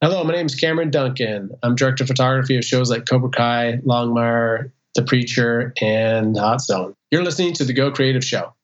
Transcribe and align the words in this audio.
Hello, 0.00 0.22
my 0.22 0.32
name 0.32 0.46
is 0.46 0.54
Cameron 0.54 0.90
Duncan. 0.90 1.50
I'm 1.60 1.74
director 1.74 2.04
of 2.04 2.08
photography 2.08 2.56
of 2.56 2.64
shows 2.64 2.88
like 2.88 3.04
Cobra 3.04 3.30
Kai, 3.30 3.80
Longmire, 3.84 4.70
The 4.94 5.02
Preacher, 5.02 5.72
and 5.82 6.38
Hot 6.38 6.60
Zone. 6.60 6.94
You're 7.10 7.24
listening 7.24 7.52
to 7.54 7.64
the 7.64 7.72
Go 7.72 7.90
Creative 7.90 8.22
Show. 8.24 8.54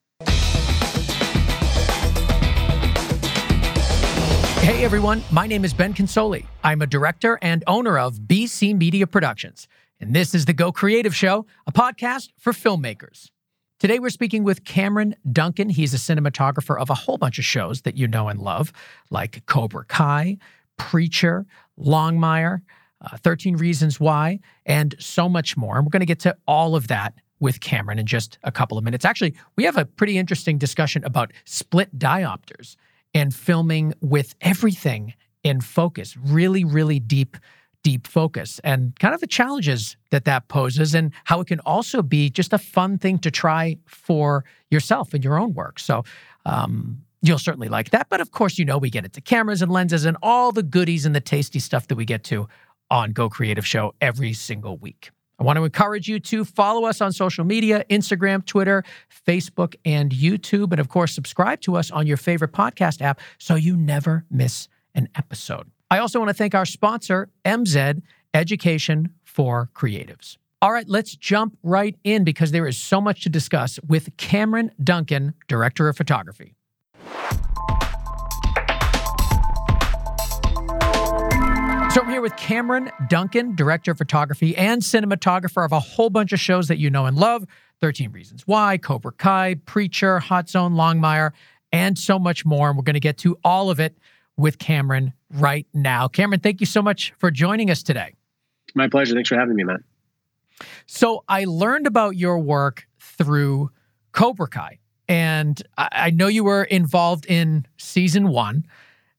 Hey 4.61 4.85
everyone, 4.85 5.25
my 5.33 5.49
name 5.49 5.65
is 5.65 5.75
Ben 5.75 5.93
Consoli. 5.93 6.47
I'm 6.63 6.81
a 6.83 6.87
director 6.87 7.37
and 7.43 7.65
owner 7.67 7.99
of 7.99 8.21
BC 8.21 8.79
Media 8.79 9.09
Productions, 9.09 9.67
and 9.99 10.15
this 10.15 10.37
is 10.37 10.45
the 10.45 10.53
Go 10.53 10.71
Creative 10.71 11.17
Show, 11.17 11.47
a 11.67 11.73
podcast 11.73 12.31
for 12.39 12.53
filmmakers. 12.53 13.33
Today 13.81 13.99
we're 13.99 14.11
speaking 14.11 14.45
with 14.45 14.65
Cameron 14.65 15.17
Duncan. 15.33 15.69
He's 15.69 15.95
a 15.95 15.97
cinematographer 15.97 16.81
of 16.81 16.91
a 16.91 16.95
whole 16.95 17.19
bunch 17.19 17.41
of 17.41 17.45
shows 17.45 17.83
that 17.83 17.97
you 17.97 18.07
know 18.07 18.29
and 18.29 18.39
love, 18.39 18.73
like 19.11 19.45
Cobra 19.47 19.85
Kai, 19.85 20.39
Preacher, 20.77 21.47
Longmire, 21.79 22.61
uh, 23.01 23.17
13 23.19 23.57
Reasons 23.57 24.01
Why, 24.01 24.41
and 24.67 24.95
so 24.99 25.29
much 25.29 25.57
more. 25.57 25.77
And 25.77 25.85
we're 25.87 25.91
going 25.91 26.01
to 26.01 26.07
get 26.07 26.21
to 26.21 26.37
all 26.47 26.75
of 26.77 26.89
that 26.89 27.15
with 27.41 27.61
Cameron 27.61 27.99
in 27.99 28.07
just 28.07 28.39
a 28.45 28.53
couple 28.53 28.79
of 28.79 28.85
minutes. 28.85 29.05
Actually, 29.05 29.35
we 29.57 29.65
have 29.65 29.77
a 29.77 29.85
pretty 29.85 30.17
interesting 30.19 30.57
discussion 30.59 31.05
about 31.05 31.33
split 31.45 31.99
diopters 31.99 32.77
and 33.13 33.35
filming 33.35 33.93
with 34.01 34.35
everything 34.41 35.15
in 35.43 35.61
focus, 35.61 36.17
really, 36.17 36.65
really 36.65 36.99
deep, 36.99 37.37
deep 37.83 38.07
focus, 38.07 38.61
and 38.65 38.99
kind 38.99 39.15
of 39.15 39.21
the 39.21 39.27
challenges 39.27 39.97
that 40.11 40.25
that 40.25 40.49
poses, 40.49 40.95
and 40.95 41.13
how 41.25 41.41
it 41.41 41.47
can 41.47 41.61
also 41.61 42.03
be 42.03 42.31
just 42.31 42.53
a 42.53 42.59
fun 42.59 42.97
thing 42.99 43.19
to 43.19 43.31
try 43.31 43.77
for 43.87 44.45
yourself 44.71 45.15
in 45.15 45.23
your 45.23 45.39
own 45.39 45.53
work. 45.53 45.79
So, 45.79 46.03
um, 46.47 47.04
You'll 47.25 47.39
certainly 47.39 47.69
like 47.69 47.89
that. 47.91 48.11
But 48.11 48.21
of 48.21 48.33
course, 48.33 48.59
you 48.59 48.67
know, 48.67 48.77
we 48.77 48.91
get 48.91 49.07
into 49.07 49.23
cameras 49.23 49.63
and 49.63 49.73
lenses 49.73 50.05
and 50.05 50.15
all 50.23 50.53
the 50.53 50.63
goodies 50.63 51.07
and 51.07 51.15
the 51.15 51.23
tasty 51.23 51.59
stuff 51.59 51.89
that 51.89 51.95
we 51.95 52.05
get 52.05 52.23
to 52.25 52.47
on 52.91 53.13
Go 53.13 53.31
Creative 53.31 53.67
Show 53.67 53.95
every 54.03 54.35
single 54.35 54.77
week. 54.77 55.11
I 55.39 55.43
want 55.43 55.57
to 55.57 55.65
encourage 55.65 56.07
you 56.07 56.21
to 56.21 56.45
follow 56.45 56.85
us 56.85 57.01
on 57.01 57.13
social 57.13 57.47
media 57.47 57.87
Instagram, 57.89 58.45
Twitter, 58.45 58.85
Facebook, 59.27 59.75
and 59.87 60.13
YouTube. 60.13 60.71
And 60.71 60.79
of 60.79 60.91
course, 60.91 61.15
subscribe 61.15 61.63
to 61.63 61.77
us 61.77 61.91
on 61.91 62.07
your 62.07 62.19
favorite 62.19 62.53
podcast 62.53 63.01
app 63.01 63.21
so 63.39 63.55
you 63.55 63.75
never 63.75 64.27
miss 64.31 64.69
an 64.95 65.09
episode. 65.17 65.71
I 65.91 66.01
also 66.01 66.19
want 66.19 66.29
to 66.29 66.35
thank 66.35 66.55
our 66.55 66.67
sponsor, 66.67 67.31
MZed 67.47 68.03
Education 68.35 69.15
for 69.25 69.71
Creatives. 69.75 70.37
All 70.61 70.73
right, 70.73 70.89
let's 70.91 71.17
jump 71.17 71.57
right 71.63 71.97
in 72.05 72.23
because 72.23 72.51
there 72.51 72.67
is 72.67 72.77
so 72.77 73.01
much 73.01 73.23
to 73.23 73.31
discuss 73.31 73.81
with 73.89 74.15
Cameron 74.19 74.73
Duncan, 74.83 75.33
Director 75.49 75.89
of 75.89 75.97
Photography. 75.97 76.55
So 81.95 82.01
I'm 82.01 82.11
here 82.11 82.21
with 82.21 82.35
Cameron 82.37 82.91
Duncan, 83.09 83.55
director 83.55 83.93
of 83.93 83.99
photography 83.99 84.57
and 84.57 84.83
cinematographer 84.83 85.65
of 85.65 85.71
a 85.71 85.79
whole 85.79 86.11
bunch 86.11 86.33
of 86.33 86.41
shows 86.41 86.67
that 86.67 86.79
you 86.79 86.91
know 86.91 87.07
and 87.07 87.17
love 87.17 87.47
13 87.81 88.11
Reasons 88.11 88.43
Why, 88.47 88.79
Cobra 88.79 89.13
Kai, 89.13 89.57
Preacher, 89.65 90.19
Hot 90.19 90.49
Zone, 90.49 90.75
Longmire, 90.75 91.31
and 91.71 91.97
so 91.97 92.19
much 92.19 92.45
more. 92.45 92.69
And 92.69 92.77
we're 92.77 92.83
going 92.83 92.95
to 92.95 93.01
get 93.01 93.19
to 93.19 93.39
all 93.45 93.71
of 93.71 93.79
it 93.79 93.97
with 94.37 94.59
Cameron 94.59 95.13
right 95.31 95.69
now. 95.73 96.09
Cameron, 96.09 96.41
thank 96.41 96.59
you 96.59 96.67
so 96.67 96.83
much 96.83 97.13
for 97.19 97.31
joining 97.31 97.71
us 97.71 97.83
today. 97.85 98.15
My 98.75 98.89
pleasure. 98.89 99.15
Thanks 99.15 99.29
for 99.29 99.37
having 99.37 99.55
me, 99.55 99.63
man. 99.63 99.85
So 100.87 101.25
I 101.29 101.45
learned 101.45 101.87
about 101.87 102.17
your 102.17 102.39
work 102.39 102.87
through 102.99 103.71
Cobra 104.13 104.49
Kai. 104.49 104.81
And 105.15 105.63
I 105.79 106.11
know 106.11 106.27
you 106.27 106.43
were 106.43 106.65
involved 106.65 107.25
in 107.27 107.67
season 107.77 108.31
one. 108.31 108.67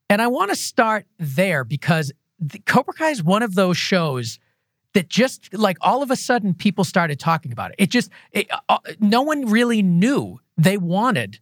And 0.09 0.21
I 0.21 0.27
want 0.27 0.49
to 0.49 0.55
start 0.57 1.05
there 1.17 1.63
because 1.63 2.11
the, 2.38 2.59
Cobra 2.59 2.93
Kai 2.93 3.11
is 3.11 3.23
one 3.23 3.41
of 3.41 3.55
those 3.55 3.77
shows 3.77 4.38
that 4.93 5.07
just 5.07 5.53
like 5.53 5.77
all 5.79 6.03
of 6.03 6.11
a 6.11 6.17
sudden 6.17 6.53
people 6.53 6.83
started 6.83 7.17
talking 7.17 7.53
about 7.53 7.71
it. 7.71 7.75
It 7.79 7.91
just, 7.91 8.11
it, 8.33 8.49
uh, 8.67 8.79
no 8.99 9.21
one 9.21 9.45
really 9.45 9.81
knew 9.81 10.41
they 10.57 10.78
wanted 10.78 11.39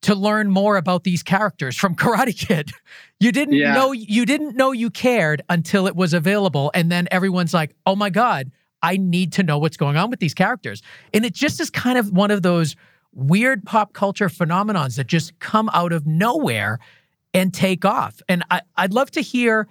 to 0.00 0.16
learn 0.16 0.50
more 0.50 0.76
about 0.76 1.04
these 1.04 1.22
characters 1.22 1.76
from 1.76 1.94
Karate 1.94 2.36
Kid. 2.36 2.72
You 3.20 3.30
didn't 3.30 3.54
yeah. 3.54 3.74
know 3.74 3.92
you 3.92 4.26
didn't 4.26 4.56
know 4.56 4.72
you 4.72 4.90
cared 4.90 5.42
until 5.48 5.86
it 5.86 5.94
was 5.94 6.12
available 6.12 6.72
and 6.74 6.90
then 6.90 7.06
everyone's 7.12 7.54
like, 7.54 7.72
"Oh 7.86 7.94
my 7.94 8.10
god, 8.10 8.50
I 8.82 8.96
need 8.96 9.32
to 9.34 9.44
know 9.44 9.58
what's 9.58 9.76
going 9.76 9.96
on 9.96 10.10
with 10.10 10.18
these 10.18 10.34
characters." 10.34 10.82
And 11.14 11.24
it 11.24 11.32
just 11.32 11.60
is 11.60 11.70
kind 11.70 11.98
of 11.98 12.10
one 12.10 12.32
of 12.32 12.42
those 12.42 12.74
weird 13.14 13.64
pop 13.64 13.92
culture 13.92 14.28
phenomenons 14.28 14.96
that 14.96 15.06
just 15.06 15.38
come 15.38 15.70
out 15.72 15.92
of 15.92 16.06
nowhere 16.06 16.78
and 17.34 17.52
take 17.52 17.84
off. 17.84 18.20
And 18.28 18.44
I, 18.50 18.60
I'd 18.76 18.92
love 18.92 19.10
to 19.12 19.20
hear 19.20 19.68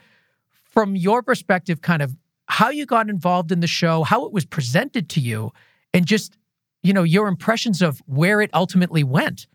from 0.63 0.96
your 0.96 1.22
perspective, 1.22 1.81
kind 1.81 2.01
of 2.01 2.16
how 2.47 2.69
you 2.69 2.85
got 2.85 3.09
involved 3.09 3.51
in 3.51 3.59
the 3.59 3.68
show, 3.68 4.03
how 4.03 4.25
it 4.25 4.31
was 4.31 4.46
presented 4.46 5.09
to 5.09 5.19
you, 5.19 5.51
and 5.94 6.06
just, 6.06 6.38
you 6.84 6.94
know, 6.94 7.03
your 7.03 7.28
impressions 7.28 7.81
of 7.81 8.01
where 8.06 8.41
it 8.41 8.50
ultimately 8.53 9.03
went. 9.03 9.47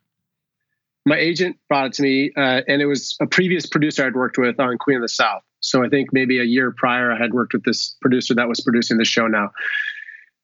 My 1.04 1.16
agent 1.16 1.56
brought 1.68 1.86
it 1.86 1.92
to 1.94 2.02
me, 2.02 2.32
uh, 2.36 2.62
and 2.66 2.82
it 2.82 2.86
was 2.86 3.16
a 3.20 3.26
previous 3.26 3.66
producer 3.66 4.04
I'd 4.04 4.16
worked 4.16 4.38
with 4.38 4.58
on 4.58 4.76
Queen 4.78 4.96
of 4.96 5.02
the 5.02 5.08
South. 5.08 5.42
So 5.60 5.84
I 5.84 5.88
think 5.88 6.12
maybe 6.12 6.38
a 6.38 6.44
year 6.44 6.72
prior, 6.76 7.12
I 7.12 7.18
had 7.18 7.32
worked 7.32 7.52
with 7.52 7.64
this 7.64 7.96
producer 8.00 8.34
that 8.34 8.48
was 8.48 8.60
producing 8.60 8.98
the 8.98 9.04
show 9.04 9.26
now. 9.26 9.50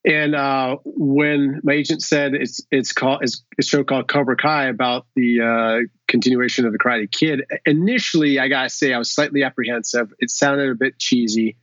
And 0.05 0.35
uh, 0.35 0.77
when 0.83 1.61
my 1.63 1.73
agent 1.73 2.01
said 2.01 2.33
it's 2.33 2.61
it's 2.71 2.91
called 2.91 3.19
it's 3.21 3.43
a 3.57 3.63
show 3.63 3.85
called 3.85 4.09
Cobra 4.09 4.35
Kai 4.35 4.65
about 4.65 5.05
the 5.15 5.39
uh, 5.41 5.87
continuation 6.07 6.65
of 6.65 6.73
the 6.73 6.79
Karate 6.79 7.09
Kid, 7.09 7.45
initially 7.65 8.37
I 8.37 8.49
gotta 8.49 8.69
say 8.69 8.93
I 8.93 8.97
was 8.97 9.09
slightly 9.09 9.43
apprehensive. 9.43 10.13
It 10.19 10.29
sounded 10.29 10.69
a 10.69 10.75
bit 10.75 10.99
cheesy, 10.99 11.55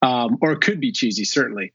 um, 0.00 0.38
or 0.40 0.52
it 0.52 0.62
could 0.62 0.80
be 0.80 0.92
cheesy 0.92 1.24
certainly. 1.24 1.74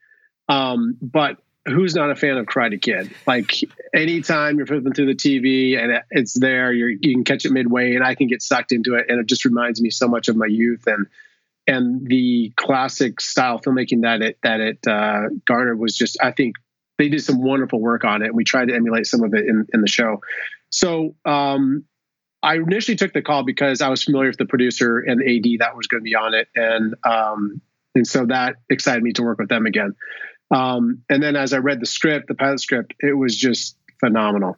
Um, 0.50 0.98
but 1.02 1.38
who's 1.68 1.94
not 1.94 2.10
a 2.10 2.16
fan 2.16 2.38
of 2.38 2.48
Karate 2.48 2.82
Kid? 2.82 3.12
Like 3.28 3.52
anytime 3.94 4.58
you're 4.58 4.66
flipping 4.66 4.94
through 4.94 5.14
the 5.14 5.16
TV 5.16 5.78
and 5.78 6.02
it's 6.10 6.34
there, 6.34 6.74
you 6.74 6.98
can 7.00 7.26
catch 7.26 7.46
it 7.46 7.52
midway, 7.52 7.94
and 7.94 8.04
I 8.04 8.16
can 8.16 8.26
get 8.26 8.42
sucked 8.42 8.72
into 8.72 8.96
it, 8.96 9.06
and 9.08 9.20
it 9.20 9.28
just 9.28 9.46
reminds 9.46 9.82
me 9.82 9.92
so 9.92 10.08
much 10.08 10.30
of 10.30 10.36
my 10.36 10.48
youth 10.48 10.88
and 10.88 11.06
and 11.68 12.08
the 12.08 12.54
classic 12.56 13.20
style 13.20 13.60
filmmaking 13.60 14.02
that 14.04 14.22
it 14.22 14.38
that 14.44 14.60
it 14.60 14.88
uh, 14.88 15.24
garnered 15.46 15.80
was 15.80 15.96
just 15.96 16.18
I 16.22 16.32
think 16.32 16.56
they 16.98 17.10
did 17.10 17.24
some 17.24 17.44
wonderful 17.44 17.80
work 17.80 18.06
on 18.06 18.24
it. 18.24 18.34
We 18.34 18.44
tried 18.44 18.70
to 18.70 18.76
emulate 18.76 19.06
some 19.06 19.24
of 19.24 19.34
it 19.34 19.46
in, 19.46 19.68
in 19.74 19.82
the 19.82 19.88
show. 19.88 20.22
So 20.70 21.16
um, 21.26 21.86
I 22.42 22.56
initially 22.56 22.96
took 22.98 23.14
the 23.14 23.22
call 23.22 23.44
because 23.44 23.82
I 23.82 23.90
was 23.90 24.04
familiar 24.04 24.30
with 24.30 24.38
the 24.38 24.46
producer 24.46 25.00
and 25.00 25.22
the 25.22 25.38
AD 25.38 25.60
that 25.60 25.76
was 25.76 25.88
going 25.88 26.02
to 26.02 26.04
be 26.04 26.16
on 26.16 26.34
it, 26.34 26.48
and 26.56 26.96
um, 27.04 27.62
and 27.94 28.08
so 28.08 28.26
that 28.28 28.56
excited 28.70 29.04
me 29.04 29.14
to 29.14 29.24
work 29.24 29.40
with 29.40 29.50
them 29.50 29.66
again. 29.66 29.94
Um, 30.50 31.04
and 31.10 31.22
then 31.22 31.36
as 31.36 31.52
I 31.52 31.58
read 31.58 31.82
the 31.82 31.86
script, 31.86 32.28
the 32.28 32.36
pilot 32.36 32.62
script, 32.62 32.94
it 33.00 33.18
was 33.18 33.36
just 33.36 33.78
phenomenal. 34.00 34.58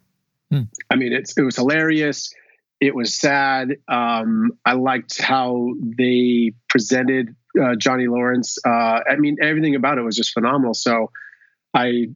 Hmm. 0.51 0.63
I 0.89 0.95
mean, 0.95 1.13
it's 1.13 1.37
it 1.37 1.41
was 1.41 1.55
hilarious 1.55 2.33
it 2.79 2.95
was 2.95 3.13
sad. 3.13 3.77
Um, 3.87 4.57
I 4.65 4.73
liked 4.73 5.21
how 5.21 5.73
they 5.81 6.53
presented 6.69 7.35
uh, 7.61 7.75
Johnny 7.75 8.07
Lawrence. 8.07 8.57
Uh, 8.65 8.99
I 9.09 9.15
mean, 9.17 9.37
everything 9.41 9.75
about 9.75 9.97
it 9.97 10.01
was 10.01 10.15
just 10.15 10.33
phenomenal. 10.33 10.73
So 10.73 11.11
I 11.73 12.07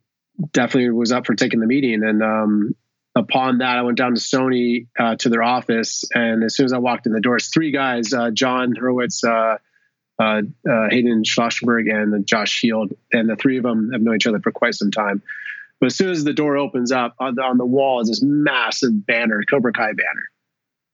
definitely 0.51 0.91
was 0.91 1.11
up 1.11 1.25
for 1.25 1.35
taking 1.35 1.59
the 1.59 1.67
meeting. 1.67 2.03
And 2.03 2.23
um, 2.23 2.75
upon 3.15 3.57
that, 3.57 3.77
I 3.77 3.81
went 3.81 3.97
down 3.97 4.15
to 4.15 4.21
Sony 4.21 4.87
uh, 4.97 5.15
to 5.17 5.29
their 5.29 5.43
office. 5.43 6.05
And 6.13 6.43
as 6.43 6.55
soon 6.55 6.65
as 6.65 6.73
I 6.73 6.77
walked 6.77 7.07
in 7.07 7.13
the 7.13 7.21
doors, 7.21 7.49
three 7.53 7.71
guys, 7.71 8.13
uh, 8.13 8.31
Jon 8.31 8.73
Hurwitz, 8.73 9.23
uh, 9.25 9.57
uh, 10.21 10.41
Hayden 10.89 11.23
Schlossberg, 11.23 11.91
and 11.91 12.25
Josh 12.25 12.61
Heald, 12.61 12.93
and 13.11 13.29
the 13.29 13.35
three 13.35 13.57
of 13.57 13.63
them 13.63 13.91
have 13.91 14.01
known 14.01 14.15
each 14.15 14.27
other 14.27 14.39
for 14.39 14.51
quite 14.51 14.75
some 14.75 14.91
time. 14.91 15.21
But 15.81 15.87
as 15.87 15.95
soon 15.95 16.11
as 16.11 16.23
the 16.23 16.33
door 16.33 16.55
opens 16.55 16.93
up, 16.93 17.15
on 17.19 17.35
the, 17.35 17.41
on 17.41 17.57
the 17.57 17.65
wall 17.65 17.99
is 17.99 18.07
this 18.07 18.23
massive 18.23 19.05
banner, 19.05 19.43
Cobra 19.49 19.73
Kai 19.73 19.91
banner 19.91 20.29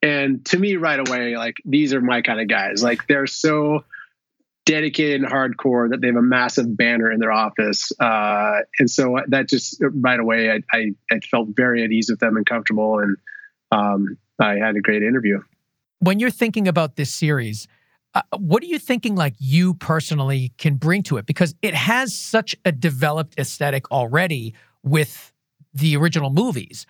and 0.01 0.45
to 0.45 0.57
me, 0.57 0.75
right 0.75 0.99
away, 0.99 1.35
like 1.35 1.57
these 1.65 1.93
are 1.93 2.01
my 2.01 2.21
kind 2.21 2.39
of 2.39 2.47
guys. 2.47 2.81
Like 2.83 3.07
they're 3.07 3.27
so 3.27 3.83
dedicated 4.65 5.21
and 5.21 5.29
hardcore 5.29 5.89
that 5.89 5.99
they 5.99 6.07
have 6.07 6.15
a 6.15 6.21
massive 6.21 6.77
banner 6.77 7.11
in 7.11 7.19
their 7.19 7.31
office. 7.31 7.91
Uh, 7.99 8.59
and 8.77 8.89
so 8.89 9.19
that 9.27 9.49
just 9.49 9.81
right 9.81 10.19
away, 10.19 10.51
I, 10.51 10.59
I, 10.71 10.91
I, 11.11 11.19
felt 11.21 11.49
very 11.55 11.83
at 11.83 11.91
ease 11.91 12.09
with 12.09 12.19
them 12.19 12.37
and 12.37 12.45
comfortable. 12.45 12.99
And 12.99 13.17
um, 13.71 14.17
I 14.39 14.57
had 14.57 14.75
a 14.75 14.79
great 14.79 15.01
interview. 15.01 15.41
When 16.01 16.19
you're 16.19 16.29
thinking 16.29 16.67
about 16.67 16.97
this 16.97 17.11
series, 17.11 17.67
uh, 18.13 18.21
what 18.37 18.61
are 18.61 18.67
you 18.67 18.77
thinking 18.77 19.15
like 19.15 19.33
you 19.39 19.73
personally 19.73 20.53
can 20.59 20.75
bring 20.75 21.01
to 21.03 21.17
it? 21.17 21.25
Because 21.25 21.55
it 21.61 21.73
has 21.73 22.15
such 22.15 22.55
a 22.63 22.71
developed 22.71 23.39
aesthetic 23.39 23.89
already 23.91 24.53
with 24.83 25.33
the 25.73 25.97
original 25.97 26.29
movies. 26.29 26.85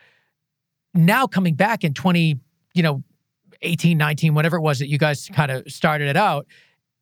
Now 0.94 1.28
coming 1.28 1.56
back 1.56 1.84
in 1.84 1.94
20, 1.94 2.40
you 2.74 2.84
know, 2.84 3.04
18, 3.62 3.98
19, 3.98 4.34
whatever 4.34 4.58
it 4.58 4.62
was 4.62 4.80
that 4.80 4.88
you 4.88 4.98
guys 4.98 5.30
kind 5.34 5.52
of 5.52 5.70
started 5.72 6.08
it 6.08 6.18
out. 6.18 6.48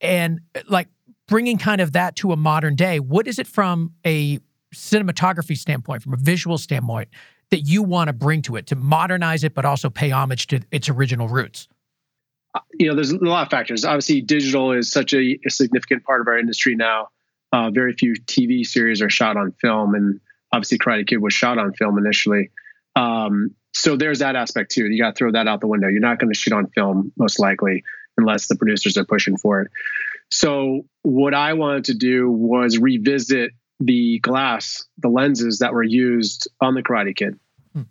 And 0.02 0.42
like 0.68 0.88
bringing 1.28 1.58
kind 1.58 1.82
of 1.82 1.92
that 1.94 2.16
to 2.18 2.32
a 2.32 2.36
modern 2.36 2.76
day, 2.76 3.00
what 3.00 3.28
is 3.28 3.40
it 3.40 3.48
from 3.48 3.94
a 4.06 4.40
cinematography 4.74 5.58
standpoint, 5.58 6.04
from 6.04 6.14
a 6.14 6.18
visual 6.18 6.58
standpoint, 6.58 7.10
that 7.52 7.62
you 7.62 7.84
want 7.84 8.08
to 8.08 8.14
bring 8.14 8.42
to 8.44 8.56
it 8.56 8.68
to 8.68 8.76
modernize 8.76 9.44
it, 9.44 9.54
but 9.54 9.66
also 9.66 9.90
pay 9.90 10.10
homage 10.10 10.48
to 10.48 10.62
its 10.72 10.90
original 10.90 11.28
roots? 11.28 11.68
you 12.74 12.88
know, 12.88 12.96
there's 12.96 13.12
a 13.12 13.18
lot 13.18 13.44
of 13.44 13.50
factors. 13.50 13.86
Obviously, 13.86 14.22
digital 14.22 14.72
is 14.72 14.92
such 14.92 15.14
a, 15.14 15.40
a 15.46 15.50
significant 15.50 16.04
part 16.04 16.22
of 16.22 16.28
our 16.28 16.38
industry 16.38 16.76
now. 16.76 17.10
Uh, 17.52 17.70
very 17.72 17.94
few 17.94 18.14
TV 18.14 18.66
series 18.66 19.02
are 19.02 19.10
shot 19.10 19.38
on 19.38 19.52
film, 19.54 19.96
and 19.96 20.20
obviously, 20.52 20.78
Karate 20.78 21.08
Kid 21.08 21.18
was 21.18 21.34
shot 21.34 21.58
on 21.58 21.74
film 21.74 21.98
initially. 21.98 22.50
Um, 22.96 23.56
so 23.78 23.96
there's 23.96 24.20
that 24.20 24.36
aspect 24.36 24.72
too. 24.72 24.88
You 24.88 25.02
got 25.02 25.16
to 25.16 25.18
throw 25.18 25.32
that 25.32 25.48
out 25.48 25.62
the 25.62 25.68
window. 25.68 25.88
You're 25.88 26.00
not 26.00 26.20
going 26.20 26.34
to 26.34 26.38
shoot 26.38 26.54
on 26.54 26.68
film 26.68 27.12
most 27.16 27.40
likely 27.40 27.84
unless 28.18 28.48
the 28.48 28.56
producers 28.56 28.98
are 28.98 29.06
pushing 29.06 29.38
for 29.38 29.62
it. 29.62 29.72
So 30.30 30.86
what 31.04 31.34
I 31.34 31.54
wanted 31.54 31.86
to 31.86 31.94
do 31.94 32.30
was 32.30 32.80
revisit 32.80 33.52
the 33.80 34.20
glass, 34.20 34.84
the 34.98 35.10
lenses 35.10 35.60
that 35.60 35.74
were 35.74 35.84
used 35.84 36.50
on 36.60 36.74
the 36.74 36.82
Karate 36.82 37.16
Kid. 37.16 37.40
Hmm. 37.74 37.84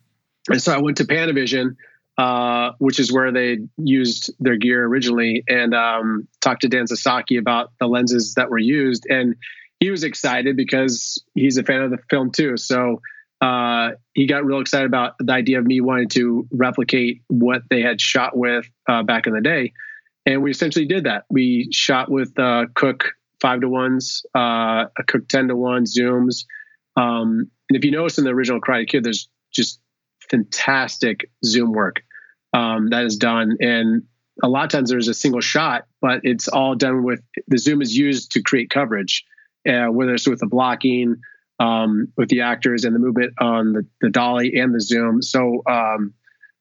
And 0.50 0.60
so 0.60 0.74
I 0.74 0.78
went 0.78 0.96
to 0.96 1.04
Panavision, 1.04 1.76
uh, 2.18 2.72
which 2.78 2.98
is 2.98 3.12
where 3.12 3.30
they 3.30 3.58
used 3.76 4.32
their 4.40 4.56
gear 4.56 4.84
originally, 4.84 5.44
and 5.48 5.72
um, 5.72 6.26
talked 6.40 6.62
to 6.62 6.68
Dan 6.68 6.88
Sasaki 6.88 7.36
about 7.36 7.70
the 7.78 7.86
lenses 7.86 8.34
that 8.34 8.50
were 8.50 8.58
used. 8.58 9.06
And 9.08 9.36
he 9.78 9.90
was 9.90 10.02
excited 10.02 10.56
because 10.56 11.22
he's 11.34 11.58
a 11.58 11.62
fan 11.62 11.82
of 11.82 11.92
the 11.92 11.98
film 12.10 12.32
too. 12.32 12.56
So 12.56 13.00
uh, 13.40 13.90
he 14.14 14.26
got 14.26 14.44
real 14.44 14.60
excited 14.60 14.86
about 14.86 15.14
the 15.18 15.32
idea 15.32 15.58
of 15.58 15.66
me 15.66 15.80
wanting 15.80 16.08
to 16.08 16.46
replicate 16.50 17.22
what 17.28 17.62
they 17.68 17.82
had 17.82 18.00
shot 18.00 18.36
with 18.36 18.68
uh, 18.88 19.02
back 19.02 19.26
in 19.26 19.34
the 19.34 19.40
day. 19.40 19.72
And 20.24 20.42
we 20.42 20.50
essentially 20.50 20.86
did 20.86 21.04
that. 21.04 21.24
We 21.30 21.68
shot 21.70 22.10
with 22.10 22.38
uh, 22.38 22.66
Cooke 22.74 23.12
five 23.40 23.60
to 23.60 23.68
ones, 23.68 24.24
uh, 24.34 24.86
a 24.98 25.04
Cooke 25.06 25.28
10 25.28 25.48
to 25.48 25.56
one, 25.56 25.84
zooms. 25.84 26.46
Um, 26.96 27.50
and 27.68 27.76
if 27.76 27.84
you 27.84 27.90
notice 27.90 28.18
in 28.18 28.24
the 28.24 28.30
original 28.30 28.60
Karate 28.60 28.88
Kid, 28.88 29.04
there's 29.04 29.28
just 29.52 29.80
fantastic 30.30 31.30
zoom 31.44 31.72
work 31.72 32.02
um, 32.52 32.88
that 32.90 33.04
is 33.04 33.16
done. 33.16 33.56
And 33.60 34.04
a 34.42 34.48
lot 34.48 34.64
of 34.64 34.70
times 34.70 34.90
there's 34.90 35.08
a 35.08 35.14
single 35.14 35.40
shot, 35.40 35.86
but 36.00 36.20
it's 36.24 36.48
all 36.48 36.74
done 36.74 37.04
with 37.04 37.20
the 37.48 37.58
zoom 37.58 37.82
is 37.82 37.96
used 37.96 38.32
to 38.32 38.42
create 38.42 38.70
coverage, 38.70 39.24
uh, 39.68 39.86
whether 39.86 40.14
it's 40.14 40.26
with 40.26 40.40
the 40.40 40.46
blocking, 40.46 41.16
um, 41.58 42.12
with 42.16 42.28
the 42.28 42.42
actors 42.42 42.84
and 42.84 42.94
the 42.94 42.98
movement 43.00 43.34
on 43.40 43.72
the, 43.72 43.86
the 44.00 44.10
dolly 44.10 44.56
and 44.56 44.74
the 44.74 44.80
zoom. 44.80 45.22
So 45.22 45.62
um, 45.66 46.14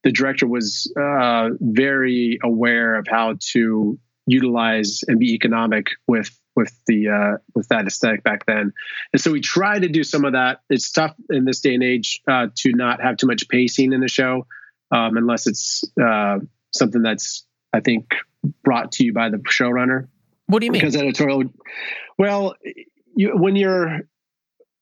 the 0.04 0.12
director 0.12 0.48
was 0.48 0.92
uh, 1.00 1.50
very 1.60 2.40
aware 2.44 2.96
of 2.96 3.08
how 3.08 3.36
to 3.52 4.00
utilize 4.28 5.04
and 5.08 5.20
be 5.20 5.34
economic 5.34 5.88
with 6.08 6.30
with 6.56 6.74
the 6.88 7.10
uh, 7.10 7.38
with 7.54 7.68
that 7.68 7.86
aesthetic 7.86 8.24
back 8.24 8.46
then. 8.46 8.72
And 9.12 9.22
so 9.22 9.32
we 9.32 9.42
try 9.42 9.78
to 9.78 9.88
do 9.90 10.04
some 10.04 10.26
of 10.26 10.34
that. 10.34 10.62
It's 10.70 10.92
tough 10.92 11.16
in 11.30 11.46
this 11.46 11.60
day 11.60 11.74
and 11.74 11.84
age 11.84 12.22
uh, 12.28 12.48
to 12.56 12.72
not 12.72 13.02
have 13.02 13.18
too 13.18 13.28
much 13.28 13.48
pacing 13.50 13.94
in 13.94 14.00
the 14.00 14.08
show, 14.08 14.48
um, 14.92 15.18
unless 15.18 15.48
it's 15.48 15.84
uh, 16.02 16.40
something 16.72 17.02
that's 17.02 17.46
I 17.74 17.82
think 17.82 18.12
brought 18.64 18.94
to 18.94 19.06
you 19.06 19.14
by 19.14 19.30
the 19.30 19.38
showrunner. 19.38 20.08
What 20.48 20.60
do 20.60 20.66
you 20.66 20.72
mean? 20.72 20.82
Because 20.82 20.96
editorial, 20.96 21.44
well, 22.18 22.56
you, 23.16 23.36
when 23.36 23.56
you're 23.56 24.02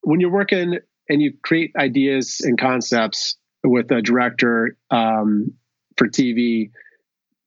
when 0.04 0.20
you're 0.20 0.32
working 0.32 0.80
and 1.10 1.22
you 1.22 1.34
create 1.44 1.72
ideas 1.78 2.42
and 2.42 2.60
concepts 2.60 3.38
with 3.64 3.92
a 3.92 4.02
director 4.02 4.78
um, 4.92 5.54
for 5.98 6.08
TV, 6.08 6.72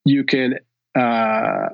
you 0.05 0.25
can 0.25 0.59
uh, 0.99 1.69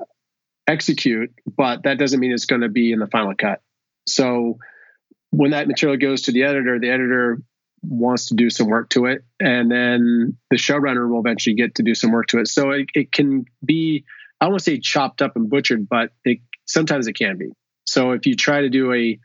execute, 0.67 1.33
but 1.45 1.83
that 1.83 1.97
doesn't 1.97 2.19
mean 2.19 2.31
it's 2.31 2.45
going 2.45 2.61
to 2.61 2.69
be 2.69 2.91
in 2.91 2.99
the 2.99 3.07
final 3.07 3.33
cut. 3.35 3.61
So 4.07 4.57
when 5.31 5.51
that 5.51 5.67
material 5.67 5.97
goes 5.97 6.23
to 6.23 6.31
the 6.31 6.43
editor, 6.43 6.79
the 6.79 6.89
editor 6.89 7.41
wants 7.81 8.27
to 8.27 8.35
do 8.35 8.49
some 8.49 8.67
work 8.67 8.89
to 8.89 9.05
it, 9.05 9.23
and 9.39 9.71
then 9.71 10.37
the 10.49 10.57
showrunner 10.57 11.09
will 11.09 11.19
eventually 11.19 11.55
get 11.55 11.75
to 11.75 11.83
do 11.83 11.95
some 11.95 12.11
work 12.11 12.27
to 12.27 12.39
it. 12.39 12.47
So 12.47 12.71
it, 12.71 12.87
it 12.93 13.11
can 13.11 13.45
be, 13.63 14.05
I 14.39 14.45
don't 14.45 14.53
want 14.53 14.63
to 14.63 14.71
say 14.71 14.79
chopped 14.79 15.21
up 15.21 15.35
and 15.35 15.49
butchered, 15.49 15.87
but 15.87 16.11
it 16.23 16.39
sometimes 16.65 17.07
it 17.07 17.13
can 17.13 17.37
be. 17.37 17.51
So 17.85 18.11
if 18.11 18.25
you 18.25 18.35
try 18.35 18.61
to 18.61 18.69
do 18.69 18.93
a 18.93 19.19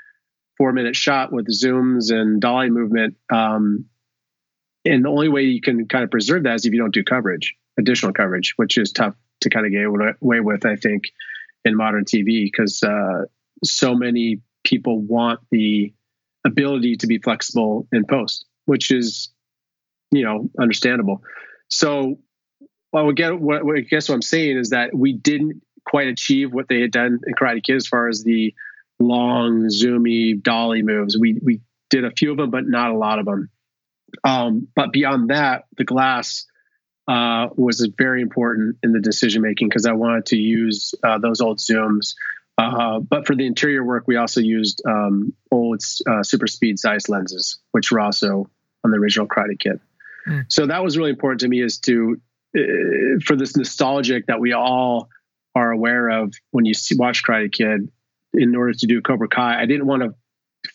four 0.58 0.72
minute 0.72 0.96
shot 0.96 1.32
with 1.32 1.46
zooms 1.46 2.12
and 2.12 2.40
dolly 2.40 2.68
movement. 2.68 3.16
Um, 3.32 3.86
and 4.84 5.04
the 5.04 5.08
only 5.08 5.28
way 5.28 5.42
you 5.42 5.60
can 5.60 5.86
kind 5.86 6.04
of 6.04 6.10
preserve 6.10 6.42
that 6.42 6.56
is 6.56 6.66
if 6.66 6.72
you 6.72 6.80
don't 6.80 6.92
do 6.92 7.04
coverage, 7.04 7.56
additional 7.78 8.12
coverage, 8.12 8.54
which 8.56 8.76
is 8.76 8.92
tough 8.92 9.14
to 9.40 9.50
kind 9.50 9.64
of 9.64 9.72
get 9.72 9.84
away 9.84 10.40
with, 10.40 10.66
I 10.66 10.76
think, 10.76 11.04
in 11.64 11.76
modern 11.76 12.04
TV 12.04 12.44
because 12.44 12.82
uh, 12.82 13.24
so 13.64 13.94
many 13.94 14.40
people 14.64 15.00
want 15.00 15.40
the 15.50 15.92
ability 16.44 16.96
to 16.96 17.06
be 17.06 17.18
flexible 17.18 17.86
in 17.92 18.04
post, 18.04 18.44
which 18.66 18.90
is, 18.90 19.30
you 20.10 20.24
know, 20.24 20.50
understandable. 20.58 21.22
So, 21.68 22.18
well, 22.92 23.06
we 23.06 23.14
get 23.14 23.38
what, 23.38 23.62
I 23.76 23.80
guess 23.80 24.08
what 24.08 24.16
I'm 24.16 24.22
saying 24.22 24.56
is 24.56 24.70
that 24.70 24.94
we 24.94 25.12
didn't 25.12 25.62
quite 25.86 26.08
achieve 26.08 26.52
what 26.52 26.68
they 26.68 26.80
had 26.80 26.90
done 26.90 27.20
in 27.26 27.34
Karate 27.34 27.62
Kid 27.62 27.76
as 27.76 27.86
far 27.86 28.08
as 28.08 28.22
the 28.22 28.54
long, 28.98 29.68
zoomy 29.68 30.42
dolly 30.42 30.82
moves. 30.82 31.16
We 31.18 31.38
we 31.42 31.60
did 31.90 32.04
a 32.04 32.10
few 32.10 32.30
of 32.30 32.36
them, 32.36 32.50
but 32.50 32.66
not 32.66 32.90
a 32.90 32.96
lot 32.96 33.18
of 33.18 33.26
them. 33.26 33.50
Um, 34.24 34.68
but 34.74 34.92
beyond 34.92 35.30
that, 35.30 35.64
the 35.76 35.84
glass 35.84 36.46
uh, 37.06 37.48
was 37.56 37.86
very 37.96 38.22
important 38.22 38.76
in 38.82 38.92
the 38.92 39.00
decision 39.00 39.42
making 39.42 39.68
because 39.68 39.86
I 39.86 39.92
wanted 39.92 40.26
to 40.26 40.36
use 40.36 40.94
uh, 41.02 41.18
those 41.18 41.40
old 41.40 41.58
zooms. 41.58 42.14
Uh, 42.58 42.98
but 42.98 43.26
for 43.26 43.36
the 43.36 43.46
interior 43.46 43.84
work, 43.84 44.04
we 44.06 44.16
also 44.16 44.40
used 44.40 44.82
um, 44.86 45.32
old 45.50 45.80
uh, 46.10 46.22
super 46.22 46.46
speed 46.46 46.78
Zeiss 46.78 47.08
lenses, 47.08 47.58
which 47.70 47.92
were 47.92 48.00
also 48.00 48.50
on 48.84 48.90
the 48.90 48.96
original 48.96 49.28
Karate 49.28 49.58
Kid. 49.58 49.80
Mm. 50.26 50.44
So 50.48 50.66
that 50.66 50.82
was 50.82 50.98
really 50.98 51.10
important 51.10 51.40
to 51.40 51.48
me, 51.48 51.62
is 51.62 51.78
to 51.80 52.20
uh, 52.56 53.20
for 53.24 53.36
this 53.36 53.56
nostalgic 53.56 54.26
that 54.26 54.40
we 54.40 54.52
all 54.52 55.08
are 55.54 55.70
aware 55.70 56.08
of 56.08 56.34
when 56.50 56.64
you 56.64 56.74
see, 56.74 56.96
watch 56.96 57.22
Karate 57.22 57.52
Kid 57.52 57.90
in 58.34 58.54
order 58.54 58.72
to 58.72 58.86
do 58.86 59.00
Cobra 59.00 59.28
Kai, 59.28 59.60
I 59.60 59.66
didn't 59.66 59.86
want 59.86 60.02
to 60.02 60.14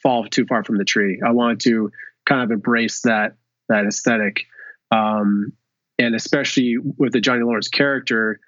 fall 0.01 0.25
too 0.25 0.45
far 0.45 0.63
from 0.63 0.77
the 0.77 0.85
tree. 0.85 1.21
I 1.25 1.31
wanted 1.31 1.61
to 1.61 1.91
kind 2.25 2.41
of 2.41 2.51
embrace 2.51 3.01
that 3.01 3.35
that 3.69 3.85
aesthetic, 3.85 4.45
um, 4.91 5.53
and 5.97 6.15
especially 6.15 6.77
with 6.77 7.13
the 7.13 7.21
Johnny 7.21 7.43
Lawrence 7.43 7.69
character 7.69 8.39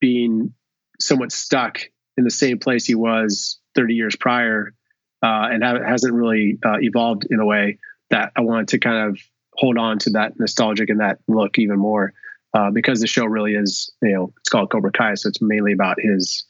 being 0.00 0.52
somewhat 1.00 1.32
stuck 1.32 1.80
in 2.16 2.24
the 2.24 2.30
same 2.30 2.58
place 2.58 2.86
he 2.86 2.94
was 2.94 3.58
30 3.74 3.94
years 3.94 4.16
prior, 4.16 4.74
uh, 5.22 5.48
and 5.50 5.62
hasn't 5.62 6.14
really 6.14 6.58
uh, 6.64 6.78
evolved 6.80 7.26
in 7.30 7.40
a 7.40 7.46
way 7.46 7.78
that 8.10 8.32
I 8.36 8.42
wanted 8.42 8.68
to 8.68 8.78
kind 8.78 9.08
of 9.08 9.18
hold 9.54 9.78
on 9.78 9.98
to 10.00 10.10
that 10.10 10.38
nostalgic 10.38 10.90
and 10.90 11.00
that 11.00 11.18
look 11.28 11.58
even 11.58 11.78
more. 11.78 12.12
Uh, 12.52 12.70
because 12.70 13.00
the 13.00 13.06
show 13.08 13.24
really 13.24 13.54
is, 13.54 13.92
you 14.00 14.14
know, 14.14 14.32
it's 14.38 14.48
called 14.48 14.70
Cobra 14.70 14.92
Kai, 14.92 15.14
so 15.14 15.28
it's 15.28 15.42
mainly 15.42 15.72
about 15.72 15.96
his 16.00 16.44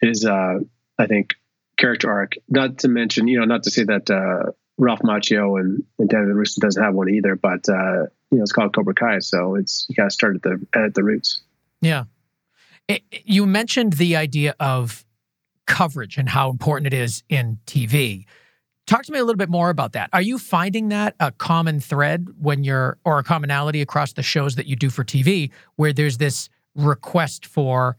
his 0.00 0.24
uh, 0.24 0.60
I 1.00 1.06
think, 1.06 1.34
character 1.78 2.10
arc. 2.10 2.34
Not 2.48 2.78
to 2.78 2.88
mention, 2.88 3.26
you 3.26 3.40
know, 3.40 3.46
not 3.46 3.62
to 3.64 3.70
say 3.70 3.84
that 3.84 4.10
uh, 4.10 4.52
Ralph 4.76 5.00
Macchio 5.00 5.58
and, 5.58 5.84
and 5.98 6.08
Daniel 6.08 6.36
LaRusso 6.36 6.60
doesn't 6.60 6.82
have 6.82 6.94
one 6.94 7.08
either, 7.08 7.36
but 7.36 7.68
uh, 7.68 8.06
you 8.30 8.38
know, 8.38 8.42
it's 8.42 8.52
called 8.52 8.74
Cobra 8.74 8.94
Kai, 8.94 9.20
so 9.20 9.54
it's 9.54 9.86
you 9.88 9.94
got 9.94 10.04
to 10.04 10.10
start 10.10 10.36
at 10.36 10.42
the 10.42 10.66
at 10.74 10.94
the 10.94 11.02
roots. 11.02 11.40
Yeah, 11.80 12.04
it, 12.86 13.02
you 13.10 13.46
mentioned 13.46 13.94
the 13.94 14.16
idea 14.16 14.54
of 14.60 15.04
coverage 15.66 16.18
and 16.18 16.28
how 16.28 16.50
important 16.50 16.92
it 16.92 16.96
is 16.96 17.22
in 17.28 17.58
TV. 17.66 18.26
Talk 18.86 19.04
to 19.04 19.12
me 19.12 19.20
a 19.20 19.24
little 19.24 19.38
bit 19.38 19.48
more 19.48 19.70
about 19.70 19.92
that. 19.92 20.10
Are 20.12 20.20
you 20.20 20.36
finding 20.36 20.88
that 20.88 21.14
a 21.20 21.30
common 21.30 21.78
thread 21.78 22.26
when 22.40 22.64
you're, 22.64 22.98
or 23.04 23.20
a 23.20 23.22
commonality 23.22 23.80
across 23.80 24.14
the 24.14 24.22
shows 24.22 24.56
that 24.56 24.66
you 24.66 24.74
do 24.74 24.90
for 24.90 25.04
TV, 25.04 25.50
where 25.76 25.92
there's 25.92 26.18
this 26.18 26.48
request 26.74 27.46
for 27.46 27.96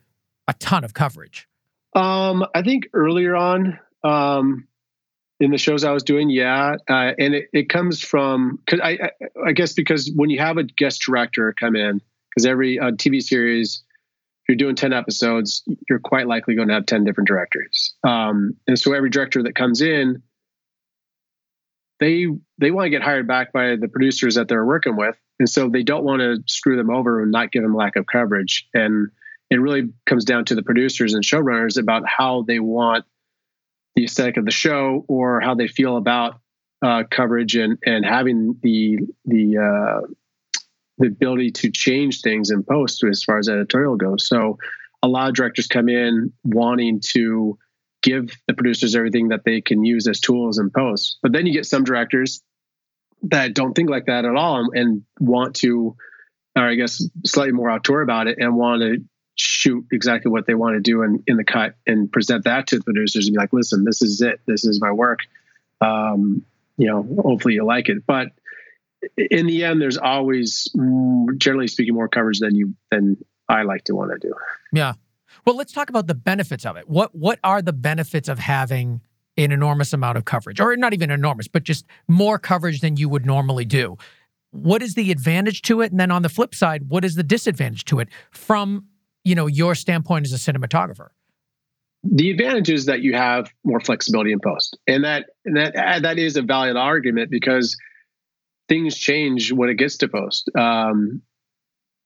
a 0.50 0.54
ton 0.56 0.84
of 0.84 0.94
coverage? 0.94 1.48
Um, 1.94 2.46
I 2.56 2.62
think 2.62 2.88
earlier 2.94 3.36
on, 3.36 3.80
um, 4.04 4.68
in 5.42 5.50
the 5.50 5.58
shows 5.58 5.84
I 5.84 5.92
was 5.92 6.04
doing, 6.04 6.30
yeah, 6.30 6.76
uh, 6.88 7.12
and 7.18 7.34
it, 7.34 7.50
it 7.52 7.70
comes 7.70 8.00
from 8.00 8.60
because 8.64 8.80
I, 8.80 8.90
I, 8.92 9.10
I 9.48 9.52
guess 9.54 9.74
because 9.74 10.12
when 10.16 10.30
you 10.30 10.40
have 10.40 10.58
a 10.58 10.64
guest 10.64 11.02
director 11.06 11.54
come 11.60 11.76
in, 11.76 12.00
because 12.30 12.46
every 12.46 12.80
uh, 12.80 12.92
TV 12.92 13.22
series, 13.22 13.84
if 14.44 14.50
you're 14.50 14.56
doing 14.56 14.76
ten 14.76 14.94
episodes, 14.94 15.64
you're 15.90 16.00
quite 16.00 16.28
likely 16.28 16.54
going 16.56 16.68
to 16.68 16.76
have 16.76 16.86
ten 16.86 17.04
different 17.04 17.28
directors, 17.28 17.96
um, 18.04 18.56
and 18.68 18.78
so 18.78 18.94
every 18.94 19.10
director 19.10 19.42
that 19.44 19.56
comes 19.56 19.82
in, 19.82 20.22
they 22.00 22.28
they 22.60 22.70
want 22.70 22.86
to 22.86 22.92
get 22.92 23.02
hired 23.02 23.28
back 23.28 23.52
by 23.52 23.76
the 23.76 23.88
producers 23.88 24.36
that 24.36 24.48
they're 24.48 24.66
working 24.66 24.96
with, 24.96 25.18
and 25.40 25.50
so 25.50 25.70
they 25.70 25.84
don't 25.84 26.04
want 26.04 26.22
to 26.22 26.38
screw 26.46 26.78
them 26.78 26.92
over 26.92 27.20
and 27.20 27.32
not 27.32 27.52
give 27.52 27.64
them 27.64 27.76
lack 27.76 27.96
of 27.96 28.06
coverage. 28.06 28.68
And 28.76 29.10
it 29.52 29.60
really 29.60 29.90
comes 30.06 30.24
down 30.24 30.46
to 30.46 30.56
the 30.56 30.64
producers 30.64 31.14
and 31.14 31.24
showrunners 31.24 31.78
about 31.78 32.04
how 32.08 32.44
they 32.44 32.60
want 32.60 33.06
the 33.96 34.06
aesthetic 34.06 34.38
of 34.38 34.46
the 34.46 34.52
show 34.52 35.04
or 35.10 35.42
how 35.42 35.54
they 35.54 35.68
feel 35.68 35.98
about 35.98 36.40
uh, 36.82 37.04
coverage 37.12 37.56
and 37.56 37.78
and 37.86 38.04
having 38.06 38.58
the 38.64 39.00
the 39.26 39.58
uh, 39.58 40.08
the 40.98 41.08
ability 41.08 41.52
to 41.52 41.70
change 41.70 42.22
things 42.22 42.50
in 42.50 42.64
post 42.64 43.04
as 43.04 43.24
far 43.24 43.38
as 43.38 43.50
editorial 43.50 43.98
goes. 43.98 44.28
So 44.28 44.58
a 45.04 45.08
lot 45.08 45.28
of 45.28 45.36
directors 45.36 45.68
come 45.68 45.90
in 45.90 46.32
wanting 46.44 47.02
to 47.12 47.58
give 48.02 48.32
the 48.48 48.54
producers 48.54 48.96
everything 48.96 49.28
that 49.28 49.44
they 49.44 49.62
can 49.62 49.84
use 49.84 50.08
as 50.08 50.20
tools 50.20 50.58
in 50.58 50.72
post, 50.72 51.20
but 51.22 51.34
then 51.34 51.46
you 51.46 51.54
get 51.54 51.66
some 51.66 51.84
directors 51.84 52.42
that 53.24 53.54
don't 53.54 53.74
think 53.74 53.90
like 53.90 54.06
that 54.06 54.26
at 54.26 54.36
all 54.36 54.58
and, 54.58 54.70
and 54.76 55.04
want 55.20 55.56
to, 55.58 55.96
or 56.56 56.64
I 56.64 56.74
guess 56.74 57.04
slightly 57.26 57.52
more 57.52 57.70
auteur 57.70 58.02
about 58.02 58.28
it 58.28 58.38
and 58.40 58.56
want 58.56 58.82
to 58.82 59.04
shoot 59.36 59.86
exactly 59.92 60.32
what 60.32 60.46
they 60.46 60.54
want 60.54 60.76
to 60.76 60.82
do 60.82 61.04
in, 61.04 61.24
in 61.28 61.38
the 61.38 61.44
cut 61.44 61.76
and 61.88 62.12
present 62.12 62.44
that 62.44 62.68
to 62.68 62.78
the 62.78 62.84
producers 62.84 63.28
and 63.28 63.34
be 63.34 63.40
like, 63.40 63.54
listen, 63.54 63.84
this 63.84 64.02
is 64.02 64.22
it. 64.22 64.42
This 64.46 64.66
is 64.66 64.82
my 64.82 64.92
work. 64.92 65.20
Um, 65.80 66.44
you 66.78 66.88
know, 66.88 67.08
hopefully 67.22 67.56
you 67.56 67.66
like 67.66 67.90
it. 67.90 68.06
But 68.06 68.30
in 69.18 69.48
the 69.48 69.64
end, 69.64 69.82
there's 69.82 69.98
always, 69.98 70.68
generally 71.38 71.68
speaking, 71.68 71.94
more 71.94 72.08
coverage 72.08 72.40
than 72.40 72.56
you 72.56 72.76
than 72.92 73.18
I 73.50 73.64
like 73.64 73.84
to 73.86 73.96
want 73.96 74.12
to 74.12 74.28
do. 74.28 74.34
Yeah. 74.74 74.94
Well, 75.46 75.56
let's 75.56 75.74
talk 75.74 75.90
about 75.90 76.08
the 76.08 76.16
benefits 76.16 76.66
of 76.66 76.78
it. 76.78 76.88
What 76.90 77.16
what 77.16 77.40
are 77.44 77.62
the 77.62 77.74
benefits 77.74 78.30
of 78.30 78.38
having 78.40 79.02
an 79.38 79.52
enormous 79.52 79.94
amount 79.94 80.18
of 80.18 80.26
coverage, 80.26 80.60
or 80.60 80.76
not 80.76 80.94
even 80.94 81.10
enormous, 81.10 81.48
but 81.48 81.64
just 81.64 81.86
more 82.08 82.38
coverage 82.38 82.82
than 82.82 82.98
you 82.98 83.10
would 83.10 83.26
normally 83.26 83.66
do? 83.66 83.98
What 84.52 84.84
is 84.84 84.96
the 84.96 85.12
advantage 85.12 85.62
to 85.64 85.82
it? 85.82 85.92
And 85.92 86.00
then 86.00 86.12
on 86.12 86.22
the 86.22 86.30
flip 86.30 86.54
side, 86.54 86.90
what 86.90 87.06
is 87.06 87.16
the 87.16 87.24
disadvantage 87.24 87.86
to 87.86 88.00
it 88.00 88.10
from 88.32 88.86
you 89.24 89.36
know 89.36 89.48
your 89.48 89.76
standpoint 89.76 90.26
as 90.26 90.34
a 90.34 90.52
cinematographer? 90.52 91.10
The 92.04 92.32
advantage 92.32 92.70
is 92.70 92.86
that 92.86 93.02
you 93.02 93.14
have 93.14 93.52
more 93.64 93.80
flexibility 93.80 94.32
in 94.32 94.40
post, 94.40 94.78
and 94.88 95.04
that 95.04 95.28
and 95.46 95.58
that 95.58 95.76
uh, 95.76 96.00
that 96.00 96.18
is 96.18 96.36
a 96.36 96.42
valid 96.42 96.76
argument 96.76 97.30
because 97.30 97.78
things 98.68 98.98
change 98.98 99.52
when 99.52 99.70
it 99.70 99.76
gets 99.76 99.98
to 99.98 100.08
post. 100.08 100.50
Um, 100.58 101.22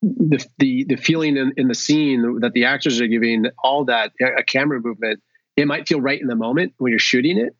the 0.01 0.45
the 0.57 0.85
the 0.89 0.95
feeling 0.97 1.37
in, 1.37 1.53
in 1.55 1.67
the 1.69 1.75
scene 1.75 2.39
that 2.41 2.51
the 2.53 2.65
actors 2.65 2.99
are 2.99 3.07
giving, 3.07 3.45
all 3.63 3.85
that 3.85 4.11
a 4.19 4.43
camera 4.43 4.81
movement, 4.81 5.21
it 5.55 5.65
might 5.65 5.87
feel 5.87 6.01
right 6.01 6.19
in 6.19 6.27
the 6.27 6.35
moment 6.35 6.73
when 6.77 6.91
you're 6.91 6.99
shooting 6.99 7.37
it, 7.37 7.55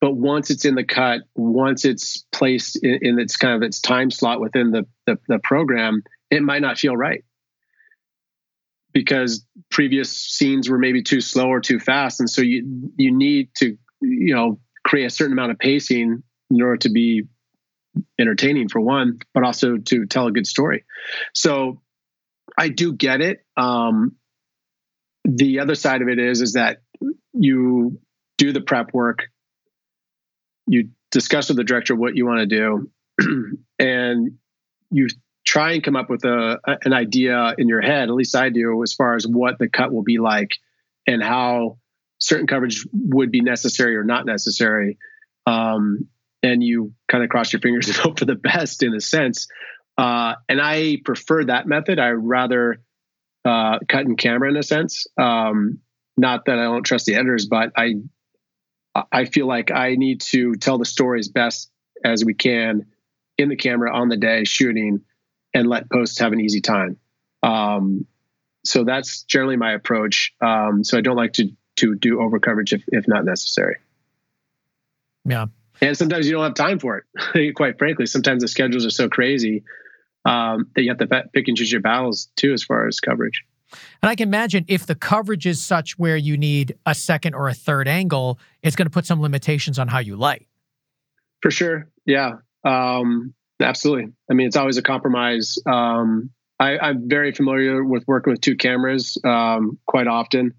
but 0.00 0.14
once 0.14 0.50
it's 0.50 0.66
in 0.66 0.74
the 0.74 0.84
cut, 0.84 1.22
once 1.34 1.86
it's 1.86 2.24
placed 2.32 2.82
in, 2.84 2.98
in 3.00 3.18
its 3.18 3.38
kind 3.38 3.54
of 3.54 3.62
its 3.62 3.80
time 3.80 4.10
slot 4.10 4.40
within 4.40 4.72
the, 4.72 4.86
the 5.06 5.18
the 5.26 5.38
program, 5.38 6.02
it 6.30 6.42
might 6.42 6.60
not 6.60 6.78
feel 6.78 6.94
right 6.94 7.24
because 8.98 9.46
previous 9.70 10.10
scenes 10.10 10.68
were 10.68 10.76
maybe 10.76 11.04
too 11.04 11.20
slow 11.20 11.46
or 11.46 11.60
too 11.60 11.78
fast, 11.78 12.18
and 12.18 12.28
so 12.28 12.42
you 12.42 12.90
you 12.96 13.16
need 13.16 13.48
to 13.54 13.78
you 14.00 14.34
know 14.34 14.58
create 14.84 15.04
a 15.04 15.10
certain 15.10 15.32
amount 15.32 15.52
of 15.52 15.58
pacing 15.60 16.20
in 16.50 16.62
order 16.62 16.78
to 16.78 16.90
be 16.90 17.22
entertaining 18.18 18.68
for 18.68 18.80
one, 18.80 19.20
but 19.34 19.44
also 19.44 19.76
to 19.76 20.04
tell 20.06 20.26
a 20.26 20.32
good 20.32 20.48
story. 20.48 20.84
So 21.32 21.80
I 22.58 22.70
do 22.70 22.92
get 22.92 23.20
it. 23.20 23.44
Um, 23.56 24.16
the 25.24 25.60
other 25.60 25.76
side 25.76 26.02
of 26.02 26.08
it 26.08 26.18
is 26.18 26.40
is 26.40 26.54
that 26.54 26.78
you 27.32 28.00
do 28.36 28.52
the 28.52 28.60
prep 28.60 28.92
work, 28.92 29.26
you 30.66 30.88
discuss 31.12 31.46
with 31.46 31.56
the 31.56 31.64
director 31.64 31.94
what 31.94 32.16
you 32.16 32.26
want 32.26 32.40
to 32.40 32.46
do, 32.46 32.90
and 33.78 34.32
you 34.90 35.06
try 35.48 35.72
and 35.72 35.82
come 35.82 35.96
up 35.96 36.10
with 36.10 36.24
a 36.24 36.58
an 36.84 36.92
idea 36.92 37.54
in 37.56 37.68
your 37.68 37.80
head. 37.80 38.10
At 38.10 38.14
least 38.14 38.36
I 38.36 38.50
do, 38.50 38.82
as 38.82 38.92
far 38.92 39.14
as 39.16 39.26
what 39.26 39.58
the 39.58 39.68
cut 39.68 39.90
will 39.92 40.02
be 40.02 40.18
like 40.18 40.50
and 41.06 41.22
how 41.22 41.78
certain 42.18 42.46
coverage 42.46 42.86
would 42.92 43.30
be 43.30 43.40
necessary 43.40 43.96
or 43.96 44.04
not 44.04 44.26
necessary. 44.26 44.98
Um, 45.46 46.08
and 46.42 46.62
you 46.62 46.92
kind 47.08 47.24
of 47.24 47.30
cross 47.30 47.50
your 47.50 47.60
fingers 47.60 47.88
and 47.88 47.96
hope 48.04 48.18
for 48.18 48.26
the 48.26 48.34
best 48.34 48.82
in 48.82 48.94
a 48.94 49.00
sense. 49.00 49.48
Uh, 49.96 50.34
and 50.50 50.60
I 50.60 50.98
prefer 51.02 51.44
that 51.44 51.66
method. 51.66 51.98
I 51.98 52.10
rather 52.10 52.82
uh, 53.46 53.78
cut 53.88 54.04
in 54.04 54.16
camera 54.16 54.50
in 54.50 54.56
a 54.56 54.62
sense. 54.62 55.06
Um, 55.16 55.78
not 56.18 56.44
that 56.44 56.58
I 56.58 56.64
don't 56.64 56.84
trust 56.84 57.06
the 57.06 57.14
editors, 57.14 57.46
but 57.46 57.72
I 57.74 57.94
I 59.12 59.24
feel 59.24 59.46
like 59.46 59.70
I 59.70 59.94
need 59.94 60.20
to 60.32 60.56
tell 60.56 60.76
the 60.76 60.84
story 60.84 61.20
as 61.20 61.28
best 61.28 61.70
as 62.04 62.24
we 62.24 62.34
can 62.34 62.86
in 63.38 63.48
the 63.48 63.56
camera 63.56 63.94
on 63.96 64.08
the 64.08 64.16
day 64.16 64.44
shooting, 64.44 65.00
and 65.54 65.68
let 65.68 65.90
posts 65.90 66.18
have 66.18 66.32
an 66.32 66.40
easy 66.40 66.60
time. 66.60 66.98
Um, 67.42 68.06
so 68.64 68.84
that's 68.84 69.22
generally 69.22 69.56
my 69.56 69.72
approach. 69.72 70.32
Um, 70.40 70.84
so 70.84 70.98
I 70.98 71.00
don't 71.00 71.16
like 71.16 71.34
to 71.34 71.50
to 71.76 71.94
do 71.94 72.20
over 72.20 72.40
coverage 72.40 72.72
if 72.72 72.82
if 72.88 73.06
not 73.06 73.24
necessary. 73.24 73.76
Yeah. 75.24 75.46
And 75.80 75.96
sometimes 75.96 76.26
you 76.26 76.32
don't 76.32 76.42
have 76.42 76.54
time 76.54 76.78
for 76.78 77.04
it. 77.14 77.54
Quite 77.56 77.78
frankly, 77.78 78.06
sometimes 78.06 78.42
the 78.42 78.48
schedules 78.48 78.84
are 78.84 78.90
so 78.90 79.08
crazy 79.08 79.62
um, 80.24 80.70
that 80.74 80.82
you 80.82 80.90
have 80.90 80.98
to 80.98 81.06
pick 81.32 81.46
and 81.46 81.56
choose 81.56 81.70
your 81.70 81.80
battles 81.80 82.28
too, 82.36 82.52
as 82.52 82.64
far 82.64 82.88
as 82.88 82.98
coverage. 82.98 83.44
And 84.02 84.10
I 84.10 84.16
can 84.16 84.28
imagine 84.28 84.64
if 84.66 84.86
the 84.86 84.94
coverage 84.94 85.46
is 85.46 85.62
such 85.62 85.98
where 85.98 86.16
you 86.16 86.36
need 86.36 86.76
a 86.86 86.94
second 86.94 87.34
or 87.34 87.48
a 87.48 87.54
third 87.54 87.86
angle, 87.86 88.38
it's 88.62 88.74
going 88.74 88.86
to 88.86 88.90
put 88.90 89.06
some 89.06 89.20
limitations 89.20 89.78
on 89.78 89.88
how 89.88 89.98
you 89.98 90.16
light. 90.16 90.46
For 91.42 91.50
sure. 91.50 91.88
Yeah. 92.06 92.38
Um, 92.64 93.34
absolutely. 93.60 94.12
I 94.30 94.34
mean, 94.34 94.46
it's 94.46 94.56
always 94.56 94.76
a 94.76 94.82
compromise. 94.82 95.58
Um, 95.66 96.30
I, 96.60 96.88
am 96.90 97.08
very 97.08 97.32
familiar 97.32 97.84
with 97.84 98.06
working 98.06 98.32
with 98.32 98.40
two 98.40 98.56
cameras 98.56 99.16
um, 99.24 99.78
quite 99.86 100.06
often. 100.06 100.54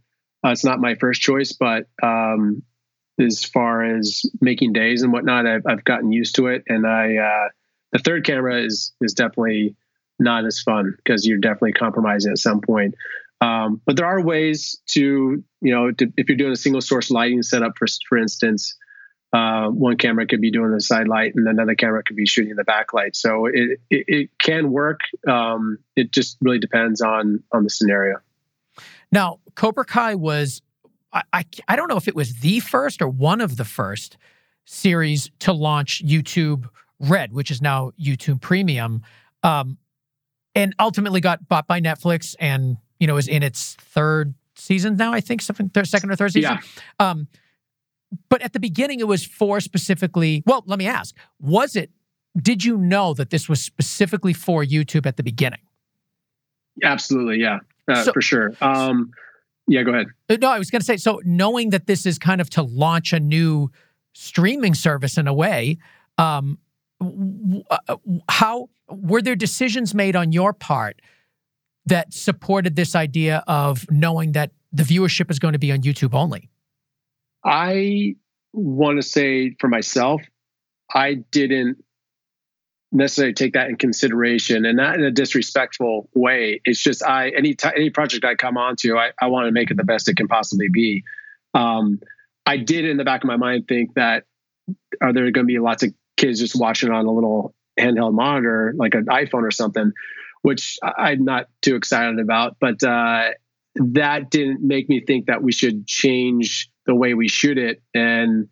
Uh, 0.45 0.49
it's 0.49 0.63
not 0.63 0.79
my 0.79 0.95
first 0.95 1.21
choice, 1.21 1.53
but 1.53 1.87
um, 2.01 2.63
as 3.19 3.43
far 3.43 3.83
as 3.83 4.23
making 4.41 4.73
days 4.73 5.03
and 5.03 5.11
whatnot. 5.11 5.45
I've, 5.45 5.63
I've 5.67 5.83
gotten 5.83 6.11
used 6.11 6.35
to 6.35 6.47
it, 6.47 6.63
and 6.67 6.87
I 6.87 7.17
uh, 7.17 7.49
the 7.91 7.99
third 7.99 8.25
camera 8.25 8.63
is 8.63 8.93
is 9.01 9.13
definitely 9.13 9.75
not 10.19 10.45
as 10.45 10.61
fun 10.61 10.93
because 10.97 11.27
you're 11.27 11.39
definitely 11.39 11.73
compromising 11.73 12.31
at 12.31 12.37
some 12.37 12.61
point. 12.61 12.95
Um, 13.41 13.81
but 13.85 13.95
there 13.95 14.05
are 14.05 14.21
ways 14.21 14.81
to 14.87 15.43
you 15.61 15.75
know 15.75 15.91
to, 15.91 16.11
if 16.17 16.29
you're 16.29 16.37
doing 16.37 16.53
a 16.53 16.57
single 16.57 16.81
source 16.81 17.11
lighting 17.11 17.43
setup 17.43 17.77
for 17.77 17.87
for 18.07 18.17
instance. 18.17 18.75
Uh, 19.31 19.67
one 19.67 19.95
camera 19.95 20.25
could 20.25 20.41
be 20.41 20.51
doing 20.51 20.71
the 20.71 20.81
side 20.81 21.07
light, 21.07 21.35
and 21.35 21.47
another 21.47 21.75
camera 21.75 22.03
could 22.03 22.15
be 22.15 22.25
shooting 22.25 22.55
the 22.55 22.63
backlight. 22.63 23.15
So 23.15 23.45
it, 23.45 23.79
it, 23.89 24.05
it 24.07 24.29
can 24.39 24.71
work. 24.71 25.01
Um, 25.27 25.77
it 25.95 26.11
just 26.11 26.37
really 26.41 26.59
depends 26.59 27.01
on 27.01 27.43
on 27.51 27.63
the 27.63 27.69
scenario. 27.69 28.17
Now, 29.11 29.39
Cobra 29.55 29.85
Kai 29.85 30.15
was 30.15 30.61
I, 31.13 31.23
I, 31.33 31.45
I 31.67 31.75
don't 31.75 31.89
know 31.89 31.97
if 31.97 32.07
it 32.07 32.15
was 32.15 32.35
the 32.39 32.59
first 32.59 33.01
or 33.01 33.09
one 33.09 33.41
of 33.41 33.57
the 33.57 33.65
first 33.65 34.17
series 34.65 35.31
to 35.39 35.53
launch 35.53 36.03
YouTube 36.05 36.69
Red, 36.99 37.31
which 37.33 37.49
is 37.49 37.61
now 37.61 37.91
YouTube 37.99 38.41
Premium, 38.41 39.03
um, 39.43 39.77
and 40.53 40.75
ultimately 40.79 41.21
got 41.21 41.47
bought 41.47 41.67
by 41.67 41.79
Netflix 41.79 42.35
and 42.39 42.77
you 42.99 43.07
know 43.07 43.17
is 43.17 43.27
in 43.27 43.43
its 43.43 43.75
third 43.75 44.33
season 44.55 44.97
now. 44.97 45.13
I 45.13 45.21
think 45.21 45.41
something 45.41 45.69
third, 45.69 45.87
second 45.87 46.11
or 46.11 46.15
third 46.15 46.33
season. 46.33 46.59
Yeah. 46.99 47.09
Um, 47.09 47.27
but 48.29 48.41
at 48.41 48.53
the 48.53 48.59
beginning, 48.59 48.99
it 48.99 49.07
was 49.07 49.25
for 49.25 49.59
specifically. 49.59 50.43
Well, 50.45 50.63
let 50.65 50.79
me 50.79 50.87
ask: 50.87 51.15
Was 51.39 51.75
it? 51.75 51.91
Did 52.37 52.63
you 52.63 52.77
know 52.77 53.13
that 53.15 53.29
this 53.29 53.49
was 53.49 53.61
specifically 53.61 54.33
for 54.33 54.63
YouTube 54.63 55.05
at 55.05 55.17
the 55.17 55.23
beginning? 55.23 55.61
Absolutely, 56.83 57.39
yeah, 57.39 57.59
uh, 57.87 58.03
so, 58.03 58.13
for 58.13 58.21
sure. 58.21 58.53
Um, 58.61 59.11
yeah, 59.67 59.83
go 59.83 59.93
ahead. 59.93 60.07
Uh, 60.29 60.37
no, 60.41 60.49
I 60.49 60.57
was 60.57 60.71
going 60.71 60.79
to 60.79 60.85
say 60.85 60.97
so 60.97 61.21
knowing 61.23 61.69
that 61.71 61.87
this 61.87 62.05
is 62.05 62.17
kind 62.17 62.41
of 62.41 62.49
to 62.51 62.63
launch 62.63 63.13
a 63.13 63.19
new 63.19 63.71
streaming 64.13 64.73
service 64.73 65.17
in 65.17 65.27
a 65.27 65.33
way, 65.33 65.77
um, 66.17 66.57
uh, 67.01 67.95
how 68.29 68.69
were 68.89 69.21
there 69.21 69.35
decisions 69.35 69.93
made 69.93 70.15
on 70.15 70.31
your 70.31 70.53
part 70.53 71.01
that 71.85 72.13
supported 72.13 72.75
this 72.75 72.95
idea 72.95 73.43
of 73.47 73.89
knowing 73.91 74.33
that 74.33 74.51
the 74.71 74.83
viewership 74.83 75.31
is 75.31 75.39
going 75.39 75.53
to 75.53 75.59
be 75.59 75.71
on 75.71 75.81
YouTube 75.81 76.13
only? 76.13 76.49
I 77.43 78.15
want 78.53 79.01
to 79.01 79.07
say 79.07 79.55
for 79.59 79.67
myself, 79.67 80.21
I 80.93 81.15
didn't 81.15 81.83
necessarily 82.91 83.33
take 83.33 83.53
that 83.53 83.69
in 83.69 83.75
consideration 83.75 84.65
and 84.65 84.77
not 84.77 84.95
in 84.95 85.03
a 85.03 85.11
disrespectful 85.11 86.09
way. 86.15 86.59
It's 86.65 86.81
just 86.81 87.03
I 87.03 87.29
any 87.29 87.53
t- 87.53 87.69
any 87.75 87.89
project 87.89 88.25
I 88.25 88.35
come 88.35 88.57
onto, 88.57 88.97
I, 88.97 89.11
I 89.21 89.27
want 89.27 89.45
to 89.45 89.51
make 89.51 89.69
it 89.71 89.77
the 89.77 89.83
best 89.83 90.09
it 90.09 90.17
can 90.17 90.27
possibly 90.27 90.69
be. 90.69 91.03
Um, 91.53 91.99
I 92.45 92.57
did 92.57 92.85
in 92.85 92.97
the 92.97 93.03
back 93.03 93.23
of 93.23 93.27
my 93.27 93.37
mind 93.37 93.67
think 93.67 93.93
that 93.93 94.23
are 95.01 95.13
there 95.13 95.29
going 95.31 95.45
to 95.45 95.51
be 95.51 95.59
lots 95.59 95.83
of 95.83 95.93
kids 96.17 96.39
just 96.39 96.59
watching 96.59 96.89
on 96.89 97.05
a 97.05 97.11
little 97.11 97.53
handheld 97.79 98.13
monitor 98.13 98.73
like 98.75 98.95
an 98.95 99.05
iPhone 99.05 99.43
or 99.43 99.51
something, 99.51 99.91
which 100.41 100.77
I'm 100.83 101.23
not 101.23 101.47
too 101.61 101.75
excited 101.75 102.19
about. 102.19 102.57
But 102.59 102.81
uh, 102.83 103.29
that 103.75 104.31
didn't 104.31 104.61
make 104.61 104.89
me 104.89 105.03
think 105.05 105.27
that 105.27 105.43
we 105.43 105.51
should 105.51 105.85
change 105.85 106.69
the 106.89 106.95
way 106.95 107.13
we 107.13 107.27
shoot 107.27 107.59
it 107.59 107.83
and 107.93 108.49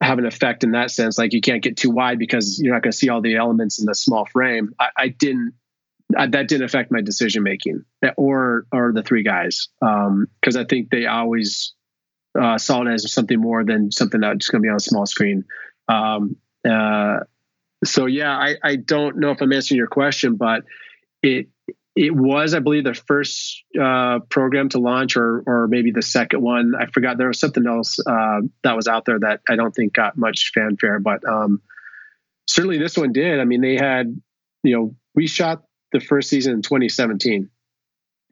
have 0.00 0.18
an 0.18 0.24
effect 0.24 0.64
in 0.64 0.70
that 0.70 0.90
sense. 0.90 1.18
Like 1.18 1.34
you 1.34 1.42
can't 1.42 1.62
get 1.62 1.76
too 1.76 1.90
wide 1.90 2.18
because 2.18 2.58
you're 2.58 2.72
not 2.72 2.82
going 2.82 2.92
to 2.92 2.96
see 2.96 3.10
all 3.10 3.20
the 3.20 3.36
elements 3.36 3.78
in 3.78 3.84
the 3.84 3.94
small 3.94 4.24
frame. 4.24 4.74
I, 4.80 4.88
I 4.96 5.08
didn't. 5.08 5.52
I, 6.16 6.26
that 6.28 6.48
didn't 6.48 6.64
affect 6.64 6.90
my 6.90 7.02
decision 7.02 7.42
making, 7.42 7.84
or 8.16 8.66
or 8.72 8.92
the 8.92 9.02
three 9.02 9.22
guys, 9.22 9.68
because 9.78 10.56
um, 10.56 10.62
I 10.62 10.64
think 10.64 10.88
they 10.88 11.04
always 11.04 11.74
uh, 12.38 12.56
saw 12.56 12.80
it 12.82 12.88
as 12.88 13.12
something 13.12 13.38
more 13.38 13.62
than 13.62 13.92
something 13.92 14.22
that's 14.22 14.48
going 14.48 14.62
to 14.62 14.66
be 14.66 14.70
on 14.70 14.76
a 14.76 14.80
small 14.80 15.04
screen. 15.04 15.44
Um, 15.88 16.36
uh, 16.66 17.20
so 17.84 18.06
yeah, 18.06 18.34
I, 18.34 18.56
I 18.62 18.76
don't 18.76 19.18
know 19.18 19.32
if 19.32 19.42
I'm 19.42 19.52
answering 19.52 19.78
your 19.78 19.86
question, 19.86 20.36
but 20.36 20.64
it 21.22 21.48
it 21.96 22.14
was, 22.14 22.54
I 22.54 22.58
believe, 22.58 22.84
the 22.84 22.94
first 22.94 23.62
uh, 23.80 24.18
program 24.28 24.68
to 24.70 24.78
launch, 24.78 25.16
or 25.16 25.42
or 25.46 25.68
maybe 25.68 25.92
the 25.92 26.02
second 26.02 26.42
one. 26.42 26.72
I 26.78 26.86
forgot. 26.86 27.18
There 27.18 27.28
was 27.28 27.38
something 27.38 27.66
else 27.66 27.98
uh, 28.00 28.40
that 28.64 28.74
was 28.76 28.88
out 28.88 29.04
there 29.04 29.20
that 29.20 29.40
I 29.48 29.56
don't 29.56 29.72
think 29.72 29.92
got 29.92 30.16
much 30.16 30.50
fanfare, 30.54 30.98
but 30.98 31.26
um, 31.28 31.62
certainly 32.48 32.78
this 32.78 32.96
one 32.96 33.12
did. 33.12 33.38
I 33.38 33.44
mean, 33.44 33.60
they 33.60 33.76
had, 33.76 34.20
you 34.64 34.76
know, 34.76 34.96
we 35.14 35.28
shot 35.28 35.62
the 35.92 36.00
first 36.00 36.28
season 36.28 36.54
in 36.54 36.62
2017, 36.62 37.48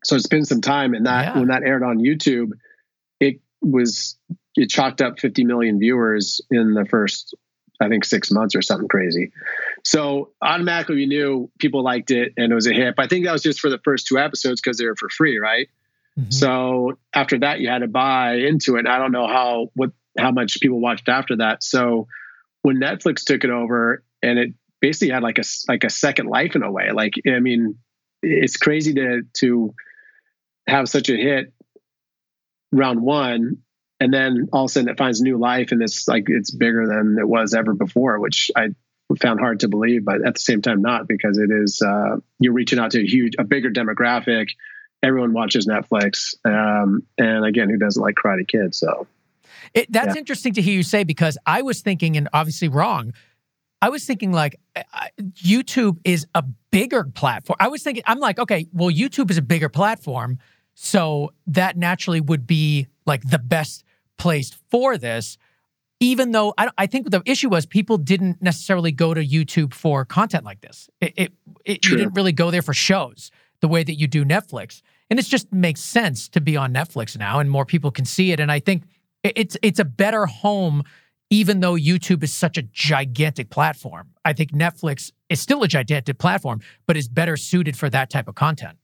So 0.02 0.16
it's 0.16 0.26
been 0.26 0.45
some 0.45 0.61
time, 0.61 0.95
and 0.95 1.07
that 1.07 1.26
yeah. 1.26 1.38
when 1.38 1.49
that 1.49 1.62
aired 1.62 1.85
on 1.85 1.99
YouTube, 1.99 2.50
it 3.21 3.40
was 3.61 4.19
it 4.57 4.71
chalked 4.71 5.00
up 5.00 5.21
50 5.21 5.45
million 5.45 5.78
viewers 5.78 6.40
in 6.50 6.75
the 6.75 6.85
first 6.85 7.37
I 7.81 7.88
think 7.88 8.04
six 8.04 8.31
months 8.31 8.54
or 8.54 8.62
something 8.62 8.88
crazy. 8.88 9.33
So 9.84 10.32
automatically 10.40 10.96
we 10.96 11.06
knew 11.06 11.50
people 11.58 11.82
liked 11.82 12.10
it 12.10 12.34
and 12.36 12.52
it 12.52 12.54
was 12.54 12.66
a 12.66 12.72
hit. 12.72 12.94
But 12.96 13.04
I 13.04 13.08
think 13.08 13.24
that 13.24 13.32
was 13.32 13.42
just 13.42 13.60
for 13.60 13.70
the 13.70 13.80
first 13.84 14.06
two 14.06 14.18
episodes 14.18 14.60
because 14.60 14.78
they 14.78 14.86
were 14.86 14.96
for 14.96 15.08
free, 15.08 15.38
right? 15.38 15.68
Mm-hmm. 16.18 16.30
So 16.30 16.98
after 17.14 17.38
that 17.40 17.60
you 17.60 17.68
had 17.68 17.80
to 17.80 17.88
buy 17.88 18.34
into 18.34 18.76
it. 18.76 18.86
I 18.86 18.98
don't 18.98 19.12
know 19.12 19.26
how 19.26 19.70
what 19.74 19.90
how 20.18 20.30
much 20.30 20.60
people 20.60 20.80
watched 20.80 21.08
after 21.08 21.36
that. 21.36 21.62
So 21.62 22.06
when 22.62 22.76
Netflix 22.76 23.24
took 23.24 23.44
it 23.44 23.50
over 23.50 24.04
and 24.22 24.38
it 24.38 24.54
basically 24.80 25.10
had 25.10 25.22
like 25.22 25.38
a 25.38 25.44
like 25.68 25.84
a 25.84 25.90
second 25.90 26.26
life 26.26 26.54
in 26.54 26.62
a 26.62 26.70
way. 26.70 26.90
Like 26.92 27.14
I 27.26 27.40
mean, 27.40 27.78
it's 28.22 28.56
crazy 28.56 28.94
to 28.94 29.22
to 29.38 29.74
have 30.66 30.88
such 30.88 31.08
a 31.08 31.16
hit 31.16 31.52
round 32.72 33.00
one 33.02 33.58
and 34.00 34.12
then 34.12 34.48
all 34.52 34.64
of 34.64 34.70
a 34.70 34.72
sudden 34.72 34.88
it 34.88 34.98
finds 34.98 35.20
new 35.20 35.38
life 35.38 35.72
and 35.72 35.82
it's 35.82 36.08
like 36.08 36.24
it's 36.28 36.50
bigger 36.50 36.86
than 36.86 37.16
it 37.18 37.28
was 37.28 37.52
ever 37.52 37.74
before 37.74 38.18
which 38.18 38.50
i 38.56 38.68
found 39.16 39.40
hard 39.40 39.61
to 39.61 39.69
believe 39.69 40.04
but 40.04 40.25
at 40.26 40.35
the 40.35 40.40
same 40.40 40.62
time 40.62 40.83
not 40.83 41.09
because 41.09 41.38
it 41.38 41.50
is 41.50 41.83
uh, 41.83 42.16
you're 42.38 42.52
reaching 42.52 42.78
out 42.78 42.90
to 42.92 43.00
a 43.00 43.07
huge 43.07 43.35
a 43.38 43.45
bigger 43.45 43.71
demographic. 43.71 44.49
Everyone 45.02 45.33
watches 45.33 45.66
netflix 45.66 46.35
um, 46.45 47.02
and 47.19 47.45
again 47.45 47.69
who 47.69 47.78
doesn't 47.78 48.02
like 48.02 48.14
karate 48.14 48.47
kid? 48.47 48.75
So 48.75 49.07
it, 49.75 49.90
that's 49.90 50.14
yeah. 50.14 50.21
interesting 50.21 50.54
to 50.54 50.62
hear 50.62 50.75
you 50.75 50.83
say 50.83 51.04
because 51.04 51.38
i 51.47 51.62
was 51.62 51.81
thinking 51.81 52.16
and 52.16 52.28
obviously 52.35 52.69
wrong 52.69 53.14
i 53.81 53.88
was 53.88 54.04
thinking 54.04 54.31
like 54.31 54.61
youtube 55.42 55.99
is 56.04 56.26
a 56.35 56.42
bigger 56.71 57.04
platform. 57.04 57.57
I 57.59 57.69
was 57.69 57.83
thinking 57.83 58.02
i'm 58.07 58.19
like 58.19 58.38
okay 58.38 58.66
well 58.73 58.90
youtube 58.90 59.31
is 59.31 59.38
a 59.38 59.42
bigger 59.42 59.71
platform 59.71 60.38
so 60.75 61.33
that 61.47 61.76
naturally 61.76 62.21
would 62.21 62.47
be 62.47 62.87
like 63.07 63.23
the 63.28 63.38
best 63.38 63.85
place 64.16 64.52
for 64.71 64.97
this, 64.97 65.37
even 66.02 66.32
though 66.32 66.52
I, 66.59 66.68
I, 66.76 66.87
think 66.87 67.11
the 67.11 67.23
issue 67.25 67.49
was 67.49 67.64
people 67.64 67.97
didn't 67.97 68.42
necessarily 68.42 68.90
go 68.90 69.14
to 69.14 69.25
YouTube 69.25 69.73
for 69.73 70.04
content 70.04 70.44
like 70.44 70.61
this. 70.61 70.90
It, 71.00 71.12
it, 71.16 71.32
it 71.64 71.85
you 71.87 71.97
didn't 71.97 72.14
really 72.14 72.32
go 72.32 72.50
there 72.50 72.61
for 72.61 72.75
shows 72.75 73.30
the 73.61 73.68
way 73.68 73.85
that 73.85 73.94
you 73.94 74.09
do 74.09 74.25
Netflix, 74.25 74.82
and 75.09 75.21
it 75.21 75.26
just 75.26 75.52
makes 75.52 75.80
sense 75.80 76.28
to 76.30 76.40
be 76.40 76.56
on 76.56 76.75
Netflix 76.75 77.16
now, 77.16 77.38
and 77.38 77.49
more 77.49 77.64
people 77.64 77.92
can 77.92 78.04
see 78.04 78.32
it. 78.32 78.40
And 78.40 78.50
I 78.50 78.59
think 78.59 78.82
it's 79.23 79.56
it's 79.62 79.78
a 79.78 79.85
better 79.85 80.26
home, 80.26 80.82
even 81.30 81.61
though 81.61 81.75
YouTube 81.75 82.25
is 82.25 82.32
such 82.32 82.59
a 82.59 82.62
gigantic 82.62 83.50
platform. 83.50 84.11
I 84.25 84.32
think 84.32 84.50
Netflix 84.52 85.12
is 85.28 85.40
still 85.40 85.62
a 85.62 85.68
gigantic 85.68 86.18
platform, 86.18 86.61
but 86.87 86.97
is 86.97 87.09
better 87.09 87.37
suited 87.37 87.76
for 87.76 87.88
that 87.90 88.11
type 88.11 88.26
of 88.26 88.35
content. 88.35 88.76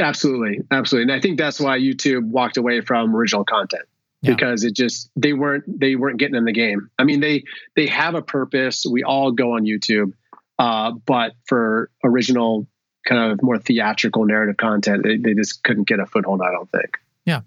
Absolutely, 0.00 0.60
absolutely, 0.70 1.12
and 1.12 1.18
I 1.18 1.20
think 1.20 1.38
that's 1.38 1.60
why 1.60 1.78
YouTube 1.78 2.24
walked 2.24 2.56
away 2.56 2.80
from 2.80 3.14
original 3.14 3.44
content 3.44 3.84
yeah. 4.24 4.34
because 4.34 4.64
it 4.64 4.74
just 4.74 5.10
they 5.16 5.32
weren't 5.32 5.64
they 5.66 5.96
weren't 5.96 6.18
getting 6.18 6.36
in 6.36 6.44
the 6.44 6.52
game. 6.52 6.90
I 6.98 7.04
mean 7.04 7.20
they 7.20 7.44
they 7.76 7.86
have 7.86 8.14
a 8.14 8.22
purpose. 8.22 8.84
We 8.88 9.02
all 9.02 9.32
go 9.32 9.52
on 9.52 9.64
YouTube, 9.64 10.12
uh, 10.58 10.92
but 11.06 11.32
for 11.46 11.90
original 12.02 12.66
kind 13.06 13.32
of 13.32 13.42
more 13.42 13.58
theatrical 13.58 14.24
narrative 14.24 14.56
content, 14.56 15.02
they, 15.02 15.18
they 15.18 15.34
just 15.34 15.62
couldn't 15.62 15.86
get 15.86 16.00
a 16.00 16.06
foothold. 16.06 16.40
I 16.42 16.50
don't 16.50 16.70
think. 16.70 16.98
Yeah. 17.26 17.40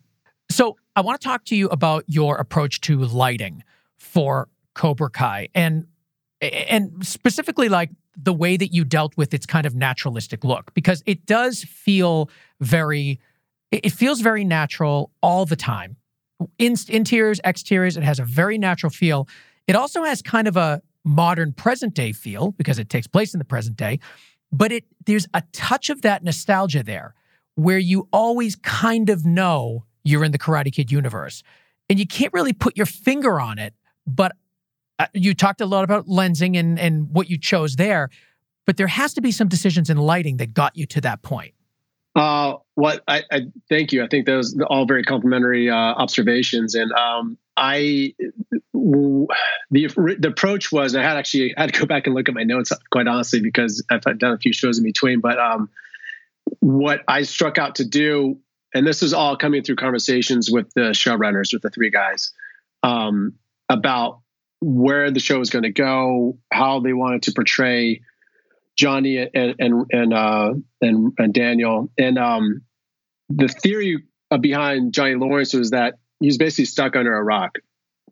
So 0.49 0.77
I 0.95 1.01
want 1.01 1.19
to 1.19 1.27
talk 1.27 1.45
to 1.45 1.55
you 1.55 1.67
about 1.69 2.03
your 2.07 2.37
approach 2.37 2.81
to 2.81 2.99
lighting 2.99 3.63
for 3.97 4.49
Cobra 4.73 5.09
Kai 5.09 5.49
and 5.55 5.87
and 6.41 7.05
specifically 7.05 7.67
like 7.67 7.89
the 8.15 8.33
way 8.33 8.57
that 8.57 8.73
you 8.73 8.83
dealt 8.83 9.15
with 9.17 9.33
its 9.33 9.45
kind 9.45 9.65
of 9.65 9.75
naturalistic 9.75 10.43
look 10.43 10.73
because 10.73 11.03
it 11.05 11.25
does 11.25 11.63
feel 11.63 12.29
very 12.59 13.19
it 13.71 13.91
feels 13.91 14.21
very 14.21 14.43
natural 14.43 15.11
all 15.21 15.45
the 15.45 15.55
time 15.55 15.97
in, 16.57 16.75
interiors, 16.89 17.39
exteriors. 17.43 17.97
It 17.97 18.03
has 18.03 18.19
a 18.19 18.25
very 18.25 18.57
natural 18.57 18.89
feel. 18.89 19.27
It 19.67 19.75
also 19.75 20.03
has 20.03 20.21
kind 20.21 20.47
of 20.47 20.57
a 20.57 20.81
modern 21.03 21.53
present 21.53 21.93
day 21.93 22.11
feel 22.11 22.51
because 22.51 22.79
it 22.79 22.89
takes 22.89 23.07
place 23.07 23.33
in 23.33 23.39
the 23.39 23.45
present 23.45 23.77
day, 23.77 23.99
but 24.51 24.71
it 24.71 24.85
there's 25.05 25.27
a 25.33 25.43
touch 25.53 25.89
of 25.89 26.01
that 26.01 26.23
nostalgia 26.23 26.83
there 26.83 27.15
where 27.55 27.77
you 27.79 28.07
always 28.11 28.55
kind 28.55 29.09
of 29.09 29.25
know 29.25 29.85
you're 30.03 30.23
in 30.23 30.31
the 30.31 30.37
Karate 30.37 30.71
Kid 30.71 30.91
universe. 30.91 31.43
And 31.89 31.99
you 31.99 32.05
can't 32.05 32.33
really 32.33 32.53
put 32.53 32.75
your 32.75 32.85
finger 32.85 33.39
on 33.39 33.57
it, 33.59 33.73
but 34.05 34.33
uh, 34.99 35.07
you 35.13 35.33
talked 35.33 35.61
a 35.61 35.65
lot 35.65 35.83
about 35.83 36.07
lensing 36.07 36.57
and 36.57 36.79
and 36.79 37.09
what 37.09 37.29
you 37.29 37.37
chose 37.37 37.75
there, 37.75 38.09
but 38.65 38.77
there 38.77 38.87
has 38.87 39.13
to 39.13 39.21
be 39.21 39.31
some 39.31 39.47
decisions 39.47 39.89
in 39.89 39.97
lighting 39.97 40.37
that 40.37 40.53
got 40.53 40.75
you 40.75 40.85
to 40.87 41.01
that 41.01 41.21
point. 41.21 41.53
Uh, 42.17 42.57
what 42.73 43.03
I, 43.07 43.23
I, 43.31 43.41
thank 43.69 43.93
you. 43.93 44.03
I 44.03 44.07
think 44.07 44.25
those 44.25 44.59
all 44.67 44.87
very 44.87 45.03
complimentary 45.03 45.69
uh, 45.69 45.75
observations, 45.75 46.73
and 46.73 46.91
um, 46.91 47.37
I 47.55 48.15
the 48.73 50.17
the 50.19 50.27
approach 50.27 50.71
was 50.71 50.95
I 50.95 51.03
had 51.03 51.15
actually 51.15 51.55
I 51.55 51.61
had 51.61 51.73
to 51.73 51.79
go 51.79 51.85
back 51.85 52.07
and 52.07 52.15
look 52.15 52.27
at 52.27 52.33
my 52.33 52.43
notes 52.43 52.71
quite 52.89 53.07
honestly 53.07 53.39
because 53.39 53.85
I've 53.91 54.01
done 54.01 54.33
a 54.33 54.37
few 54.39 54.51
shows 54.51 54.79
in 54.79 54.83
between. 54.83 55.19
But 55.19 55.37
um, 55.37 55.69
what 56.59 57.03
I 57.07 57.21
struck 57.21 57.59
out 57.59 57.75
to 57.75 57.85
do, 57.85 58.39
and 58.73 58.85
this 58.85 59.03
is 59.03 59.13
all 59.13 59.37
coming 59.37 59.61
through 59.61 59.75
conversations 59.75 60.49
with 60.49 60.73
the 60.73 60.91
showrunners, 60.93 61.53
with 61.53 61.61
the 61.61 61.69
three 61.69 61.91
guys, 61.91 62.31
um, 62.81 63.33
about 63.69 64.21
where 64.59 65.11
the 65.11 65.19
show 65.19 65.37
was 65.37 65.51
going 65.51 65.63
to 65.63 65.71
go, 65.71 66.39
how 66.51 66.79
they 66.79 66.93
wanted 66.93 67.21
to 67.23 67.31
portray 67.31 68.01
Johnny 68.77 69.17
and 69.17 69.55
and 69.59 69.85
and 69.91 70.13
uh, 70.13 70.53
and, 70.81 71.13
and 71.17 71.33
Daniel. 71.33 71.91
And 71.97 72.17
um, 72.17 72.61
the 73.29 73.47
theory 73.47 74.03
behind 74.39 74.93
Johnny 74.93 75.15
Lawrence 75.15 75.53
was 75.53 75.71
that 75.71 75.95
he's 76.19 76.37
basically 76.37 76.65
stuck 76.65 76.95
under 76.95 77.15
a 77.15 77.23
rock. 77.23 77.57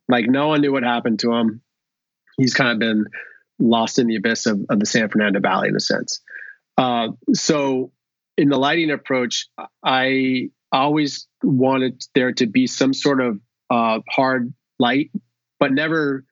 Like 0.09 0.25
no 0.27 0.47
one 0.47 0.61
knew 0.61 0.71
what 0.71 0.83
happened 0.83 1.19
to 1.19 1.33
him. 1.33 1.61
He's 2.37 2.53
kind 2.53 2.71
of 2.71 2.79
been 2.79 3.05
lost 3.59 3.99
in 3.99 4.07
the 4.07 4.17
abyss 4.17 4.45
of, 4.45 4.59
of 4.69 4.79
the 4.79 4.85
San 4.85 5.07
Fernando 5.09 5.39
Valley 5.39 5.69
in 5.69 5.75
a 5.75 5.79
sense. 5.79 6.21
Uh, 6.77 7.09
so 7.33 7.91
in 8.37 8.49
the 8.49 8.57
lighting 8.57 8.91
approach, 8.91 9.47
I 9.83 10.49
always 10.71 11.27
wanted 11.41 12.03
there 12.13 12.33
to 12.33 12.47
be 12.47 12.67
some 12.67 12.93
sort 12.93 13.21
of 13.21 13.39
uh, 13.69 13.99
hard 14.09 14.53
light, 14.79 15.11
but 15.59 15.71
never. 15.71 16.25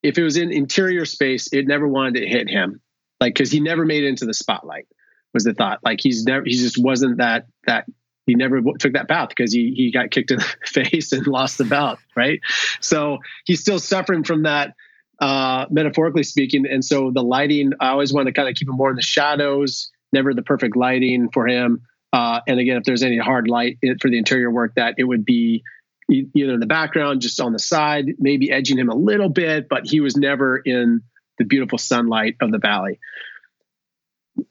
If 0.00 0.16
it 0.16 0.22
was 0.22 0.36
in 0.36 0.52
interior 0.52 1.04
space, 1.04 1.52
it 1.52 1.66
never 1.66 1.86
wanted 1.86 2.20
to 2.20 2.26
hit 2.26 2.48
him 2.48 2.80
like 3.20 3.34
because 3.34 3.50
he 3.50 3.60
never 3.60 3.84
made 3.84 4.04
it 4.04 4.08
into 4.08 4.26
the 4.26 4.34
spotlight 4.34 4.86
was 5.34 5.44
the 5.44 5.54
thought. 5.54 5.80
Like 5.82 6.00
he's 6.00 6.24
never 6.24 6.44
he 6.44 6.52
just 6.52 6.82
wasn't 6.82 7.18
that 7.18 7.46
that 7.66 7.86
he 8.26 8.34
never 8.34 8.60
took 8.78 8.92
that 8.92 9.08
path 9.08 9.30
because 9.30 9.52
he 9.52 9.72
he 9.74 9.90
got 9.90 10.10
kicked 10.10 10.30
in 10.30 10.38
the 10.38 10.56
face 10.64 11.12
and 11.12 11.26
lost 11.26 11.58
the 11.58 11.64
bout 11.64 11.98
right? 12.16 12.40
So 12.80 13.18
he's 13.44 13.60
still 13.60 13.78
suffering 13.78 14.24
from 14.24 14.44
that 14.44 14.74
uh 15.20 15.66
metaphorically 15.70 16.22
speaking. 16.22 16.66
And 16.66 16.84
so 16.84 17.10
the 17.10 17.22
lighting 17.22 17.72
i 17.80 17.88
always 17.88 18.12
want 18.12 18.26
to 18.26 18.32
kind 18.32 18.48
of 18.48 18.54
keep 18.54 18.68
him 18.68 18.76
more 18.76 18.90
in 18.90 18.96
the 18.96 19.02
shadows 19.02 19.90
never 20.12 20.32
the 20.32 20.42
perfect 20.42 20.76
lighting 20.76 21.30
for 21.32 21.46
him. 21.46 21.82
Uh 22.12 22.40
and 22.46 22.60
again 22.60 22.76
if 22.76 22.84
there's 22.84 23.02
any 23.02 23.18
hard 23.18 23.48
light 23.48 23.78
for 24.00 24.10
the 24.10 24.18
interior 24.18 24.50
work 24.50 24.74
that 24.76 24.94
it 24.98 25.04
would 25.04 25.24
be 25.24 25.62
either 26.10 26.54
in 26.54 26.60
the 26.60 26.66
background 26.66 27.20
just 27.20 27.38
on 27.38 27.52
the 27.52 27.58
side 27.58 28.06
maybe 28.18 28.50
edging 28.50 28.78
him 28.78 28.88
a 28.88 28.94
little 28.94 29.28
bit 29.28 29.68
but 29.68 29.86
he 29.86 30.00
was 30.00 30.16
never 30.16 30.56
in 30.56 31.02
the 31.38 31.44
beautiful 31.44 31.78
sunlight 31.78 32.36
of 32.40 32.50
the 32.50 32.58
valley. 32.58 32.98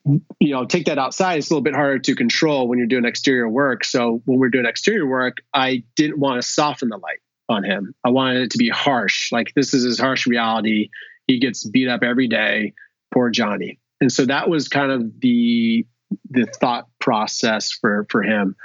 You 0.06 0.54
know, 0.54 0.66
take 0.66 0.86
that 0.86 0.98
outside, 0.98 1.38
it's 1.38 1.50
a 1.50 1.54
little 1.54 1.64
bit 1.64 1.76
harder 1.76 2.00
to 2.00 2.16
control 2.16 2.68
when 2.68 2.78
you're 2.78 2.88
doing 2.88 3.06
exterior 3.06 3.48
work. 3.48 3.86
So 3.86 4.22
when 4.26 4.40
we're 4.40 4.50
doing 4.50 4.66
exterior 4.66 5.08
work, 5.08 5.38
I 5.54 5.84
didn't 5.96 6.20
want 6.20 6.42
to 6.42 6.48
soften 6.48 6.90
the 6.90 6.98
light 6.98 7.20
on 7.50 7.64
him. 7.64 7.94
I 8.04 8.10
wanted 8.10 8.44
it 8.44 8.52
to 8.52 8.58
be 8.58 8.70
harsh. 8.70 9.32
Like 9.32 9.54
this 9.56 9.74
is 9.74 9.84
his 9.84 10.00
harsh 10.00 10.28
reality. 10.28 10.90
He 11.28 11.40
gets 11.40 11.66
beat 11.66 11.88
up 11.88 12.04
every 12.04 12.28
day. 12.28 12.74
Poor 13.14 13.30
Johnny. 13.30 13.80
And 14.02 14.12
so 14.12 14.26
that 14.26 14.50
was 14.50 14.68
kind 14.68 14.92
of 14.92 15.20
the 15.22 15.86
the 16.30 16.46
thought 16.46 16.88
process 17.00 17.72
for 17.72 18.06
for 18.10 18.24
him. 18.24 18.56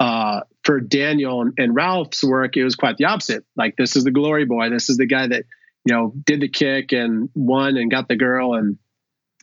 Uh, 0.00 0.40
for 0.64 0.80
Daniel 0.80 1.42
and, 1.42 1.52
and 1.58 1.74
Ralph's 1.74 2.24
work, 2.24 2.56
it 2.56 2.64
was 2.64 2.74
quite 2.74 2.96
the 2.96 3.04
opposite. 3.04 3.44
Like 3.56 3.76
this 3.76 3.94
is 3.94 4.04
the 4.04 4.10
glory 4.10 4.44
boy. 4.44 4.68
This 4.68 4.90
is 4.90 4.96
the 4.96 5.06
guy 5.06 5.28
that 5.28 5.44
you 5.84 5.94
know, 5.94 6.12
did 6.24 6.40
the 6.40 6.48
kick 6.48 6.92
and 6.92 7.28
won 7.34 7.76
and 7.76 7.90
got 7.90 8.08
the 8.08 8.16
girl 8.16 8.54
and 8.54 8.78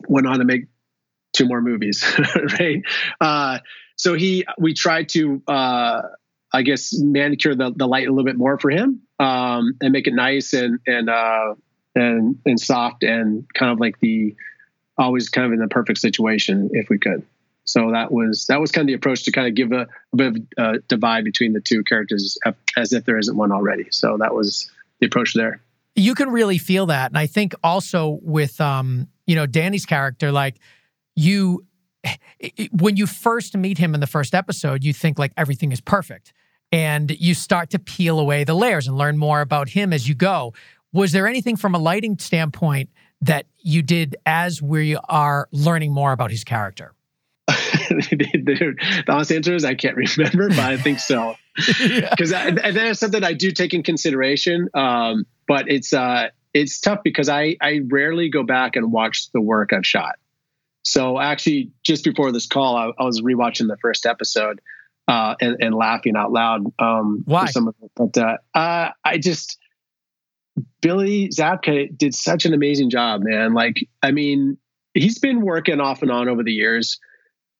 went 0.07 0.27
on 0.27 0.39
to 0.39 0.45
make 0.45 0.65
two 1.33 1.45
more 1.45 1.61
movies, 1.61 2.03
right? 2.59 2.81
Uh, 3.19 3.59
so 3.95 4.13
he, 4.13 4.45
we 4.57 4.73
tried 4.73 5.09
to, 5.09 5.41
uh, 5.47 6.01
I 6.53 6.61
guess, 6.61 6.93
manicure 6.97 7.55
the, 7.55 7.71
the 7.75 7.87
light 7.87 8.07
a 8.07 8.11
little 8.11 8.25
bit 8.25 8.37
more 8.37 8.57
for 8.57 8.69
him 8.69 9.01
um, 9.19 9.73
and 9.81 9.91
make 9.91 10.07
it 10.07 10.13
nice 10.13 10.53
and 10.53 10.79
and 10.87 11.09
uh, 11.09 11.53
and 11.93 12.39
and 12.45 12.59
soft 12.59 13.03
and 13.03 13.45
kind 13.53 13.71
of 13.71 13.79
like 13.79 13.99
the 13.99 14.35
always 14.97 15.29
kind 15.29 15.45
of 15.45 15.53
in 15.53 15.59
the 15.59 15.67
perfect 15.67 15.99
situation 15.99 16.69
if 16.73 16.89
we 16.89 16.97
could. 16.97 17.23
So 17.65 17.91
that 17.91 18.11
was 18.11 18.47
that 18.47 18.59
was 18.59 18.71
kind 18.71 18.83
of 18.83 18.87
the 18.87 18.93
approach 18.93 19.25
to 19.25 19.31
kind 19.31 19.47
of 19.47 19.53
give 19.53 19.71
a, 19.71 19.87
a 20.13 20.15
bit 20.15 20.27
of 20.27 20.37
a 20.57 20.79
divide 20.87 21.23
between 21.23 21.53
the 21.53 21.61
two 21.61 21.83
characters 21.83 22.39
as 22.75 22.93
if 22.93 23.05
there 23.05 23.19
isn't 23.19 23.37
one 23.37 23.51
already. 23.51 23.87
So 23.91 24.17
that 24.17 24.33
was 24.33 24.71
the 24.99 25.05
approach 25.05 25.35
there 25.35 25.61
you 25.99 26.15
can 26.15 26.29
really 26.29 26.57
feel 26.57 26.87
that. 26.87 27.11
And 27.11 27.17
I 27.17 27.27
think 27.27 27.53
also 27.63 28.19
with 28.21 28.59
um, 28.61 29.07
you 29.27 29.35
know, 29.35 29.45
Danny's 29.45 29.85
character, 29.85 30.31
like 30.31 30.59
you 31.15 31.65
when 32.71 32.97
you 32.97 33.05
first 33.05 33.55
meet 33.55 33.77
him 33.77 33.93
in 33.93 33.99
the 33.99 34.07
first 34.07 34.33
episode, 34.33 34.83
you 34.83 34.93
think 34.93 35.19
like 35.19 35.31
everything 35.37 35.71
is 35.71 35.81
perfect. 35.81 36.33
And 36.71 37.11
you 37.11 37.33
start 37.33 37.71
to 37.71 37.79
peel 37.79 38.19
away 38.19 38.43
the 38.43 38.53
layers 38.53 38.87
and 38.87 38.97
learn 38.97 39.17
more 39.17 39.41
about 39.41 39.69
him 39.69 39.91
as 39.91 40.07
you 40.07 40.13
go. 40.13 40.53
Was 40.93 41.11
there 41.11 41.27
anything 41.27 41.55
from 41.55 41.73
a 41.73 41.79
lighting 41.79 42.17
standpoint 42.19 42.89
that 43.21 43.45
you 43.57 43.81
did 43.81 44.15
as 44.25 44.61
we 44.61 44.95
are 45.09 45.47
learning 45.51 45.93
more 45.93 46.11
about 46.11 46.31
his 46.31 46.43
character? 46.43 46.93
the 47.47 49.03
honest 49.07 49.31
answer 49.31 49.55
is 49.55 49.65
I 49.65 49.73
can't 49.73 49.95
remember, 49.95 50.49
but 50.49 50.59
I 50.59 50.77
think 50.77 50.99
so. 50.99 51.35
Because 51.55 52.31
yeah. 52.31 52.51
that 52.51 52.77
is 52.77 52.99
something 52.99 53.21
I 53.21 53.33
do 53.33 53.51
take 53.51 53.73
in 53.73 53.83
consideration. 53.83 54.69
Um, 54.73 55.25
but 55.49 55.67
it's 55.67 55.91
uh, 55.91 56.27
it's 56.53 56.79
tough 56.79 56.99
because 57.03 57.27
I 57.27 57.57
I 57.59 57.81
rarely 57.91 58.29
go 58.29 58.43
back 58.43 58.77
and 58.77 58.93
watch 58.93 59.29
the 59.33 59.41
work 59.41 59.73
I've 59.73 59.85
shot. 59.85 60.15
So 60.83 61.19
actually, 61.19 61.71
just 61.83 62.05
before 62.05 62.31
this 62.31 62.45
call, 62.45 62.77
I, 62.77 62.91
I 62.97 63.03
was 63.03 63.21
rewatching 63.21 63.67
the 63.67 63.77
first 63.81 64.05
episode 64.05 64.61
uh, 65.09 65.35
and, 65.41 65.57
and, 65.59 65.75
laughing 65.75 66.15
out 66.15 66.31
loud. 66.31 66.71
Um, 66.79 67.23
Why? 67.25 67.47
Some 67.47 67.67
of 67.67 67.75
it. 67.81 67.91
But 67.95 68.17
uh, 68.17 68.37
uh, 68.53 68.91
I 69.03 69.17
just 69.17 69.57
Billy 70.81 71.29
Zabka 71.29 71.95
did 71.97 72.15
such 72.15 72.45
an 72.45 72.53
amazing 72.53 72.91
job, 72.91 73.21
man. 73.23 73.53
Like, 73.53 73.87
I 74.01 74.11
mean, 74.11 74.57
he's 74.93 75.19
been 75.19 75.41
working 75.41 75.81
off 75.81 76.01
and 76.01 76.11
on 76.11 76.29
over 76.29 76.43
the 76.43 76.53
years. 76.53 76.99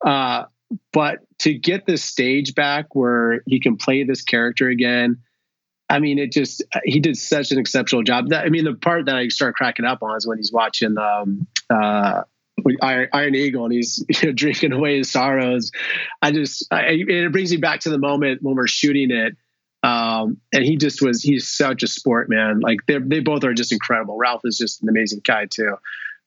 Uh, 0.05 0.45
but 0.93 1.19
to 1.39 1.53
get 1.55 1.87
this 1.87 2.03
stage 2.03 2.53
back 2.53 2.93
where 2.93 3.41
he 3.47 3.59
can 3.59 3.77
play 3.77 4.03
this 4.03 4.21
character 4.21 4.69
again, 4.69 5.17
I 5.89 5.99
mean, 5.99 6.19
it 6.19 6.31
just 6.31 6.63
he 6.83 6.99
did 6.99 7.17
such 7.17 7.51
an 7.51 7.59
exceptional 7.59 8.03
job. 8.03 8.29
That, 8.29 8.45
I 8.45 8.49
mean, 8.49 8.63
the 8.63 8.75
part 8.75 9.07
that 9.07 9.15
I 9.15 9.27
start 9.29 9.55
cracking 9.55 9.85
up 9.85 10.03
on 10.03 10.15
is 10.15 10.27
when 10.27 10.37
he's 10.37 10.51
watching 10.51 10.97
um, 10.97 11.47
uh, 11.69 12.23
Iron, 12.81 13.09
Iron, 13.11 13.35
Eagle 13.35 13.65
and 13.65 13.73
he's 13.73 14.03
you 14.21 14.29
know, 14.29 14.31
drinking 14.33 14.71
away 14.71 14.97
his 14.97 15.11
sorrows. 15.11 15.71
I 16.21 16.31
just 16.31 16.67
I, 16.71 16.83
it 16.89 17.31
brings 17.31 17.51
me 17.51 17.57
back 17.57 17.81
to 17.81 17.89
the 17.89 17.97
moment 17.97 18.43
when 18.43 18.55
we're 18.55 18.67
shooting 18.67 19.11
it. 19.11 19.35
Um, 19.81 20.37
and 20.51 20.65
he 20.65 20.75
just 20.75 21.01
was 21.01 21.23
he's 21.23 21.47
such 21.47 21.83
a 21.83 21.87
sport 21.87 22.29
man. 22.29 22.59
Like 22.59 22.79
they 22.85 22.99
they 22.99 23.19
both 23.21 23.43
are 23.43 23.53
just 23.53 23.71
incredible. 23.71 24.17
Ralph 24.17 24.41
is 24.43 24.57
just 24.57 24.83
an 24.83 24.89
amazing 24.89 25.21
guy 25.23 25.45
too. 25.45 25.75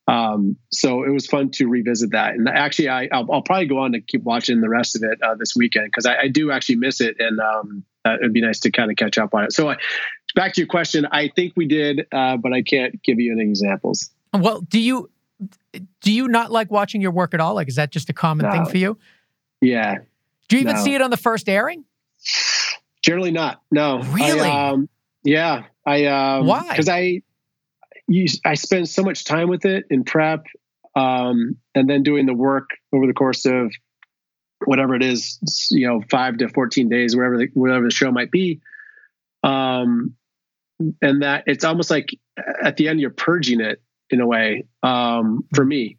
Um, 0.08 0.56
so 0.72 1.04
it 1.04 1.10
was 1.10 1.26
fun 1.26 1.50
to 1.52 1.68
revisit 1.68 2.10
that. 2.10 2.34
And 2.34 2.48
actually, 2.48 2.88
I, 2.88 3.08
I'll, 3.12 3.30
I'll 3.30 3.42
probably 3.42 3.66
go 3.66 3.78
on 3.78 3.92
to 3.92 4.00
keep 4.00 4.24
watching 4.24 4.60
the 4.60 4.68
rest 4.68 4.96
of 4.96 5.04
it 5.04 5.22
uh, 5.22 5.36
this 5.36 5.54
weekend 5.54 5.86
because 5.86 6.06
I, 6.06 6.22
I, 6.22 6.28
do 6.28 6.50
actually 6.50 6.76
miss 6.76 7.00
it, 7.00 7.16
and 7.20 7.38
um, 7.38 7.84
uh, 8.04 8.16
it'd 8.20 8.32
be 8.32 8.40
nice 8.40 8.60
to 8.60 8.70
kind 8.70 8.90
of 8.90 8.96
catch 8.96 9.18
up 9.18 9.34
on 9.34 9.44
it. 9.44 9.52
So, 9.52 9.70
uh, 9.70 9.76
back 10.34 10.54
to 10.54 10.60
your 10.60 10.68
question, 10.68 11.06
I 11.10 11.28
think 11.28 11.54
we 11.56 11.66
did, 11.66 12.06
uh, 12.12 12.36
but 12.36 12.52
I 12.52 12.62
can't 12.62 13.02
give 13.02 13.20
you 13.20 13.32
any 13.32 13.42
examples. 13.48 14.10
Well, 14.32 14.60
do 14.60 14.80
you 14.80 15.10
do 16.00 16.12
you 16.12 16.28
not 16.28 16.50
like 16.50 16.70
watching 16.70 17.00
your 17.00 17.10
work 17.10 17.34
at 17.34 17.40
all? 17.40 17.54
Like, 17.54 17.68
is 17.68 17.76
that 17.76 17.90
just 17.90 18.08
a 18.08 18.12
common 18.12 18.46
no. 18.46 18.52
thing 18.52 18.66
for 18.66 18.78
you? 18.78 18.98
Yeah. 19.60 19.98
Do 20.48 20.56
you 20.56 20.62
even 20.62 20.76
no. 20.76 20.82
see 20.82 20.94
it 20.94 21.02
on 21.02 21.10
the 21.10 21.16
first 21.16 21.48
airing? 21.48 21.84
Generally 23.02 23.32
not. 23.32 23.62
No. 23.70 24.00
Really? 24.02 24.40
I, 24.40 24.70
um, 24.70 24.88
yeah. 25.24 25.64
I 25.84 26.06
um, 26.06 26.46
why? 26.46 26.68
Because 26.68 26.88
I 26.88 27.22
you, 28.06 28.26
I 28.44 28.54
spend 28.54 28.88
so 28.88 29.02
much 29.02 29.24
time 29.24 29.48
with 29.48 29.64
it 29.64 29.84
in 29.90 30.04
prep, 30.04 30.46
um, 30.94 31.56
and 31.74 31.88
then 31.88 32.02
doing 32.02 32.26
the 32.26 32.34
work 32.34 32.70
over 32.92 33.06
the 33.06 33.14
course 33.14 33.46
of 33.46 33.72
whatever 34.64 34.94
it 34.94 35.02
is, 35.02 35.38
you 35.70 35.86
know, 35.86 36.02
five 36.10 36.38
to 36.38 36.48
fourteen 36.48 36.88
days, 36.88 37.16
whatever 37.16 37.38
the, 37.38 37.48
whatever 37.54 37.84
the 37.84 37.90
show 37.90 38.10
might 38.10 38.30
be. 38.30 38.60
Um, 39.42 40.14
and 41.00 41.22
that 41.22 41.44
it's 41.46 41.64
almost 41.64 41.90
like 41.90 42.16
at 42.62 42.76
the 42.76 42.88
end 42.88 43.00
you're 43.00 43.10
purging 43.10 43.60
it 43.60 43.80
in 44.10 44.20
a 44.20 44.26
way 44.26 44.64
um, 44.82 45.44
for 45.54 45.64
me. 45.64 45.98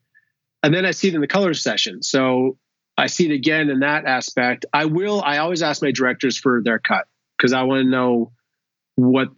And 0.61 0.73
then 0.73 0.85
I 0.85 0.91
see 0.91 1.09
it 1.09 1.15
in 1.15 1.21
the 1.21 1.27
color 1.27 1.53
session. 1.53 2.03
So 2.03 2.57
I 2.97 3.07
see 3.07 3.25
it 3.25 3.33
again 3.33 3.69
in 3.69 3.79
that 3.79 4.05
aspect. 4.05 4.65
I 4.71 4.85
will. 4.85 5.21
I 5.21 5.39
always 5.39 5.61
ask 5.61 5.81
my 5.81 5.91
directors 5.91 6.37
for 6.37 6.61
their 6.63 6.79
cut 6.79 7.05
because 7.37 7.53
I 7.53 7.63
want 7.63 7.83
to 7.83 7.89
know 7.89 8.31
what 8.95 9.29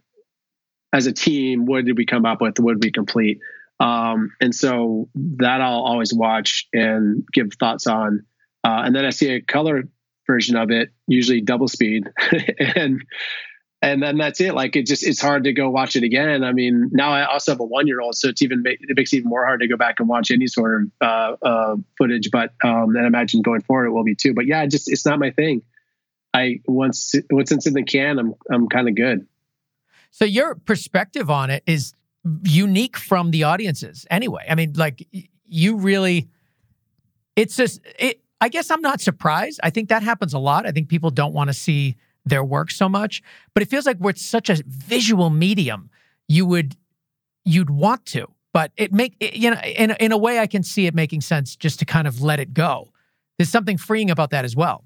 as 0.92 1.06
a 1.06 1.12
team, 1.12 1.66
what 1.66 1.84
did 1.84 1.96
we 1.96 2.06
come 2.06 2.24
up 2.24 2.40
with? 2.40 2.58
What 2.60 2.74
did 2.74 2.84
we 2.84 2.92
complete? 2.92 3.40
Um, 3.80 4.32
and 4.40 4.54
so 4.54 5.08
that 5.14 5.60
I'll 5.60 5.82
always 5.82 6.14
watch 6.14 6.68
and 6.72 7.26
give 7.32 7.52
thoughts 7.54 7.86
on. 7.86 8.24
Uh, 8.66 8.82
and 8.84 8.96
then 8.96 9.04
I 9.04 9.10
see 9.10 9.30
a 9.30 9.40
color 9.40 9.84
version 10.26 10.56
of 10.56 10.72
it, 10.72 10.90
usually 11.06 11.40
double 11.40 11.68
speed, 11.68 12.10
and 12.58 13.04
and 13.80 14.02
then 14.02 14.18
that's 14.18 14.40
it. 14.40 14.54
Like 14.54 14.74
it 14.74 14.86
just 14.86 15.06
it's 15.06 15.20
hard 15.20 15.44
to 15.44 15.52
go 15.52 15.70
watch 15.70 15.94
it 15.94 16.02
again. 16.02 16.42
I 16.42 16.52
mean, 16.52 16.90
now 16.92 17.10
I 17.12 17.26
also 17.26 17.52
have 17.52 17.60
a 17.60 17.64
one 17.64 17.86
year 17.86 18.00
old, 18.00 18.16
so 18.16 18.28
it's 18.28 18.42
even 18.42 18.64
it 18.66 18.96
makes 18.96 19.12
it 19.12 19.18
even 19.18 19.28
more 19.28 19.44
hard 19.44 19.60
to 19.60 19.68
go 19.68 19.76
back 19.76 20.00
and 20.00 20.08
watch 20.08 20.32
any 20.32 20.48
sort 20.48 20.82
of 20.82 20.90
uh, 21.00 21.46
uh, 21.46 21.76
footage. 21.96 22.32
But 22.32 22.54
um, 22.64 22.96
and 22.96 23.04
I 23.04 23.06
imagine 23.06 23.42
going 23.42 23.60
forward 23.60 23.86
it 23.86 23.90
will 23.90 24.02
be 24.02 24.16
too. 24.16 24.34
But 24.34 24.46
yeah, 24.46 24.66
just 24.66 24.90
it's 24.90 25.06
not 25.06 25.20
my 25.20 25.30
thing. 25.30 25.62
I 26.34 26.60
once 26.66 27.14
once 27.30 27.52
it's 27.52 27.68
in 27.68 27.74
the 27.74 27.84
can, 27.84 28.18
I'm 28.18 28.34
I'm 28.50 28.68
kind 28.68 28.88
of 28.88 28.96
good. 28.96 29.28
So 30.10 30.24
your 30.24 30.56
perspective 30.56 31.30
on 31.30 31.50
it 31.50 31.62
is 31.66 31.94
unique 32.42 32.96
from 32.96 33.30
the 33.30 33.44
audiences 33.44 34.06
anyway. 34.10 34.44
I 34.48 34.56
mean, 34.56 34.72
like 34.74 35.06
you 35.44 35.76
really, 35.76 36.28
it's 37.36 37.56
just, 37.56 37.80
it, 37.98 38.20
I 38.40 38.48
guess 38.48 38.70
I'm 38.70 38.82
not 38.82 39.00
surprised. 39.00 39.60
I 39.62 39.70
think 39.70 39.88
that 39.88 40.02
happens 40.02 40.34
a 40.34 40.38
lot. 40.38 40.66
I 40.66 40.70
think 40.70 40.88
people 40.88 41.10
don't 41.10 41.32
want 41.32 41.48
to 41.48 41.54
see 41.54 41.96
their 42.24 42.44
work 42.44 42.70
so 42.70 42.88
much, 42.88 43.22
but 43.54 43.62
it 43.62 43.70
feels 43.70 43.86
like 43.86 43.98
we're 43.98 44.14
such 44.14 44.50
a 44.50 44.62
visual 44.66 45.30
medium. 45.30 45.90
You 46.28 46.44
would, 46.46 46.76
you'd 47.44 47.70
want 47.70 48.04
to, 48.06 48.26
but 48.52 48.72
it 48.76 48.92
make, 48.92 49.16
it, 49.20 49.36
you 49.36 49.50
know, 49.50 49.60
in, 49.60 49.92
in 50.00 50.12
a 50.12 50.18
way 50.18 50.38
I 50.38 50.46
can 50.46 50.62
see 50.62 50.86
it 50.86 50.94
making 50.94 51.20
sense 51.20 51.56
just 51.56 51.78
to 51.78 51.84
kind 51.84 52.08
of 52.08 52.20
let 52.20 52.40
it 52.40 52.52
go. 52.52 52.90
There's 53.38 53.48
something 53.48 53.78
freeing 53.78 54.10
about 54.10 54.30
that 54.30 54.44
as 54.44 54.56
well. 54.56 54.84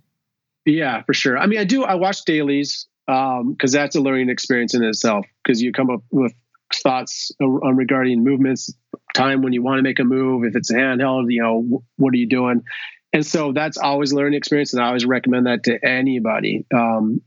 Yeah, 0.67 1.03
for 1.03 1.15
sure. 1.15 1.39
I 1.39 1.47
mean, 1.47 1.59
I 1.59 1.65
do, 1.65 1.85
I 1.85 1.95
watch 1.95 2.25
dailies 2.25 2.87
because 3.07 3.41
um, 3.41 3.57
that's 3.81 3.97
a 3.97 4.01
learning 4.01 4.29
experience 4.29 4.75
in 4.75 4.85
itself. 4.85 5.25
Because 5.43 5.63
you 5.63 5.73
come 5.73 5.91
up 5.91 6.03
with 6.11 6.35
thoughts 6.75 7.33
on 7.41 7.77
regarding 7.77 8.23
movements, 8.23 8.73
time 9.15 9.43
when 9.43 9.53
you 9.53 9.63
want 9.63 9.79
to 9.79 9.83
make 9.83 9.99
a 9.99 10.05
move, 10.05 10.45
if 10.45 10.55
it's 10.55 10.71
handheld, 10.71 11.25
you 11.29 11.43
know, 11.43 11.83
what 11.97 12.13
are 12.13 12.19
you 12.19 12.29
doing? 12.29 12.63
And 13.13 13.27
so 13.27 13.53
that's 13.53 13.77
always 13.77 14.13
a 14.13 14.17
learning 14.17 14.37
experience, 14.37 14.73
and 14.73 14.83
I 14.83 14.87
always 14.87 15.05
recommend 15.05 15.47
that 15.47 15.65
to 15.65 15.85
anybody 15.85 16.65
um, 16.73 17.21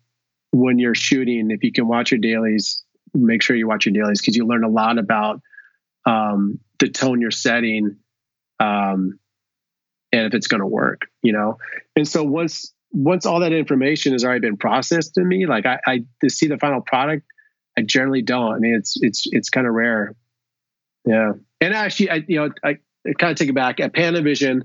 when 0.51 0.79
you're 0.79 0.95
shooting. 0.95 1.51
If 1.51 1.63
you 1.63 1.73
can 1.73 1.87
watch 1.87 2.11
your 2.11 2.19
dailies, 2.19 2.83
make 3.13 3.41
sure 3.41 3.55
you 3.55 3.67
watch 3.67 3.85
your 3.85 3.93
dailies 3.93 4.21
because 4.21 4.37
you 4.37 4.45
learn 4.45 4.63
a 4.63 4.69
lot 4.69 4.97
about 4.97 5.41
um, 6.05 6.59
the 6.79 6.89
tone 6.89 7.19
you're 7.19 7.31
setting, 7.31 7.97
um, 8.59 9.19
and 10.13 10.27
if 10.27 10.33
it's 10.33 10.47
going 10.47 10.61
to 10.61 10.67
work, 10.67 11.07
you 11.21 11.33
know. 11.33 11.57
And 11.97 12.07
so 12.07 12.23
once 12.23 12.73
once 12.91 13.25
all 13.25 13.41
that 13.41 13.51
information 13.51 14.13
has 14.13 14.23
already 14.23 14.39
been 14.39 14.57
processed 14.57 15.17
in 15.17 15.27
me, 15.27 15.47
like 15.47 15.65
I, 15.65 15.79
I 15.85 16.05
to 16.21 16.29
see 16.29 16.47
the 16.47 16.57
final 16.57 16.79
product, 16.79 17.25
I 17.77 17.81
generally 17.81 18.21
don't. 18.21 18.53
I 18.53 18.59
mean, 18.59 18.75
it's 18.75 18.95
it's 19.01 19.27
it's 19.31 19.49
kind 19.49 19.67
of 19.67 19.73
rare. 19.73 20.15
Yeah, 21.05 21.33
and 21.59 21.73
actually, 21.73 22.09
I 22.09 22.23
you 22.25 22.39
know 22.39 22.49
I, 22.63 22.77
I 23.05 23.13
kind 23.19 23.31
of 23.31 23.37
take 23.37 23.49
it 23.49 23.55
back 23.55 23.81
at 23.81 23.91
Panavision 23.91 24.61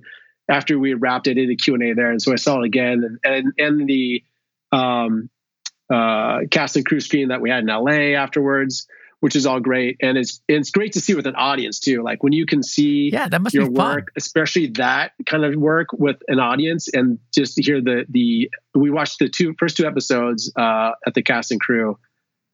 after 0.48 0.78
we 0.78 0.94
wrapped 0.94 1.26
it 1.26 1.38
in 1.38 1.48
the 1.48 1.56
Q 1.56 1.74
and 1.74 1.82
A 1.82 1.94
there, 1.94 2.10
and 2.10 2.20
so 2.20 2.32
I 2.32 2.36
saw 2.36 2.60
it 2.60 2.66
again, 2.66 3.04
and 3.04 3.18
and, 3.24 3.52
and 3.58 3.88
the 3.88 4.22
um, 4.72 5.30
uh, 5.92 6.40
cast 6.50 6.76
and 6.76 6.84
crew 6.84 7.00
screen 7.00 7.28
that 7.28 7.40
we 7.40 7.50
had 7.50 7.60
in 7.60 7.66
LA 7.66 8.16
afterwards 8.16 8.86
which 9.20 9.34
is 9.34 9.46
all 9.46 9.60
great. 9.60 9.96
And 10.00 10.16
it's 10.16 10.40
it's 10.48 10.70
great 10.70 10.92
to 10.92 11.00
see 11.00 11.14
with 11.14 11.26
an 11.26 11.34
audience 11.34 11.80
too. 11.80 12.02
Like 12.02 12.22
when 12.22 12.32
you 12.32 12.46
can 12.46 12.62
see 12.62 13.10
yeah, 13.12 13.28
that 13.28 13.40
must 13.40 13.54
your 13.54 13.68
be 13.68 13.74
work, 13.78 14.12
especially 14.16 14.68
that 14.72 15.12
kind 15.26 15.44
of 15.44 15.54
work 15.56 15.88
with 15.92 16.16
an 16.28 16.38
audience, 16.38 16.88
and 16.88 17.18
just 17.34 17.56
to 17.56 17.62
hear 17.62 17.80
the 17.80 18.04
the 18.08 18.50
we 18.74 18.90
watched 18.90 19.18
the 19.18 19.28
two 19.28 19.54
first 19.58 19.76
two 19.76 19.86
episodes 19.86 20.52
uh, 20.56 20.92
at 21.06 21.14
the 21.14 21.22
cast 21.22 21.50
and 21.50 21.60
crew, 21.60 21.98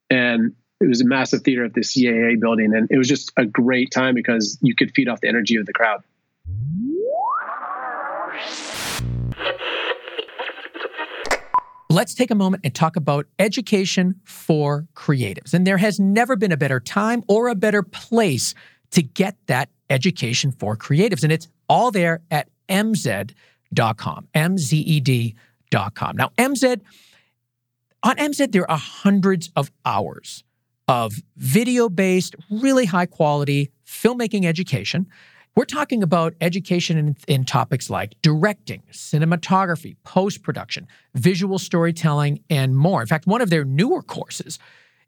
and 0.09 0.53
it 0.81 0.87
was 0.87 1.01
a 1.01 1.05
massive 1.05 1.41
theater 1.41 1.65
at 1.65 1.73
the 1.73 1.81
CAA 1.81 2.39
building, 2.39 2.73
and 2.75 2.89
it 2.89 2.97
was 2.97 3.07
just 3.07 3.31
a 3.37 3.45
great 3.45 3.91
time 3.91 4.15
because 4.15 4.57
you 4.61 4.75
could 4.75 4.91
feed 4.95 5.07
off 5.07 5.21
the 5.21 5.27
energy 5.27 5.55
of 5.57 5.65
the 5.65 5.73
crowd. 5.73 6.03
Let's 11.89 12.13
take 12.13 12.29
a 12.29 12.35
moment 12.35 12.65
and 12.65 12.75
talk 12.75 12.97
about 12.97 13.25
education 13.39 14.15
for 14.25 14.85
creatives. 14.95 15.53
And 15.53 15.65
there 15.65 15.77
has 15.77 15.97
never 15.97 16.35
been 16.35 16.51
a 16.51 16.57
better 16.57 16.81
time 16.81 17.23
or 17.29 17.47
a 17.47 17.55
better 17.55 17.83
place 17.83 18.53
to 18.91 19.01
get 19.01 19.37
that 19.47 19.69
education 19.89 20.51
for 20.51 20.75
creatives. 20.75 21.23
And 21.23 21.31
it's 21.31 21.47
all 21.69 21.91
there 21.91 22.21
at 22.29 22.49
mzed.com, 22.67 24.27
M-Z-E-D.com. 24.33 26.17
Now, 26.17 26.31
MZed, 26.37 26.81
on 28.03 28.15
MZed, 28.17 28.51
there 28.51 28.69
are 28.69 28.77
hundreds 28.77 29.49
of 29.55 29.71
hours 29.85 30.43
of 30.87 31.15
video 31.37 31.87
based, 31.87 32.35
really 32.49 32.85
high 32.85 33.05
quality 33.05 33.71
filmmaking 33.85 34.45
education 34.45 35.07
we're 35.55 35.65
talking 35.65 36.03
about 36.03 36.33
education 36.41 36.97
in, 36.97 37.15
in 37.27 37.45
topics 37.45 37.89
like 37.89 38.15
directing, 38.21 38.83
cinematography, 38.91 39.95
post 40.03 40.43
production, 40.43 40.87
visual 41.13 41.57
storytelling, 41.57 42.43
and 42.49 42.75
more. 42.75 43.01
In 43.01 43.07
fact, 43.07 43.25
one 43.25 43.41
of 43.41 43.49
their 43.49 43.63
newer 43.63 44.01
courses 44.01 44.59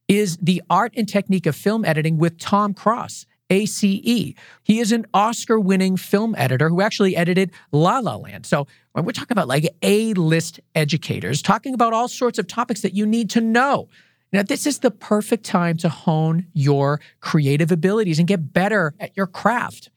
is 0.07 0.37
the 0.37 0.61
art 0.69 0.93
and 0.95 1.07
technique 1.07 1.45
of 1.45 1.55
film 1.55 1.83
editing 1.83 2.17
with 2.17 2.37
Tom 2.39 2.73
Cross. 2.73 3.25
ACE. 3.49 3.79
He 3.81 4.35
is 4.67 4.91
an 4.91 5.05
Oscar 5.13 5.59
winning 5.59 5.95
film 5.95 6.35
editor 6.37 6.67
who 6.69 6.81
actually 6.81 7.15
edited 7.15 7.51
La 7.71 7.99
La 7.99 8.15
Land. 8.15 8.45
So 8.45 8.67
when 8.91 9.05
we're 9.05 9.13
talking 9.13 9.35
about 9.35 9.47
like 9.47 9.73
A 9.81 10.13
list 10.15 10.59
educators, 10.75 11.41
talking 11.41 11.73
about 11.73 11.93
all 11.93 12.07
sorts 12.07 12.39
of 12.39 12.47
topics 12.47 12.81
that 12.81 12.93
you 12.93 13.05
need 13.05 13.29
to 13.31 13.41
know. 13.41 13.87
Now, 14.33 14.43
this 14.43 14.67
is 14.67 14.79
the 14.79 14.91
perfect 14.91 15.45
time 15.45 15.77
to 15.77 15.87
hone 15.87 16.47
your 16.53 16.99
creative 17.21 17.71
abilities 17.71 18.19
and 18.19 18.27
get 18.27 18.51
better 18.51 18.93
at 18.99 19.15
your 19.15 19.27
craft. 19.27 19.89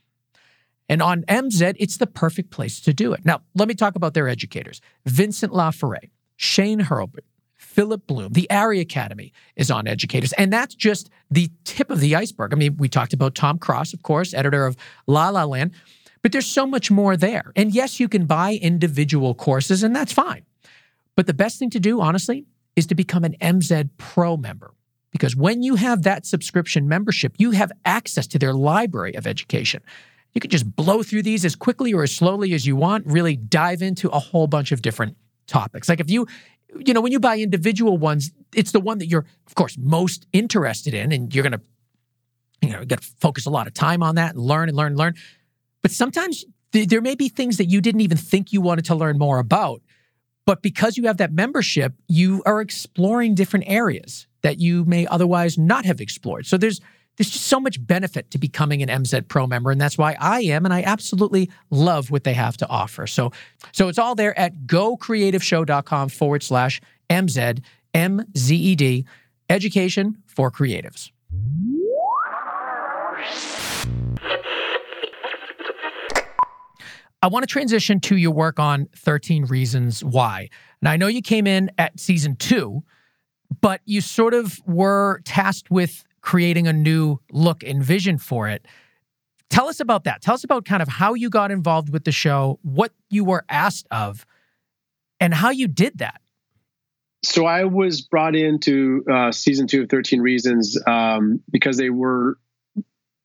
And 0.91 1.01
on 1.01 1.23
MZed, 1.23 1.77
it's 1.79 1.99
the 1.99 2.07
perfect 2.09 2.51
place 2.51 2.81
to 2.81 2.93
do 2.93 3.13
it. 3.13 3.25
Now, 3.25 3.43
let 3.55 3.69
me 3.69 3.75
talk 3.75 3.95
about 3.95 4.13
their 4.13 4.29
educators 4.29 4.81
Vincent 5.07 5.53
LaForêt, 5.53 6.11
Shane 6.35 6.81
Hurlbut, 6.81 7.21
Philip 7.55 8.09
Bloom. 8.09 8.33
The 8.33 8.49
ARRI 8.51 8.81
Academy 8.81 9.33
is 9.55 9.71
on 9.71 9.87
educators. 9.87 10.33
And 10.33 10.53
that's 10.53 10.75
just 10.75 11.09
the 11.31 11.49
tip 11.63 11.91
of 11.91 12.01
the 12.01 12.17
iceberg. 12.17 12.53
I 12.53 12.57
mean, 12.57 12.77
we 12.77 12.89
talked 12.89 13.13
about 13.13 13.37
Tom 13.37 13.57
Cross, 13.57 13.95
of 13.95 14.03
course, 14.03 14.35
editor 14.35 14.67
of 14.67 14.77
La 15.07 15.29
La 15.29 15.45
Land, 15.45 15.71
but 16.23 16.33
there's 16.33 16.47
so 16.47 16.67
much 16.67 16.91
more 16.91 17.17
there. 17.17 17.53
And 17.55 17.73
yes, 17.73 18.01
you 18.01 18.09
can 18.09 18.27
buy 18.27 18.59
individual 18.61 19.35
courses, 19.35 19.85
and 19.85 19.95
that's 19.95 20.13
fine. 20.13 20.45
But 21.15 21.29
the 21.29 21.35
best 21.35 21.61
thing 21.61 21.71
to 21.71 21.81
do, 21.81 22.01
honestly, 22.01 22.47
is 22.75 22.89
to 22.89 22.97
become 22.97 23.23
an 23.23 23.37
MZed 23.41 23.91
Pro 23.97 24.37
member. 24.37 24.75
Because 25.13 25.37
when 25.37 25.63
you 25.63 25.77
have 25.77 26.03
that 26.03 26.27
subscription 26.27 26.89
membership, 26.89 27.35
you 27.39 27.53
have 27.53 27.71
access 27.85 28.27
to 28.29 28.39
their 28.41 28.55
library 28.55 29.15
of 29.15 29.27
education. 29.27 29.83
You 30.35 30.41
can 30.41 30.51
just 30.51 30.77
blow 30.77 31.03
through 31.03 31.23
these 31.23 31.45
as 31.45 31.57
quickly 31.57 31.93
or 31.93 32.03
as 32.03 32.15
slowly 32.15 32.53
as 32.53 32.67
you 32.67 32.77
want, 32.77 33.07
really 33.07 33.37
dive 33.37 33.83
into 33.83 34.09
a 34.11 34.19
whole 34.19 34.47
bunch 34.47 34.73
of 34.73 34.83
different 34.83 35.17
topics. 35.47 35.89
Like 35.89 36.01
if 36.01 36.11
you, 36.11 36.27
you 36.77 36.95
know, 36.95 37.01
when 37.01 37.13
you 37.13 37.19
buy 37.21 37.39
individual 37.39 37.99
ones, 37.99 38.31
it's 38.55 38.73
the 38.73 38.81
one 38.81 38.99
that 38.99 39.07
you're, 39.07 39.27
of 39.47 39.55
course, 39.55 39.77
most 39.79 40.27
interested 40.33 40.95
in, 40.95 41.13
and 41.13 41.35
you're 41.35 41.43
going 41.43 41.53
to, 41.53 41.61
you 42.63 42.71
know, 42.71 42.85
got 42.85 43.03
to 43.03 43.09
focus 43.21 43.47
a 43.47 43.51
lot 43.51 43.67
of 43.67 43.75
time 43.75 44.03
on 44.03 44.15
that 44.15 44.35
and 44.35 44.43
learn 44.43 44.69
and 44.69 44.77
learn 44.77 44.93
and 44.93 44.99
learn. 44.99 45.15
But 45.83 45.91
sometimes 45.91 46.45
th- 46.73 46.89
there 46.89 47.01
may 47.01 47.15
be 47.15 47.29
things 47.29 47.57
that 47.57 47.67
you 47.67 47.81
didn't 47.81 48.03
even 48.03 48.17
think 48.17 48.53
you 48.53 48.61
wanted 48.61 48.85
to 48.87 48.95
learn 48.95 49.19
more 49.19 49.39
about. 49.39 49.83
But 50.47 50.63
because 50.63 50.97
you 50.97 51.07
have 51.07 51.19
that 51.19 51.33
membership, 51.33 51.95
you 52.09 52.43
are 52.47 52.61
exploring 52.61 53.35
different 53.35 53.67
areas 53.69 54.27
that 54.43 54.59
you 54.59 54.85
may 54.85 55.07
otherwise 55.07 55.59
not 55.59 55.85
have 55.85 56.01
explored. 56.01 56.47
So 56.47 56.57
there's 56.57 56.81
there's 57.21 57.29
just 57.29 57.49
so 57.49 57.61
much 57.61 57.87
benefit 57.87 58.31
to 58.31 58.39
becoming 58.39 58.83
an 58.83 58.89
MZed 58.89 59.29
Pro 59.29 59.47
member, 59.47 59.71
and 59.71 59.79
that's 59.79 59.99
why 59.99 60.17
I 60.19 60.41
am, 60.41 60.65
and 60.65 60.73
I 60.73 60.81
absolutely 60.81 61.51
love 61.69 62.11
what 62.11 62.25
they 62.25 62.33
have 62.33 62.57
to 62.57 62.69
offer. 62.71 63.07
So, 63.07 63.31
so 63.73 63.89
it's 63.89 63.99
all 63.99 64.15
there 64.15 64.37
at 64.39 64.61
gocreativeshow.com 64.61 66.09
forward 66.09 66.43
slash 66.43 66.81
MZed, 67.11 67.63
M-Z-E-D, 67.93 69.05
education 69.51 70.17
for 70.25 70.51
creatives. 70.51 71.11
I 77.23 77.27
want 77.27 77.43
to 77.43 77.47
transition 77.47 78.01
to 78.01 78.17
your 78.17 78.31
work 78.31 78.59
on 78.59 78.89
13 78.97 79.45
Reasons 79.45 80.03
Why. 80.03 80.49
Now, 80.81 80.93
I 80.93 80.97
know 80.97 81.07
you 81.07 81.21
came 81.21 81.47
in 81.47 81.71
at 81.77 82.01
season 82.01 82.37
two, 82.37 82.83
but 83.61 83.83
you 83.85 84.01
sort 84.01 84.33
of 84.33 84.59
were 84.67 85.21
tasked 85.27 85.71
with 85.71 86.07
creating 86.21 86.67
a 86.67 86.73
new 86.73 87.19
look 87.33 87.63
and 87.63 87.83
vision 87.83 88.19
for 88.19 88.49
it. 88.49 88.67
Tell 89.49 89.69
us 89.69 89.81
about 89.81 90.05
that. 90.05 90.23
Tell 90.23 90.35
us 90.35 90.45
about 90.45 90.65
kind 90.65 90.83
of 90.83 90.89
how 90.89 91.15
you 91.15 91.29
got 91.29 91.51
involved 91.51 91.93
with 91.93 92.05
the 92.05 92.13
show, 92.13 92.59
what 92.63 92.93
you 93.09 93.25
were 93.25 93.45
asked 93.49 93.87
of, 93.91 94.25
and 95.19 95.35
how 95.35 95.51
you 95.51 95.67
did 95.67 95.99
that. 95.99 96.21
So 97.23 97.45
I 97.47 97.65
was 97.65 98.01
brought 98.01 98.35
into 98.35 99.05
uh, 99.11 99.33
season 99.33 99.67
two 99.67 99.83
of 99.83 99.89
Thirteen 99.89 100.21
Reasons 100.21 100.79
um, 100.87 101.43
because 101.51 101.77
they 101.77 101.91
were 101.91 102.39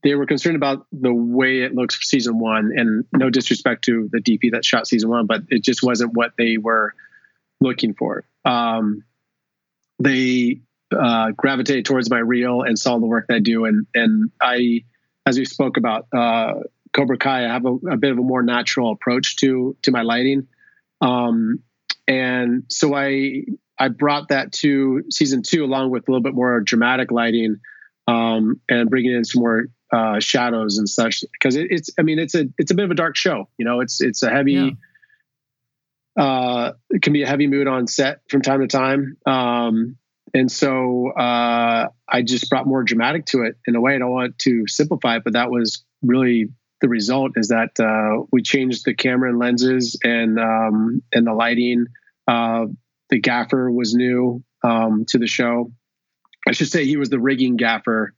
they 0.03 0.15
were 0.15 0.25
concerned 0.25 0.55
about 0.55 0.85
the 0.91 1.13
way 1.13 1.61
it 1.61 1.73
looks 1.73 1.95
for 1.95 2.03
season 2.03 2.37
one. 2.37 2.71
And 2.75 3.05
no 3.13 3.29
disrespect 3.29 3.85
to 3.85 4.09
the 4.11 4.19
DP 4.19 4.51
that 4.51 4.65
shot 4.65 4.87
season 4.87 5.09
one, 5.09 5.25
but 5.25 5.43
it 5.49 5.63
just 5.63 5.81
wasn't 5.81 6.13
what 6.13 6.33
they 6.37 6.57
were 6.57 6.93
looking 7.59 7.93
for. 7.93 8.25
Um, 8.43 9.03
they 9.97 10.61
uh, 10.91 11.31
gravitated 11.31 11.85
towards 11.85 12.09
my 12.09 12.19
reel 12.19 12.61
and 12.61 12.77
saw 12.77 12.97
the 12.99 13.05
work 13.05 13.27
that 13.27 13.35
I 13.35 13.39
do. 13.39 13.65
And 13.65 13.87
and 13.93 14.31
I, 14.41 14.83
as 15.25 15.37
we 15.37 15.45
spoke 15.45 15.77
about 15.77 16.07
uh, 16.15 16.53
Cobra 16.93 17.17
Kai, 17.17 17.45
I 17.45 17.53
have 17.53 17.65
a, 17.65 17.73
a, 17.91 17.97
bit 17.97 18.11
of 18.11 18.19
a 18.19 18.23
more 18.23 18.43
natural 18.43 18.91
approach 18.91 19.37
to 19.37 19.75
to 19.83 19.91
my 19.91 20.01
lighting. 20.01 20.47
Um, 21.01 21.59
and 22.07 22.63
so 22.69 22.93
I 22.95 23.45
I 23.77 23.89
brought 23.89 24.29
that 24.29 24.51
to 24.53 25.03
season 25.09 25.43
two 25.43 25.63
along 25.63 25.91
with 25.91 26.07
a 26.07 26.11
little 26.11 26.23
bit 26.23 26.33
more 26.33 26.61
dramatic 26.61 27.11
lighting 27.11 27.57
um, 28.07 28.61
and 28.69 28.89
bringing 28.89 29.13
in 29.13 29.23
some 29.25 29.41
more 29.41 29.65
uh, 29.91 30.19
shadows 30.19 30.77
and 30.77 30.87
such 30.87 31.23
because 31.31 31.55
it, 31.55 31.67
it's 31.69 31.89
I 31.97 32.03
mean 32.03 32.19
it's 32.19 32.35
a 32.35 32.45
it's 32.57 32.71
a 32.71 32.75
bit 32.75 32.85
of 32.85 32.91
a 32.91 32.95
dark 32.95 33.15
show. 33.15 33.49
You 33.57 33.65
know, 33.65 33.81
it's 33.81 34.01
it's 34.01 34.23
a 34.23 34.29
heavy. 34.29 34.53
Yeah. 34.53 34.69
Uh, 36.17 36.71
it 36.91 37.01
can 37.01 37.11
be 37.11 37.23
a 37.23 37.27
heavy 37.27 37.47
mood 37.47 37.67
on 37.67 37.87
set 37.87 38.21
from 38.29 38.41
time 38.41 38.61
to 38.61 38.67
time. 38.67 39.17
Um, 39.25 39.97
and 40.35 40.51
so 40.51 41.11
uh, 41.11 41.87
I 42.09 42.21
just 42.21 42.49
brought 42.49 42.67
more 42.67 42.83
dramatic 42.83 43.25
to 43.27 43.43
it 43.43 43.57
in 43.65 43.77
a 43.77 43.81
way. 43.81 43.95
I 43.95 43.99
don't 43.99 44.11
want 44.11 44.37
to 44.39 44.67
simplify 44.67 45.15
it, 45.15 45.23
but 45.23 45.31
that 45.33 45.49
was 45.49 45.85
really 46.03 46.49
the 46.81 46.89
result 46.89 47.31
is 47.37 47.47
that 47.47 47.79
uh, 47.79 48.25
we 48.33 48.41
changed 48.41 48.83
the 48.83 48.93
camera 48.93 49.29
and 49.29 49.39
lenses 49.39 49.97
and 50.03 50.37
um, 50.37 51.01
and 51.13 51.25
the 51.25 51.33
lighting. 51.33 51.85
Uh, 52.27 52.65
the 53.09 53.19
gaffer 53.19 53.71
was 53.71 53.93
new 53.95 54.43
um, 54.61 55.05
to 55.07 55.17
the 55.17 55.25
show. 55.25 55.71
I 56.45 56.51
should 56.51 56.67
say 56.67 56.83
he 56.83 56.97
was 56.97 57.09
the 57.09 57.19
rigging 57.19 57.55
gaffer, 57.55 58.13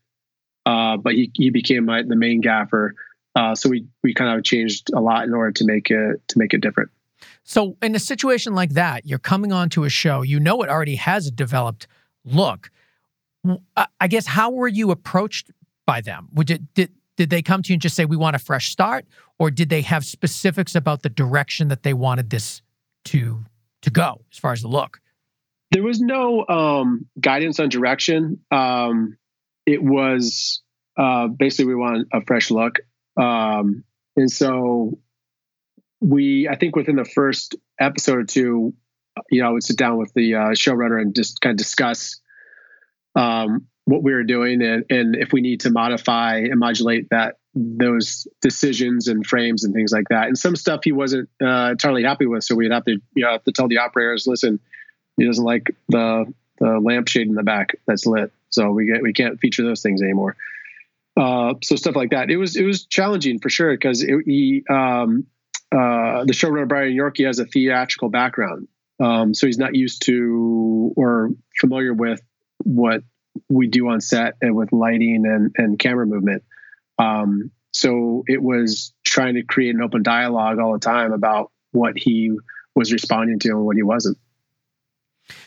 uh, 0.66 0.98
but 0.98 1.14
he 1.14 1.30
he 1.36 1.52
became 1.52 1.86
my, 1.86 2.02
the 2.02 2.16
main 2.16 2.42
gaffer. 2.42 2.96
Uh, 3.36 3.54
so 3.54 3.70
we 3.70 3.86
we 4.02 4.16
kind 4.16 4.36
of 4.36 4.44
changed 4.44 4.90
a 4.92 5.00
lot 5.00 5.26
in 5.26 5.36
order 5.36 5.52
to 5.52 5.66
make 5.66 5.92
it 5.92 6.28
to 6.30 6.40
make 6.40 6.56
it 6.56 6.62
different. 6.62 6.90
So 7.44 7.78
in 7.84 7.94
a 7.94 8.00
situation 8.00 8.56
like 8.56 8.72
that, 8.72 9.06
you're 9.06 9.20
coming 9.20 9.54
onto 9.54 9.84
a 9.84 9.90
show. 9.90 10.24
You 10.24 10.40
know 10.40 10.64
it 10.64 10.70
already 10.70 10.96
has 10.96 11.28
a 11.28 11.32
developed 11.32 11.86
look. 12.28 12.70
I 14.00 14.08
guess 14.08 14.26
how 14.26 14.52
were 14.52 14.68
you 14.68 14.92
approached 14.92 15.52
by 15.86 16.02
them? 16.02 16.28
It, 16.38 16.74
did 16.74 16.92
did 17.16 17.30
they 17.32 17.42
come 17.42 17.64
to 17.64 17.70
you 17.70 17.76
and 17.76 17.82
just 17.82 17.96
say 17.96 18.06
we 18.06 18.16
want 18.16 18.36
a 18.36 18.40
fresh 18.40 18.70
start, 18.70 19.06
or 19.40 19.50
did 19.52 19.70
they 19.70 19.82
have 19.82 20.06
specifics 20.06 20.76
about 20.76 21.02
the 21.02 21.10
direction 21.10 21.68
that 21.70 21.84
they 21.84 21.94
wanted 21.94 22.30
this 22.30 22.62
to 23.06 23.44
to 23.82 23.90
go 23.90 24.22
as 24.32 24.38
far 24.38 24.54
as 24.54 24.62
the 24.62 24.68
look? 24.68 25.02
There 25.72 25.84
was 25.84 26.00
no 26.00 26.46
um, 26.48 27.08
guidance 27.20 27.60
on 27.60 27.70
direction. 27.70 28.40
Um, 28.52 29.18
it 29.66 29.84
was 29.84 30.62
uh, 30.98 31.28
basically 31.28 31.66
we 31.66 31.76
want 31.76 32.08
a 32.14 32.22
fresh 32.22 32.52
look, 32.52 32.80
um, 33.18 33.84
and 34.16 34.32
so 34.32 34.98
we 36.00 36.48
I 36.48 36.56
think 36.56 36.76
within 36.76 36.96
the 36.96 37.06
first 37.06 37.56
episode 37.80 38.18
or 38.18 38.24
two, 38.24 38.74
you 39.30 39.42
know, 39.42 39.50
I 39.50 39.52
would 39.52 39.64
sit 39.64 39.78
down 39.78 39.98
with 39.98 40.14
the 40.14 40.36
uh, 40.36 40.40
showrunner 40.50 41.02
and 41.02 41.16
just 41.16 41.42
kind 41.42 41.52
of 41.52 41.58
discuss 41.58 42.20
um, 43.16 43.68
what 43.86 44.04
we 44.04 44.14
were 44.14 44.24
doing 44.24 44.62
and, 44.62 44.86
and 44.90 45.16
if 45.16 45.32
we 45.32 45.42
need 45.42 45.62
to 45.62 45.70
modify 45.70 46.38
and 46.38 46.60
modulate 46.60 47.10
that 47.10 47.38
those 47.56 48.28
decisions 48.42 49.08
and 49.08 49.26
frames 49.26 49.64
and 49.64 49.74
things 49.74 49.92
like 49.92 50.10
that. 50.10 50.28
And 50.28 50.38
some 50.38 50.56
stuff 50.56 50.82
he 50.84 50.92
wasn't 50.92 51.30
uh, 51.42 51.70
entirely 51.72 52.04
happy 52.04 52.26
with, 52.26 52.44
so 52.44 52.56
we'd 52.56 52.72
have 52.72 52.86
to 52.86 53.00
you 53.16 53.24
know 53.24 53.32
have 53.32 53.44
to 53.46 53.52
tell 53.52 53.68
the 53.68 53.80
operators, 53.80 54.28
listen, 54.28 54.60
he 55.18 55.26
doesn't 55.26 55.44
like 55.44 55.76
the 55.90 56.32
the 56.60 56.80
lampshade 56.80 57.28
in 57.28 57.36
the 57.36 57.44
back 57.44 57.76
that's 57.86 58.06
lit, 58.06 58.32
so 58.50 58.72
we 58.72 58.86
get 58.86 59.02
we 59.02 59.14
can't 59.14 59.40
feature 59.40 59.64
those 59.64 59.82
things 59.82 60.02
anymore. 60.02 60.36
Uh, 61.16 61.56
so 61.64 61.76
stuff 61.76 61.96
like 61.96 62.12
that. 62.12 62.30
It 62.30 62.38
was 62.38 62.56
it 62.56 62.64
was 62.64 62.86
challenging 62.86 63.40
for 63.40 63.50
sure 63.50 63.74
because 63.74 64.02
he 64.02 64.64
um, 64.70 65.26
uh, 65.72 66.26
the 66.26 66.34
showrunner 66.34 66.68
Brian 66.68 66.96
Yorkey 66.96 67.26
has 67.26 67.40
a 67.40 67.46
theatrical 67.46 68.10
background, 68.10 68.68
um, 69.00 69.34
so 69.34 69.48
he's 69.48 69.58
not 69.58 69.76
used 69.76 70.04
to 70.06 70.94
or 70.96 71.30
familiar 71.60 71.94
with 71.94 72.22
what 72.60 73.04
we 73.50 73.68
do 73.68 73.88
on 73.90 74.02
set 74.02 74.36
and 74.42 74.56
with 74.56 74.72
lighting 74.72 75.26
and, 75.26 75.54
and 75.58 75.78
camera 75.80 76.06
movement. 76.06 76.44
Um, 76.98 77.52
so 77.72 78.24
it 78.28 78.42
was 78.42 78.94
trying 79.06 79.36
to 79.36 79.44
create 79.44 79.76
an 79.76 79.82
open 79.82 80.02
dialogue 80.02 80.60
all 80.60 80.74
the 80.74 80.80
time 80.80 81.12
about 81.12 81.52
what 81.72 81.94
he 81.96 82.32
was 82.76 82.92
responding 82.92 83.40
to 83.40 83.50
and 83.50 83.66
what 83.66 83.76
he 83.76 83.84
wasn't. 83.84 84.18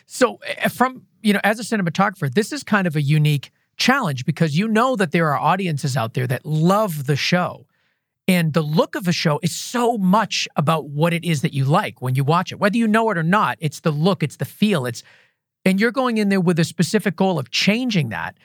So 0.06 0.38
eh, 0.46 0.68
from, 0.68 1.06
you 1.22 1.32
know, 1.32 1.40
as 1.42 1.58
a 1.58 1.62
cinematographer, 1.62 2.32
this 2.32 2.52
is 2.52 2.62
kind 2.62 2.86
of 2.86 2.94
a 2.94 3.02
unique 3.02 3.50
challenge 3.76 4.24
because 4.24 4.56
you 4.56 4.68
know 4.68 4.94
that 4.96 5.10
there 5.10 5.32
are 5.32 5.38
audiences 5.38 5.96
out 5.96 6.14
there 6.14 6.26
that 6.26 6.44
love 6.44 7.06
the 7.06 7.16
show. 7.16 7.66
And 8.30 8.52
the 8.52 8.62
look 8.62 8.94
of 8.94 9.08
a 9.08 9.12
show 9.12 9.40
is 9.42 9.56
so 9.56 9.98
much 9.98 10.46
about 10.54 10.88
what 10.88 11.12
it 11.12 11.24
is 11.24 11.42
that 11.42 11.52
you 11.52 11.64
like 11.64 12.00
when 12.00 12.14
you 12.14 12.22
watch 12.22 12.52
it. 12.52 12.60
Whether 12.60 12.76
you 12.76 12.86
know 12.86 13.10
it 13.10 13.18
or 13.18 13.24
not, 13.24 13.58
it's 13.60 13.80
the 13.80 13.90
look, 13.90 14.22
it's 14.22 14.36
the 14.36 14.44
feel, 14.44 14.86
it's 14.86 15.02
and 15.64 15.80
you're 15.80 15.90
going 15.90 16.16
in 16.16 16.28
there 16.28 16.40
with 16.40 16.56
a 16.60 16.64
specific 16.64 17.16
goal 17.16 17.40
of 17.40 17.50
changing 17.50 18.10
that. 18.10 18.36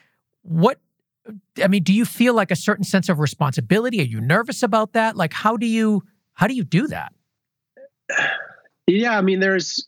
What 0.42 0.80
I 1.64 1.68
mean, 1.68 1.84
do 1.84 1.94
you 1.94 2.04
feel 2.04 2.34
like 2.34 2.50
a 2.50 2.56
certain 2.56 2.84
sense 2.84 3.10
of 3.10 3.20
responsibility? 3.20 4.02
Are 4.02 4.06
you 4.06 4.22
nervous 4.22 4.64
about 4.64 4.94
that? 4.94 5.16
Like 5.16 5.34
how 5.34 5.56
do 5.56 5.68
you 5.68 6.02
how 6.34 6.48
do 6.48 6.56
you 6.56 6.64
do 6.64 6.88
that? 6.88 7.14
Yeah, 8.88 9.16
I 9.16 9.22
mean 9.22 9.40
there's 9.40 9.86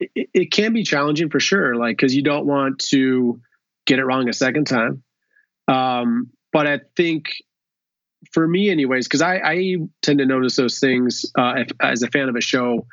it, 0.00 0.30
it 0.34 0.50
can 0.50 0.72
be 0.72 0.82
challenging 0.82 1.30
for 1.30 1.38
sure 1.38 1.76
like 1.76 1.96
cuz 1.96 2.12
you 2.12 2.22
don't 2.22 2.44
want 2.44 2.80
to 2.90 3.40
get 3.86 4.00
it 4.00 4.04
wrong 4.04 4.28
a 4.28 4.32
second 4.32 4.66
time. 4.66 5.04
Um 5.68 6.30
but 6.52 6.66
I 6.66 6.80
think 6.96 7.34
for 8.30 8.46
me, 8.46 8.70
anyways, 8.70 9.06
because 9.06 9.22
I, 9.22 9.36
I 9.36 9.76
tend 10.00 10.18
to 10.18 10.26
notice 10.26 10.56
those 10.56 10.78
things 10.78 11.26
uh, 11.36 11.54
if, 11.58 11.68
as 11.80 12.02
a 12.02 12.08
fan 12.08 12.28
of 12.28 12.36
a 12.36 12.40
show. 12.40 12.86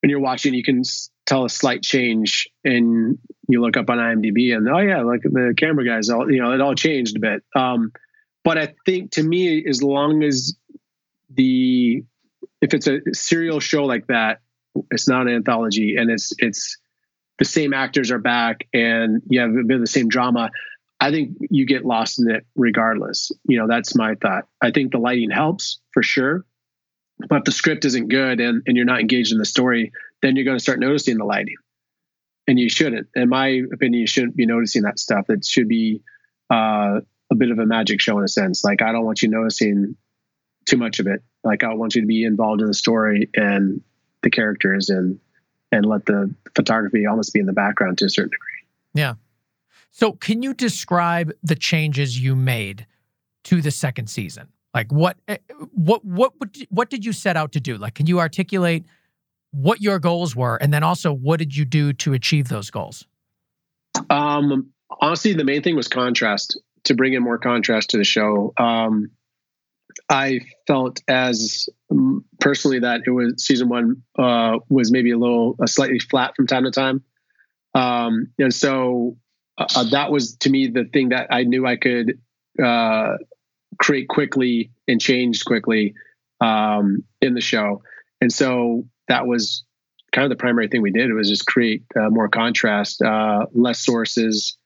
When 0.00 0.10
you're 0.10 0.20
watching, 0.20 0.52
you 0.52 0.64
can 0.64 0.82
tell 1.26 1.44
a 1.44 1.48
slight 1.48 1.82
change, 1.82 2.48
and 2.64 3.18
you 3.48 3.60
look 3.60 3.76
up 3.76 3.88
on 3.88 3.98
IMDb, 3.98 4.54
and 4.54 4.68
oh 4.68 4.78
yeah, 4.78 5.02
like 5.02 5.22
the 5.22 5.54
camera 5.56 5.84
guys, 5.84 6.10
all 6.10 6.30
you 6.30 6.42
know, 6.42 6.52
it 6.52 6.60
all 6.60 6.74
changed 6.74 7.16
a 7.16 7.20
bit. 7.20 7.44
Um, 7.54 7.92
but 8.42 8.58
I 8.58 8.74
think 8.84 9.12
to 9.12 9.22
me, 9.22 9.64
as 9.64 9.82
long 9.82 10.24
as 10.24 10.56
the 11.30 12.02
if 12.60 12.74
it's 12.74 12.86
a 12.86 13.00
serial 13.12 13.60
show 13.60 13.84
like 13.84 14.08
that, 14.08 14.40
it's 14.90 15.08
not 15.08 15.28
an 15.28 15.34
anthology, 15.34 15.96
and 15.96 16.10
it's 16.10 16.32
it's 16.38 16.78
the 17.38 17.44
same 17.44 17.72
actors 17.72 18.10
are 18.10 18.18
back, 18.18 18.66
and 18.72 19.22
you 19.28 19.40
have 19.40 19.50
a 19.50 19.62
bit 19.64 19.76
of 19.76 19.80
the 19.80 19.86
same 19.86 20.08
drama. 20.08 20.50
I 21.02 21.10
think 21.10 21.36
you 21.50 21.66
get 21.66 21.84
lost 21.84 22.20
in 22.20 22.30
it 22.30 22.46
regardless. 22.54 23.32
You 23.42 23.58
know, 23.58 23.66
that's 23.66 23.96
my 23.96 24.14
thought. 24.14 24.46
I 24.62 24.70
think 24.70 24.92
the 24.92 24.98
lighting 24.98 25.30
helps 25.30 25.80
for 25.92 26.00
sure, 26.00 26.44
but 27.28 27.38
if 27.38 27.44
the 27.44 27.50
script 27.50 27.84
isn't 27.84 28.08
good 28.08 28.40
and, 28.40 28.62
and 28.66 28.76
you're 28.76 28.86
not 28.86 29.00
engaged 29.00 29.32
in 29.32 29.38
the 29.38 29.44
story, 29.44 29.90
then 30.22 30.36
you're 30.36 30.44
going 30.44 30.56
to 30.56 30.62
start 30.62 30.78
noticing 30.78 31.18
the 31.18 31.24
lighting, 31.24 31.56
and 32.46 32.56
you 32.56 32.68
shouldn't. 32.68 33.08
In 33.16 33.28
my 33.28 33.62
opinion, 33.72 34.00
you 34.00 34.06
shouldn't 34.06 34.36
be 34.36 34.46
noticing 34.46 34.82
that 34.82 35.00
stuff. 35.00 35.26
It 35.28 35.44
should 35.44 35.66
be 35.66 36.02
uh, 36.48 37.00
a 37.32 37.34
bit 37.34 37.50
of 37.50 37.58
a 37.58 37.66
magic 37.66 38.00
show 38.00 38.16
in 38.18 38.24
a 38.24 38.28
sense. 38.28 38.62
Like 38.62 38.80
I 38.80 38.92
don't 38.92 39.04
want 39.04 39.22
you 39.22 39.28
noticing 39.28 39.96
too 40.66 40.76
much 40.76 41.00
of 41.00 41.08
it. 41.08 41.24
Like 41.42 41.64
I 41.64 41.74
want 41.74 41.96
you 41.96 42.02
to 42.02 42.06
be 42.06 42.24
involved 42.24 42.60
in 42.60 42.68
the 42.68 42.74
story 42.74 43.28
and 43.34 43.80
the 44.22 44.30
characters 44.30 44.88
and 44.88 45.18
and 45.72 45.84
let 45.84 46.06
the 46.06 46.32
photography 46.54 47.06
almost 47.06 47.32
be 47.32 47.40
in 47.40 47.46
the 47.46 47.52
background 47.52 47.98
to 47.98 48.04
a 48.04 48.08
certain 48.08 48.30
degree. 48.30 48.68
Yeah. 48.94 49.14
So 49.92 50.12
can 50.12 50.42
you 50.42 50.54
describe 50.54 51.32
the 51.42 51.54
changes 51.54 52.18
you 52.18 52.34
made 52.34 52.86
to 53.44 53.60
the 53.60 53.70
second 53.70 54.08
season? 54.08 54.48
Like 54.74 54.90
what 54.90 55.18
eh, 55.28 55.36
what 55.74 56.02
what 56.04 56.32
what 56.70 56.88
did 56.90 57.04
you 57.04 57.12
set 57.12 57.36
out 57.36 57.52
to 57.52 57.60
do? 57.60 57.76
Like 57.76 57.94
can 57.94 58.06
you 58.06 58.18
articulate 58.18 58.86
what 59.50 59.82
your 59.82 59.98
goals 59.98 60.34
were 60.34 60.56
and 60.56 60.72
then 60.72 60.82
also 60.82 61.12
what 61.12 61.38
did 61.38 61.54
you 61.54 61.66
do 61.66 61.92
to 61.92 62.14
achieve 62.14 62.48
those 62.48 62.70
goals? 62.70 63.06
Um 64.08 64.72
honestly 65.00 65.34
the 65.34 65.44
main 65.44 65.62
thing 65.62 65.76
was 65.76 65.88
contrast 65.88 66.58
to 66.84 66.94
bring 66.94 67.12
in 67.12 67.22
more 67.22 67.38
contrast 67.38 67.90
to 67.90 67.98
the 67.98 68.04
show. 68.04 68.54
Um 68.56 69.10
I 70.08 70.40
felt 70.66 71.02
as 71.06 71.68
um, 71.90 72.24
personally 72.40 72.78
that 72.78 73.02
it 73.06 73.10
was 73.10 73.44
season 73.44 73.68
one 73.68 74.02
uh, 74.18 74.58
was 74.70 74.90
maybe 74.90 75.10
a 75.10 75.18
little 75.18 75.56
a 75.60 75.68
slightly 75.68 75.98
flat 75.98 76.34
from 76.34 76.46
time 76.46 76.64
to 76.64 76.70
time, 76.70 77.02
um, 77.74 78.28
and 78.38 78.54
so 78.54 79.18
uh, 79.58 79.66
uh, 79.76 79.84
that 79.90 80.10
was 80.10 80.36
to 80.36 80.50
me 80.50 80.68
the 80.68 80.84
thing 80.84 81.10
that 81.10 81.28
I 81.30 81.44
knew 81.44 81.66
I 81.66 81.76
could 81.76 82.18
uh, 82.62 83.16
create 83.78 84.08
quickly 84.08 84.70
and 84.88 85.00
change 85.00 85.44
quickly 85.44 85.94
um, 86.40 87.04
in 87.20 87.34
the 87.34 87.40
show, 87.40 87.82
and 88.20 88.32
so 88.32 88.86
that 89.08 89.26
was 89.26 89.64
kind 90.12 90.24
of 90.24 90.30
the 90.30 90.40
primary 90.40 90.68
thing 90.68 90.82
we 90.82 90.90
did. 90.90 91.10
It 91.10 91.14
was 91.14 91.28
just 91.28 91.46
create 91.46 91.84
uh, 91.98 92.10
more 92.10 92.28
contrast, 92.28 93.02
uh, 93.02 93.46
less 93.52 93.80
sources. 93.80 94.56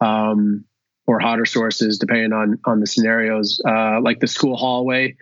Um, 0.00 0.64
or 1.06 1.20
hotter 1.20 1.44
sources 1.44 1.98
depending 1.98 2.32
on 2.32 2.58
on 2.64 2.80
the 2.80 2.86
scenarios. 2.86 3.60
Uh, 3.66 4.00
like 4.00 4.20
the 4.20 4.26
school 4.26 4.56
hallway, 4.56 5.16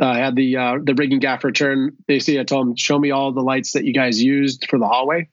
I 0.00 0.18
had 0.18 0.36
the 0.36 0.54
the 0.84 0.94
rigging 0.96 1.18
gaffer 1.18 1.50
turn. 1.50 1.96
Basically, 2.06 2.38
I 2.38 2.44
told 2.44 2.68
him, 2.68 2.76
"Show 2.76 2.98
me 2.98 3.10
all 3.10 3.32
the 3.32 3.42
lights 3.42 3.72
that 3.72 3.84
you 3.84 3.92
guys 3.92 4.22
used 4.22 4.68
for 4.70 4.78
the 4.78 4.86
hallway," 4.86 5.28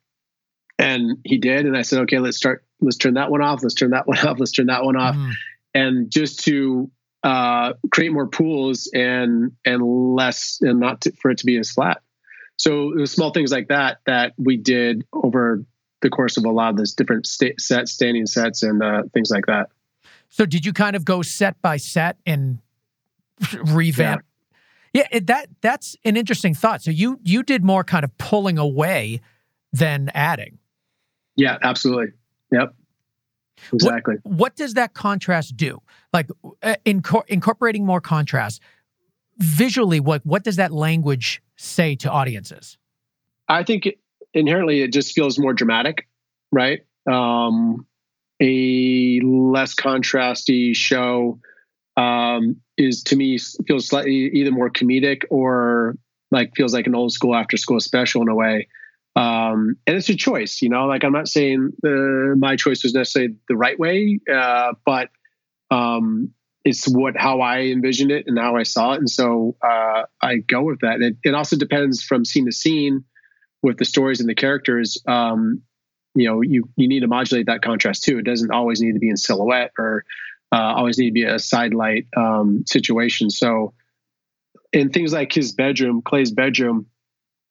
and 0.82 1.17
he 1.24 1.38
did. 1.38 1.65
And 1.65 1.78
I 1.78 1.82
said, 1.82 2.00
"Okay, 2.04 2.20
let's 2.20 2.38
start. 2.38 2.65
Let's 2.80 2.98
turn 2.98 3.15
that 3.15 3.30
one 3.30 3.41
off. 3.41 3.62
Let's 3.63 3.76
turn 3.76 3.91
that 3.91 4.08
one 4.08 4.17
off. 4.20 4.39
Let's 4.39 4.52
turn 4.52 4.67
that 4.67 4.84
one 4.84 4.96
off." 4.96 5.15
Mm. 5.15 5.32
And 5.74 6.12
just 6.12 6.44
to 6.46 6.91
uh, 7.24 7.74
create 7.91 8.12
more 8.12 8.28
pools 8.28 8.89
and 8.94 9.52
and 9.65 10.15
less 10.15 10.60
and 10.62 10.80
not 10.80 11.02
to, 11.02 11.12
for 11.13 11.32
it 11.32 11.38
to 11.39 11.46
be 11.46 11.58
as 11.58 11.72
flat. 11.72 12.02
So 12.58 12.91
it 12.91 13.00
was 13.00 13.12
small 13.12 13.32
things 13.32 13.52
like 13.52 13.70
that 13.70 14.00
that 14.06 14.34
we 14.38 14.58
did 14.58 15.06
over 15.13 15.65
the 16.02 16.10
course 16.10 16.38
of 16.38 16.46
a 16.46 16.52
lot 16.52 16.70
of 16.70 16.78
those 16.78 16.94
different 16.94 17.26
sta- 17.26 17.56
sets, 17.58 17.91
standing 17.91 18.26
sets, 18.26 18.63
and 18.63 18.84
uh, 18.84 19.04
things 19.13 19.30
like 19.32 19.46
that. 19.46 19.70
So, 20.30 20.46
did 20.46 20.65
you 20.65 20.74
kind 20.74 20.96
of 20.96 21.06
go 21.06 21.22
set 21.22 21.62
by 21.62 21.78
set 21.78 22.17
and 22.26 22.60
revamp? 23.65 24.24
Yeah, 24.94 25.08
yeah 25.12 25.20
that 25.24 25.50
that's 25.62 25.96
an 26.04 26.17
interesting 26.17 26.54
thought. 26.54 26.82
So 26.82 26.91
you 26.91 27.20
you 27.24 27.44
did 27.44 27.63
more 27.63 27.84
kind 27.84 28.04
of 28.04 28.17
pulling 28.17 28.58
away 28.58 29.22
than 29.74 30.10
adding. 30.13 30.58
Yeah, 31.36 31.58
absolutely. 31.62 32.13
Yep. 32.52 32.76
Exactly. 33.74 34.15
What, 34.24 34.36
what 34.36 34.56
does 34.56 34.74
that 34.74 34.94
contrast 34.94 35.56
do? 35.56 35.82
Like 36.13 36.30
uh, 36.63 36.76
inco- 36.86 37.28
incorporating 37.28 37.86
more 37.86 38.02
contrast 38.02 38.62
visually. 39.38 40.00
What 40.00 40.26
what 40.26 40.44
does 40.44 40.56
that 40.56 40.72
language 40.72 41.41
say 41.58 41.96
to 41.98 42.10
audiences? 42.10 42.78
I 43.48 43.63
think 43.63 43.88
inherently 44.34 44.82
it 44.82 44.94
just 44.94 45.13
feels 45.13 45.38
more 45.38 45.54
dramatic, 45.54 46.08
right? 46.52 46.82
Um, 47.10 47.86
a 48.41 49.20
less 49.24 49.76
contrasty 49.76 50.76
show 50.76 51.39
um, 51.98 52.62
is 52.78 53.04
to 53.04 53.15
me 53.15 53.38
feels 53.67 53.88
slightly 53.88 54.32
either 54.34 54.52
more 54.52 54.70
comedic 54.70 55.24
or 55.30 55.96
like 56.32 56.54
feels 56.56 56.74
like 56.74 56.88
an 56.88 56.96
old 56.96 57.12
school 57.12 57.36
after 57.36 57.58
school 57.58 57.80
special 57.80 58.22
in 58.22 58.30
a 58.30 58.36
way. 58.36 58.67
Um, 59.15 59.76
and 59.86 59.97
it's 59.97 60.10
a 60.10 60.15
choice, 60.15 60.62
you 60.62 60.69
know. 60.69 60.86
Like 60.86 61.04
I'm 61.04 61.12
not 61.12 61.28
saying 61.28 61.71
uh, 61.86 62.36
my 62.38 62.56
choice 62.56 62.84
was 62.84 62.93
necessarily 62.93 63.36
the 63.47 63.58
right 63.58 63.78
way, 63.78 64.19
uh, 64.34 64.74
but 64.86 65.10
um, 65.69 66.32
it's 66.63 66.86
what 66.86 67.17
how 67.17 67.41
I 67.41 67.60
envisioned 67.63 68.12
it 68.12 68.26
and 68.28 68.39
how 68.39 68.56
I 68.56 68.63
saw 68.63 68.93
it, 68.93 69.00
and 69.00 69.10
so 69.10 69.58
uh, 69.62 70.04
I 70.21 70.38
go 70.38 70.62
with 70.63 70.80
that. 70.82 71.02
It, 71.02 71.17
it 71.24 71.36
also 71.36 71.58
depends 71.58 72.02
from 72.02 72.24
scene 72.24 72.45
to 72.45 72.52
scene 72.52 73.04
with 73.62 73.78
the 73.78 73.86
stories 73.86 74.19
and 74.19 74.30
the 74.30 74.36
characters, 74.36 75.02
um, 75.08 75.62
you 76.15 76.28
know, 76.28 76.41
you 76.41 76.69
you 76.76 76.88
need 76.88 77.02
to 77.02 77.08
modulate 77.08 77.45
that 77.45 77.62
contrast 77.62 78.04
too. 78.04 78.19
It 78.19 78.26
doesn't 78.26 78.52
always 78.52 78.82
need 78.82 78.93
to 78.93 79.00
be 79.00 79.10
in 79.10 79.17
silhouette 79.17 79.71
or 79.78 80.04
uh, 80.52 80.74
always 80.76 80.97
need 80.97 81.08
to 81.08 81.13
be 81.13 81.24
a 81.24 81.39
side 81.39 81.74
light 81.74 82.08
um, 82.17 82.63
situation. 82.67 83.30
So, 83.30 83.74
in 84.74 84.89
things 84.89 85.13
like 85.13 85.32
his 85.32 85.54
bedroom, 85.54 86.02
Clay's 86.02 86.32
bedroom, 86.32 86.88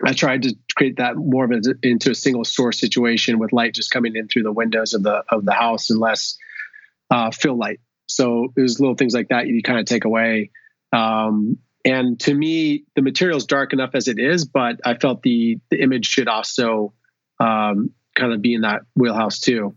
I 0.04 0.12
tried 0.12 0.42
to 0.42 0.54
create 0.76 0.96
that 0.96 1.16
more 1.16 1.44
of 1.44 1.50
a, 1.50 1.74
into 1.82 2.10
a 2.10 2.14
single 2.14 2.44
source 2.44 2.78
situation 2.78 3.38
with 3.38 3.52
light 3.52 3.74
just 3.74 3.90
coming 3.90 4.16
in 4.16 4.28
through 4.28 4.44
the 4.44 4.52
windows 4.52 4.94
of 4.94 5.02
the 5.02 5.24
of 5.30 5.44
the 5.44 5.52
house 5.52 5.90
and 5.90 6.00
less 6.00 6.36
uh, 7.10 7.30
fill 7.30 7.56
light. 7.56 7.80
So 8.08 8.52
there's 8.56 8.80
little 8.80 8.96
things 8.96 9.14
like 9.14 9.28
that 9.28 9.46
you 9.46 9.62
kind 9.62 9.78
of 9.78 9.86
take 9.86 10.04
away. 10.04 10.50
Um, 10.92 11.58
and 11.84 12.18
to 12.20 12.34
me, 12.34 12.84
the 12.94 13.02
material 13.02 13.38
is 13.38 13.46
dark 13.46 13.72
enough 13.72 13.90
as 13.94 14.08
it 14.08 14.18
is, 14.18 14.44
but 14.44 14.80
I 14.84 14.94
felt 14.94 15.22
the 15.22 15.58
the 15.70 15.80
image 15.80 16.06
should 16.06 16.28
also 16.28 16.92
um, 17.38 17.90
kind 18.14 18.32
of 18.32 18.42
be 18.42 18.54
in 18.54 18.62
that 18.62 18.82
wheelhouse 18.94 19.40
too. 19.40 19.76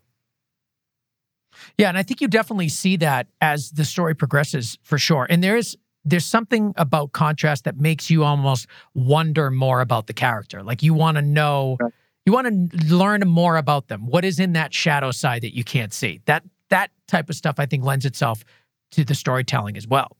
Yeah, 1.77 1.89
and 1.89 1.97
I 1.97 2.03
think 2.03 2.21
you 2.21 2.27
definitely 2.27 2.69
see 2.69 2.97
that 2.97 3.27
as 3.39 3.71
the 3.71 3.85
story 3.85 4.15
progresses 4.15 4.77
for 4.83 4.97
sure. 4.97 5.27
And 5.29 5.43
there's 5.43 5.77
there's 6.05 6.25
something 6.25 6.73
about 6.77 7.13
contrast 7.13 7.63
that 7.63 7.77
makes 7.77 8.09
you 8.09 8.23
almost 8.23 8.67
wonder 8.93 9.49
more 9.49 9.81
about 9.81 10.07
the 10.07 10.13
character. 10.13 10.63
Like 10.63 10.83
you 10.83 10.93
want 10.93 11.15
to 11.17 11.21
know, 11.21 11.77
you 12.25 12.33
want 12.33 12.71
to 12.71 12.93
learn 12.93 13.21
more 13.27 13.57
about 13.57 13.87
them. 13.87 14.07
What 14.07 14.25
is 14.25 14.39
in 14.39 14.53
that 14.53 14.73
shadow 14.73 15.11
side 15.11 15.43
that 15.43 15.55
you 15.55 15.63
can't 15.63 15.93
see? 15.93 16.21
That 16.25 16.43
that 16.69 16.91
type 17.07 17.29
of 17.29 17.35
stuff 17.35 17.55
I 17.57 17.65
think 17.65 17.83
lends 17.83 18.05
itself 18.05 18.43
to 18.91 19.03
the 19.03 19.15
storytelling 19.15 19.77
as 19.77 19.87
well. 19.87 20.17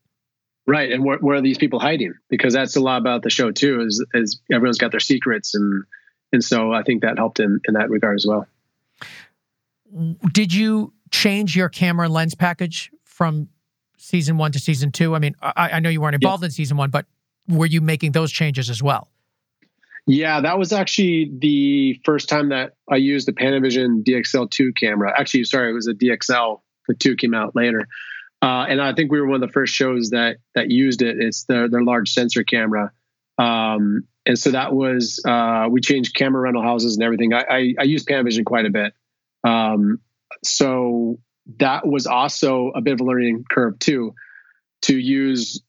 Right, 0.65 0.91
and 0.91 1.03
where, 1.03 1.17
where, 1.17 1.35
are 1.37 1.41
these 1.41 1.57
people 1.57 1.79
hiding? 1.79 2.13
Because 2.29 2.53
that's 2.53 2.77
a 2.77 2.79
lot 2.79 2.97
about 3.01 3.21
the 3.21 3.29
show 3.29 3.51
too. 3.51 3.81
Is 3.81 4.05
is 4.13 4.39
everyone's 4.51 4.77
got 4.77 4.91
their 4.91 5.01
secrets, 5.01 5.55
and 5.55 5.83
and 6.31 6.41
so 6.43 6.71
I 6.71 6.83
think 6.83 7.01
that 7.01 7.17
helped 7.17 7.41
in 7.41 7.59
in 7.67 7.73
that 7.73 7.89
regard 7.89 8.15
as 8.15 8.25
well. 8.25 8.47
Did 10.31 10.53
you 10.53 10.93
change 11.11 11.55
your 11.55 11.69
camera 11.69 12.07
lens 12.07 12.33
package 12.33 12.91
from 13.03 13.49
season 14.03 14.37
one 14.37 14.51
to 14.51 14.59
season 14.59 14.91
two? 14.91 15.15
I 15.15 15.19
mean, 15.19 15.35
I, 15.41 15.71
I 15.73 15.79
know 15.79 15.89
you 15.89 16.01
weren't 16.01 16.15
involved 16.15 16.43
in 16.43 16.51
season 16.51 16.77
one, 16.77 16.89
but 16.89 17.05
were 17.47 17.65
you 17.65 17.81
making 17.81 18.11
those 18.11 18.31
changes 18.31 18.69
as 18.69 18.83
well? 18.83 19.09
Yeah, 20.05 20.41
that 20.41 20.59
was 20.59 20.73
actually 20.73 21.31
the 21.37 22.01
first 22.03 22.27
time 22.27 22.49
that 22.49 22.73
I 22.91 22.97
used 22.97 23.27
the 23.27 23.31
Panavision 23.31 24.03
DXL2 24.03 24.75
camera. 24.75 25.13
Actually, 25.17 25.45
sorry, 25.45 25.69
it 25.69 25.73
was 25.73 25.87
a 25.87 25.93
DXL. 25.93 26.59
The 26.89 26.93
two 26.95 27.15
came 27.15 27.33
out 27.33 27.55
later. 27.55 27.87
Uh, 28.41 28.65
and 28.67 28.81
I 28.81 28.93
think 28.93 29.09
we 29.09 29.21
were 29.21 29.27
one 29.27 29.41
of 29.41 29.47
the 29.47 29.53
first 29.53 29.73
shows 29.73 30.09
that 30.09 30.37
that 30.53 30.69
used 30.69 31.01
it. 31.01 31.15
It's 31.17 31.45
their 31.45 31.69
their 31.69 31.81
large 31.81 32.11
sensor 32.11 32.43
camera, 32.43 32.91
um, 33.37 34.05
and 34.25 34.37
so 34.37 34.51
that 34.51 34.73
was 34.73 35.21
uh, 35.25 35.67
we 35.71 35.79
changed 35.79 36.13
camera 36.13 36.41
rental 36.41 36.61
houses 36.61 36.95
and 36.97 37.03
everything. 37.03 37.33
I, 37.33 37.45
I, 37.49 37.73
I 37.79 37.83
use 37.83 38.03
Panavision 38.03 38.43
quite 38.43 38.65
a 38.65 38.69
bit, 38.69 38.93
um, 39.45 40.01
so 40.43 41.19
that 41.59 41.85
was 41.87 42.07
also 42.07 42.71
a 42.75 42.81
bit 42.81 42.93
of 42.93 43.01
a 43.01 43.03
learning 43.03 43.45
curve 43.49 43.79
too, 43.79 44.13
to 44.83 44.97
use 44.97 45.61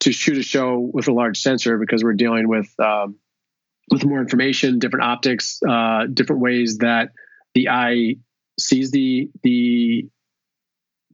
to 0.00 0.12
shoot 0.12 0.38
a 0.38 0.42
show 0.42 0.78
with 0.78 1.08
a 1.08 1.12
large 1.12 1.40
sensor 1.40 1.78
because 1.78 2.04
we're 2.04 2.12
dealing 2.12 2.48
with 2.48 2.72
um, 2.78 3.16
with 3.90 4.04
more 4.04 4.20
information, 4.20 4.78
different 4.78 5.04
optics, 5.04 5.60
uh, 5.68 6.06
different 6.12 6.42
ways 6.42 6.78
that 6.78 7.10
the 7.54 7.68
eye 7.68 8.16
sees 8.58 8.90
the 8.90 9.30
the 9.42 10.08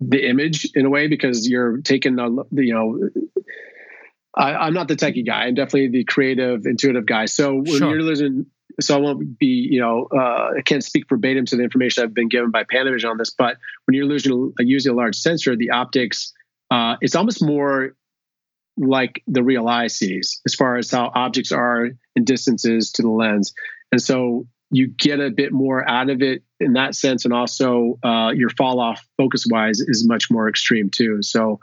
the 0.01 0.29
image 0.29 0.69
in 0.75 0.87
a 0.87 0.91
way 0.91 1.09
because 1.09 1.49
you're 1.49 1.79
taking 1.79 2.17
the 2.17 2.47
you 2.53 2.75
know 2.75 3.09
I, 4.39 4.69
am 4.69 4.75
not 4.75 4.89
the 4.89 4.97
techie 4.97 5.27
guy. 5.27 5.45
I'm 5.45 5.55
definitely 5.55 5.89
the 5.89 6.05
creative, 6.05 6.65
intuitive 6.65 7.07
guy. 7.07 7.27
So 7.27 7.57
when 7.57 7.67
sure. 7.67 7.91
you're 7.91 8.03
losing, 8.03 8.47
so 8.81 8.97
I 8.97 9.01
won't 9.01 9.39
be, 9.39 9.69
you 9.71 9.81
know, 9.81 10.09
uh, 10.15 10.53
I 10.59 10.63
can't 10.65 10.85
speak 10.85 11.09
verbatim 11.09 11.45
to 11.47 11.57
the 11.57 11.63
information 11.63 12.05
I've 12.05 12.15
been 12.15 12.29
given 12.29 12.51
by 12.51 12.65
Panavision 12.65 13.11
on 13.11 13.19
this. 13.19 13.31
But 13.31 13.57
when 13.87 13.97
you're 13.97 14.07
losing, 14.07 14.53
using 14.59 14.93
a 14.93 14.97
large 14.97 15.17
sensor, 15.17 15.57
the 15.57 15.71
optics, 15.71 16.33
uh, 16.71 16.97
it's 17.01 17.17
almost 17.17 17.43
more 17.43 17.97
like 18.77 19.23
the 19.27 19.43
real 19.43 19.67
eye 19.67 19.89
sees 19.89 20.41
as 20.47 20.55
far 20.55 20.77
as 20.77 20.91
how 20.91 21.11
objects 21.15 21.51
are 21.51 21.89
in 22.15 22.25
distances 22.25 22.93
to 22.93 23.03
the 23.03 23.09
lens. 23.09 23.53
And 23.91 24.01
so 24.01 24.47
you 24.71 24.87
get 24.87 25.19
a 25.19 25.31
bit 25.31 25.53
more 25.53 25.89
out 25.89 26.11
of 26.11 26.23
it 26.23 26.45
in 26.61 26.75
that 26.75 26.95
sense. 26.95 27.25
And 27.25 27.35
also 27.35 27.99
uh, 28.05 28.31
your 28.31 28.51
fall 28.51 28.79
off 28.79 29.05
focus 29.17 29.45
wise 29.51 29.81
is 29.81 30.07
much 30.07 30.31
more 30.31 30.49
extreme 30.49 30.91
too. 30.91 31.23
So 31.23 31.59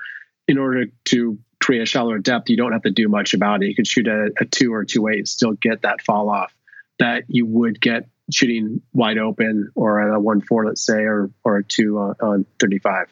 in 0.50 0.58
order 0.58 0.88
to 1.06 1.40
create 1.62 1.82
a 1.82 1.86
shallower 1.86 2.20
depth, 2.20 2.50
you 2.50 2.58
don't 2.58 2.74
have 2.74 2.82
to 2.82 2.92
do 2.92 3.08
much 3.08 3.34
about 3.34 3.64
it. 3.64 3.68
You 3.68 3.76
can 3.76 3.86
shoot 3.86 4.08
a, 4.08 4.32
a 4.42 4.46
two 4.46 4.74
or 4.74 4.84
two 4.84 5.08
eight 5.08 5.20
and 5.20 5.28
still 5.28 5.54
get 5.54 5.84
that 5.84 6.02
fall 6.02 6.30
off 6.30 6.54
that 7.00 7.24
you 7.28 7.46
would 7.46 7.80
get 7.80 8.10
shooting 8.32 8.82
wide 8.94 9.18
open 9.18 9.70
or 9.76 10.02
at 10.02 10.16
a 10.16 10.20
one 10.20 10.42
four, 10.42 10.66
let's 10.66 10.86
say, 10.86 11.04
or 11.04 11.30
or 11.44 11.58
a 11.58 11.64
two 11.64 11.98
on, 11.98 12.16
on 12.22 12.46
35. 12.60 13.08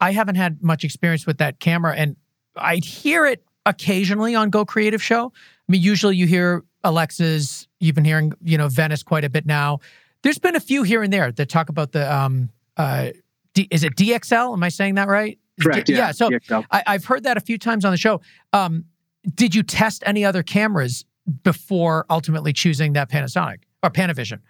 I 0.00 0.12
haven't 0.12 0.34
had 0.34 0.62
much 0.62 0.84
experience 0.84 1.26
with 1.26 1.38
that 1.38 1.60
camera 1.60 1.94
and 1.94 2.16
I 2.56 2.76
hear 2.76 3.26
it 3.26 3.44
occasionally 3.66 4.34
on 4.34 4.50
Go 4.50 4.64
Creative 4.64 5.02
Show. 5.02 5.32
I 5.68 5.72
mean, 5.72 5.82
usually 5.82 6.16
you 6.16 6.26
hear 6.26 6.64
Alexa's, 6.84 7.68
you've 7.80 7.94
been 7.94 8.04
hearing, 8.04 8.32
you 8.42 8.58
know, 8.58 8.68
Venice 8.68 9.02
quite 9.02 9.24
a 9.24 9.30
bit 9.30 9.46
now. 9.46 9.80
There's 10.22 10.38
been 10.38 10.56
a 10.56 10.60
few 10.60 10.82
here 10.82 11.02
and 11.02 11.12
there 11.12 11.32
that 11.32 11.48
talk 11.48 11.68
about 11.68 11.92
the, 11.92 12.12
um, 12.12 12.50
uh, 12.76 13.10
D, 13.54 13.68
is 13.70 13.84
it 13.84 13.96
DXL? 13.96 14.54
Am 14.54 14.62
I 14.62 14.68
saying 14.68 14.94
that 14.96 15.08
right? 15.08 15.38
Correct. 15.60 15.86
D, 15.86 15.94
yeah. 15.94 16.12
yeah. 16.18 16.38
So 16.42 16.64
I, 16.70 16.82
have 16.86 17.04
heard 17.04 17.24
that 17.24 17.36
a 17.36 17.40
few 17.40 17.58
times 17.58 17.84
on 17.84 17.92
the 17.92 17.98
show. 17.98 18.20
Um, 18.52 18.86
did 19.34 19.54
you 19.54 19.62
test 19.62 20.02
any 20.06 20.24
other 20.24 20.42
cameras 20.42 21.04
before 21.42 22.06
ultimately 22.10 22.52
choosing 22.52 22.94
that 22.94 23.10
Panasonic 23.10 23.60
or 23.82 23.90
Panavision? 23.90 24.40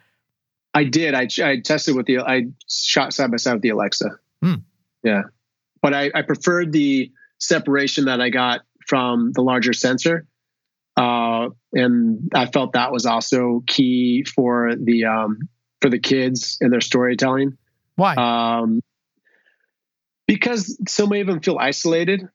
I 0.74 0.84
did. 0.84 1.14
I, 1.14 1.28
I 1.42 1.60
tested 1.60 1.94
with 1.96 2.06
the, 2.06 2.20
I 2.20 2.46
shot 2.68 3.12
side 3.12 3.30
by 3.30 3.36
side 3.36 3.54
with 3.54 3.62
the 3.62 3.70
Alexa. 3.70 4.10
Hmm. 4.42 4.54
Yeah. 5.02 5.22
But 5.82 5.94
I, 5.94 6.10
I 6.14 6.22
preferred 6.22 6.72
the 6.72 7.12
separation 7.38 8.06
that 8.06 8.20
I 8.20 8.30
got 8.30 8.60
from 8.86 9.32
the 9.32 9.42
larger 9.42 9.72
sensor. 9.72 10.26
Uh, 10.96 11.48
and 11.72 12.30
I 12.34 12.46
felt 12.46 12.72
that 12.72 12.92
was 12.92 13.06
also 13.06 13.62
key 13.66 14.24
for 14.24 14.72
the 14.76 15.06
um, 15.06 15.48
for 15.80 15.88
the 15.88 15.98
kids 15.98 16.58
and 16.60 16.72
their 16.72 16.82
storytelling. 16.82 17.56
Why? 17.96 18.14
Um, 18.14 18.80
because 20.26 20.78
so 20.86 21.06
many 21.06 21.22
of 21.22 21.26
them 21.26 21.40
feel 21.40 21.58
isolated. 21.58 22.28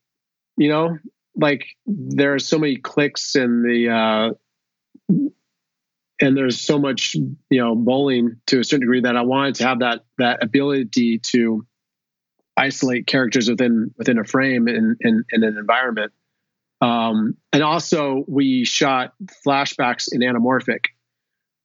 You 0.58 0.70
know, 0.70 0.98
like 1.38 1.66
there 1.86 2.34
are 2.34 2.40
so 2.40 2.58
many 2.58 2.78
clicks 2.78 3.36
and 3.36 3.64
the 3.64 3.90
uh, 3.90 5.30
and 6.20 6.36
there's 6.36 6.60
so 6.60 6.80
much 6.80 7.16
you 7.16 7.62
know 7.62 7.76
bowling 7.76 8.38
to 8.48 8.60
a 8.60 8.64
certain 8.64 8.82
degree 8.82 9.02
that 9.02 9.16
I 9.16 9.22
wanted 9.22 9.56
to 9.56 9.68
have 9.68 9.80
that 9.80 10.06
that 10.18 10.44
ability 10.44 11.20
to 11.32 11.66
isolate 12.58 13.08
characters 13.08 13.50
within 13.50 13.94
within 13.98 14.18
a 14.18 14.24
frame 14.24 14.68
in 14.68 14.98
in, 15.02 15.24
in 15.32 15.44
an 15.44 15.58
environment 15.58 16.12
um, 16.82 17.36
and 17.52 17.64
also, 17.64 18.24
we 18.28 18.66
shot 18.66 19.14
flashbacks 19.46 20.08
in 20.12 20.22
anamorphic 20.22 20.86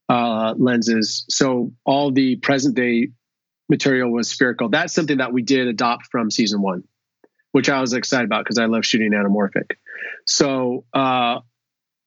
uh, 0.08 0.54
lenses. 0.56 1.24
So 1.28 1.72
all 1.84 2.10
the 2.10 2.36
present 2.36 2.74
day 2.74 3.08
material 3.68 4.10
was 4.10 4.28
spherical. 4.28 4.68
That's 4.68 4.92
something 4.92 5.18
that 5.18 5.32
we 5.32 5.42
did 5.42 5.68
adopt 5.68 6.06
from 6.10 6.30
season 6.30 6.62
one, 6.62 6.84
which 7.52 7.68
I 7.68 7.80
was 7.80 7.92
excited 7.92 8.24
about 8.24 8.44
because 8.44 8.58
I 8.58 8.66
love 8.66 8.84
shooting 8.84 9.12
anamorphic. 9.12 9.76
So, 10.26 10.84
uh, 10.92 11.40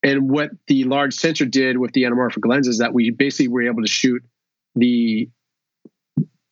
and 0.03 0.29
what 0.29 0.51
the 0.67 0.83
large 0.83 1.13
sensor 1.13 1.45
did 1.45 1.77
with 1.77 1.93
the 1.93 2.03
anamorphic 2.03 2.45
lenses 2.47 2.75
is 2.75 2.79
that 2.79 2.93
we 2.93 3.09
basically 3.09 3.47
were 3.47 3.63
able 3.63 3.81
to 3.81 3.87
shoot 3.87 4.23
the 4.75 5.29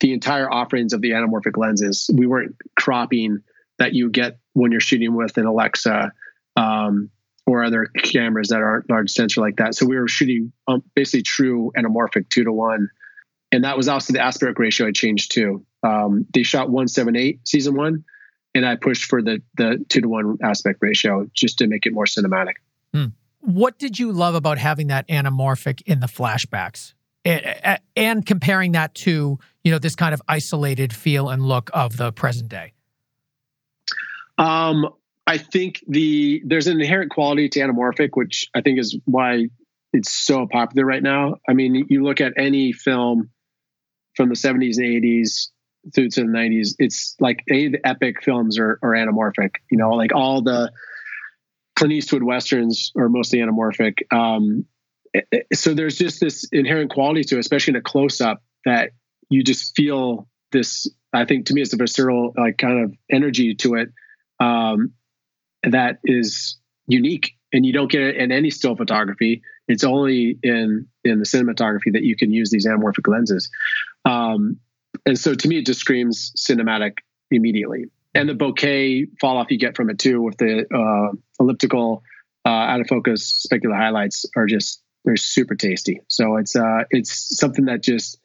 the 0.00 0.12
entire 0.12 0.50
offerings 0.50 0.92
of 0.92 1.00
the 1.00 1.12
anamorphic 1.12 1.56
lenses. 1.56 2.10
We 2.12 2.26
weren't 2.26 2.56
cropping 2.76 3.38
that 3.78 3.94
you 3.94 4.10
get 4.10 4.38
when 4.52 4.70
you're 4.70 4.80
shooting 4.80 5.14
with 5.14 5.36
an 5.38 5.46
Alexa 5.46 6.12
um, 6.56 7.10
or 7.46 7.64
other 7.64 7.86
cameras 8.02 8.48
that 8.48 8.60
aren't 8.60 8.90
large 8.90 9.10
sensor 9.10 9.40
like 9.40 9.56
that. 9.56 9.74
So 9.74 9.86
we 9.86 9.96
were 9.96 10.08
shooting 10.08 10.52
um, 10.66 10.82
basically 10.94 11.22
true 11.22 11.72
anamorphic 11.76 12.28
two 12.28 12.44
to 12.44 12.52
one. 12.52 12.88
And 13.52 13.64
that 13.64 13.76
was 13.76 13.88
also 13.88 14.12
the 14.12 14.20
aspect 14.20 14.58
ratio 14.58 14.88
I 14.88 14.92
changed 14.92 15.32
too. 15.32 15.64
Um, 15.82 16.26
they 16.34 16.42
shot 16.42 16.70
178 16.70 17.46
season 17.46 17.74
one, 17.74 18.04
and 18.54 18.66
I 18.66 18.76
pushed 18.76 19.06
for 19.06 19.22
the 19.22 19.42
the 19.56 19.84
two 19.88 20.02
to 20.02 20.08
one 20.08 20.38
aspect 20.42 20.78
ratio 20.80 21.28
just 21.34 21.58
to 21.58 21.66
make 21.66 21.86
it 21.86 21.92
more 21.92 22.04
cinematic. 22.04 22.54
Hmm. 22.92 23.06
What 23.40 23.78
did 23.78 23.98
you 23.98 24.12
love 24.12 24.34
about 24.34 24.58
having 24.58 24.86
that 24.88 25.06
anamorphic 25.08 25.82
in 25.86 26.00
the 26.00 26.06
flashbacks? 26.06 26.94
And, 27.26 27.78
and 27.96 28.26
comparing 28.26 28.72
that 28.72 28.94
to 28.96 29.38
you 29.62 29.72
know 29.72 29.78
this 29.78 29.96
kind 29.96 30.12
of 30.12 30.20
isolated 30.28 30.92
feel 30.92 31.30
and 31.30 31.42
look 31.42 31.70
of 31.72 31.96
the 31.96 32.12
present 32.12 32.50
day 32.50 32.74
um, 34.38 34.88
I 35.26 35.38
think 35.38 35.82
the 35.86 36.42
there's 36.44 36.66
an 36.66 36.80
inherent 36.80 37.10
quality 37.10 37.48
to 37.50 37.60
anamorphic, 37.60 38.10
which 38.14 38.48
I 38.54 38.60
think 38.60 38.78
is 38.78 38.96
why 39.04 39.48
it's 39.92 40.12
so 40.12 40.46
popular 40.46 40.84
right 40.84 41.02
now. 41.02 41.36
I 41.48 41.54
mean, 41.54 41.86
you 41.88 42.02
look 42.02 42.20
at 42.20 42.34
any 42.36 42.72
film 42.72 43.30
from 44.14 44.28
the 44.28 44.34
70s 44.34 44.76
and 44.76 44.86
80s 44.86 45.48
through 45.94 46.10
to 46.10 46.22
the 46.22 46.28
90s, 46.28 46.74
it's 46.78 47.16
like 47.20 47.40
of 47.50 47.72
the 47.72 47.80
epic 47.84 48.22
films 48.22 48.58
are, 48.58 48.78
are 48.82 48.92
anamorphic. 48.92 49.56
You 49.70 49.78
know, 49.78 49.90
like 49.90 50.14
all 50.14 50.42
the 50.42 50.72
Clint 51.76 51.92
Eastwood 51.92 52.22
westerns 52.22 52.92
are 52.96 53.08
mostly 53.08 53.40
anamorphic. 53.40 54.12
Um, 54.12 54.66
so 55.52 55.74
there's 55.74 55.96
just 55.96 56.20
this 56.20 56.46
inherent 56.52 56.90
quality 56.90 57.24
to 57.24 57.36
it, 57.36 57.40
especially 57.40 57.72
in 57.72 57.76
a 57.76 57.82
close 57.82 58.20
up, 58.20 58.42
that 58.64 58.90
you 59.28 59.42
just 59.42 59.74
feel 59.76 60.28
this. 60.52 60.88
I 61.12 61.24
think 61.24 61.46
to 61.46 61.54
me, 61.54 61.62
it's 61.62 61.72
a 61.72 61.76
visceral 61.76 62.32
like 62.36 62.58
kind 62.58 62.84
of 62.84 62.94
energy 63.10 63.54
to 63.56 63.74
it. 63.74 63.90
Um, 64.40 64.92
that 65.70 65.98
is 66.04 66.58
unique 66.86 67.32
and 67.52 67.64
you 67.64 67.72
don't 67.72 67.90
get 67.90 68.02
it 68.02 68.16
in 68.16 68.32
any 68.32 68.50
still 68.50 68.76
photography 68.76 69.42
it's 69.68 69.84
only 69.84 70.38
in 70.42 70.86
in 71.04 71.18
the 71.18 71.24
cinematography 71.24 71.92
that 71.92 72.02
you 72.02 72.16
can 72.16 72.30
use 72.30 72.50
these 72.50 72.66
anamorphic 72.66 73.10
lenses 73.10 73.50
um, 74.04 74.58
and 75.06 75.18
so 75.18 75.34
to 75.34 75.48
me 75.48 75.58
it 75.58 75.66
just 75.66 75.80
screams 75.80 76.32
cinematic 76.36 76.98
immediately 77.30 77.86
and 78.14 78.28
the 78.28 78.34
bokeh 78.34 79.06
fall 79.20 79.36
off 79.36 79.50
you 79.50 79.58
get 79.58 79.76
from 79.76 79.90
it 79.90 79.98
too 79.98 80.20
with 80.20 80.36
the 80.38 80.66
uh, 80.74 81.14
elliptical 81.40 82.02
uh, 82.46 82.48
out 82.48 82.80
of 82.80 82.86
focus 82.86 83.46
specular 83.50 83.76
highlights 83.76 84.26
are 84.36 84.46
just 84.46 84.82
they're 85.04 85.16
super 85.16 85.54
tasty 85.54 86.00
so 86.08 86.36
it's 86.36 86.56
uh 86.56 86.84
it's 86.90 87.38
something 87.38 87.66
that 87.66 87.82
just 87.82 88.18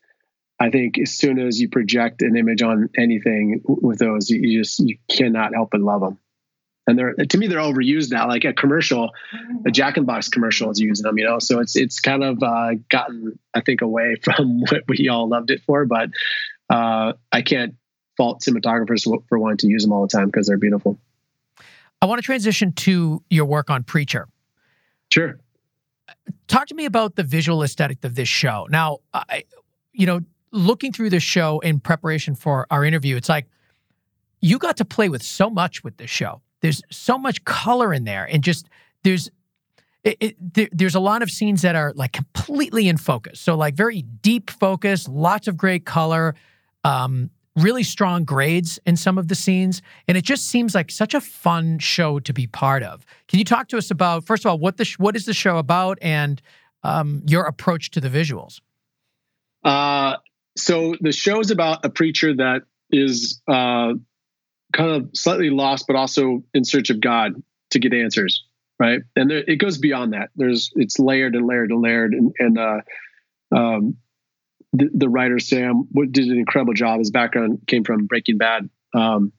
I 0.62 0.70
think 0.70 1.00
as 1.00 1.12
soon 1.12 1.40
as 1.40 1.62
you 1.62 1.70
project 1.70 2.22
an 2.22 2.36
image 2.36 2.62
on 2.62 2.90
anything 2.98 3.62
with 3.66 4.00
those, 4.00 4.30
you 4.30 4.60
just 4.60 4.78
you 4.80 4.98
cannot 5.10 5.54
help 5.54 5.70
but 5.72 5.80
love 5.80 6.02
them 6.02 6.20
and 6.90 6.98
they're 6.98 7.14
to 7.14 7.38
me 7.38 7.48
they're 7.48 7.60
overused 7.60 8.12
now. 8.12 8.28
Like 8.28 8.44
a 8.46 8.54
commercial, 8.54 9.12
a 9.66 9.72
Jack 9.72 9.98
in 9.98 10.06
Box 10.06 10.28
commercial 10.28 10.72
is 10.72 10.80
using 10.80 11.04
them, 11.04 11.18
you 11.18 11.24
know. 11.24 11.40
So 11.40 11.60
it's 11.60 11.76
it's 11.76 12.00
kind 12.00 12.24
of 12.24 12.42
uh, 12.42 12.72
gotten 12.90 13.38
I 13.54 13.62
think 13.62 13.82
away 13.82 14.18
from 14.24 14.62
what 14.62 14.84
we 14.88 15.08
all 15.08 15.30
loved 15.30 15.52
it 15.52 15.62
for, 15.66 15.86
but 15.86 16.10
uh, 16.70 17.14
I 17.32 17.42
can't 17.42 17.76
fault 18.18 18.42
cinematographers 18.42 19.04
for 19.28 19.40
wanting 19.40 19.58
to 19.58 19.68
use 19.68 19.84
them 19.84 19.92
all 19.92 20.02
the 20.02 20.08
time 20.08 20.28
because 20.28 20.48
they're 20.48 20.58
beautiful. 20.58 21.00
I 22.02 22.06
want 22.06 22.20
to 22.20 22.26
transition 22.26 22.72
to 22.74 23.24
your 23.30 23.46
work 23.46 23.70
on 23.70 23.84
Preacher. 23.84 24.28
Sure. 25.12 25.40
Talk 26.48 26.68
to 26.68 26.76
me 26.76 26.86
about 26.86 27.16
the 27.16 27.24
visual 27.24 27.64
aesthetic 27.64 28.04
of 28.04 28.16
this 28.16 28.30
show. 28.30 28.68
Now, 28.70 29.00
I, 29.14 29.44
you 29.94 30.06
know, 30.06 30.22
looking 30.52 30.92
through 30.92 31.10
this 31.10 31.24
show 31.24 31.60
in 31.60 31.80
preparation 31.80 32.36
for 32.36 32.66
our 32.72 32.84
interview, 32.84 33.16
it's 33.16 33.30
like 33.30 33.48
you 34.42 34.58
got 34.58 34.78
to 34.78 34.86
play 34.86 35.10
with 35.10 35.22
so 35.22 35.50
much 35.50 35.84
with 35.84 35.98
this 35.98 36.10
show 36.10 36.42
there's 36.62 36.82
so 36.90 37.18
much 37.18 37.44
color 37.46 37.94
in 37.94 38.04
there 38.04 38.26
and 38.26 38.44
just 38.44 38.68
there's 39.04 39.30
it, 40.04 40.18
it, 40.22 40.54
there, 40.54 40.70
there's 40.72 40.96
a 40.96 41.00
lot 41.00 41.22
of 41.22 41.30
scenes 41.30 41.62
that 41.62 41.76
are 41.76 41.94
like 41.96 42.14
completely 42.14 42.88
in 42.88 42.98
focus 42.98 43.40
so 43.40 43.56
like 43.56 43.76
very 43.76 44.02
deep 44.02 44.50
focus 44.50 45.08
lots 45.08 45.48
of 45.48 45.58
great 45.58 45.86
color 45.86 46.36
um, 46.84 47.30
really 47.56 47.84
strong 47.84 48.24
grades 48.24 48.80
in 48.86 48.96
some 48.96 49.18
of 49.18 49.28
the 49.28 49.36
scenes 49.36 49.82
and 50.08 50.18
it 50.18 50.24
just 50.24 50.48
seems 50.48 50.74
like 50.74 50.90
such 50.90 51.14
a 51.14 51.22
fun 51.22 51.78
show 51.80 52.20
to 52.20 52.32
be 52.32 52.48
part 52.48 52.84
of 52.84 53.06
can 53.28 53.40
you 53.40 53.46
talk 53.46 53.68
to 53.68 53.78
us 53.78 53.92
about 53.92 54.26
first 54.26 54.46
of 54.46 54.50
all 54.50 54.58
what 54.58 54.78
the 54.78 54.96
what 54.98 55.16
is 55.16 55.26
the 55.26 55.34
show 55.34 55.58
about 55.58 55.98
and 56.02 56.42
um, 56.84 57.22
your 57.26 57.44
approach 57.44 57.92
to 57.92 58.00
the 58.00 58.08
visuals 58.08 58.62
uh, 59.64 60.16
so 60.58 60.96
the 61.02 61.12
show 61.12 61.40
is 61.40 61.52
about 61.52 61.84
a 61.84 61.90
preacher 61.90 62.36
that 62.36 62.64
is 62.92 63.42
uh, 63.48 63.94
kind 64.74 64.92
of 64.92 65.10
slightly 65.14 65.50
lost, 65.50 65.86
but 65.88 65.96
also 65.96 66.44
in 66.54 66.64
search 66.64 66.90
of 66.90 67.00
God 67.00 67.34
to 67.72 67.80
get 67.80 67.94
answers, 67.94 68.46
right? 68.80 69.02
And 69.16 69.30
there, 69.30 69.44
it 69.48 69.58
goes 69.58 69.78
beyond 69.78 70.14
that. 70.14 70.30
There's 70.36 70.72
it's 70.76 71.00
layered 71.00 71.36
and 71.36 71.48
layered 71.48 71.72
and 71.72 71.82
layered, 71.82 72.14
and, 72.14 72.34
and 72.40 72.58
uh, 72.58 72.82
um, 73.56 73.98
the, 74.74 74.90
the, 74.94 75.10
writer 75.10 75.40
Sam 75.40 75.88
did 76.12 76.28
an 76.28 76.38
incredible 76.38 76.74
job. 76.74 77.00
His 77.00 77.12
background 77.12 77.64
came 77.68 77.84
from 77.84 78.06
Breaking 78.06 78.38
Bad, 78.38 78.70
Um, 78.94 79.34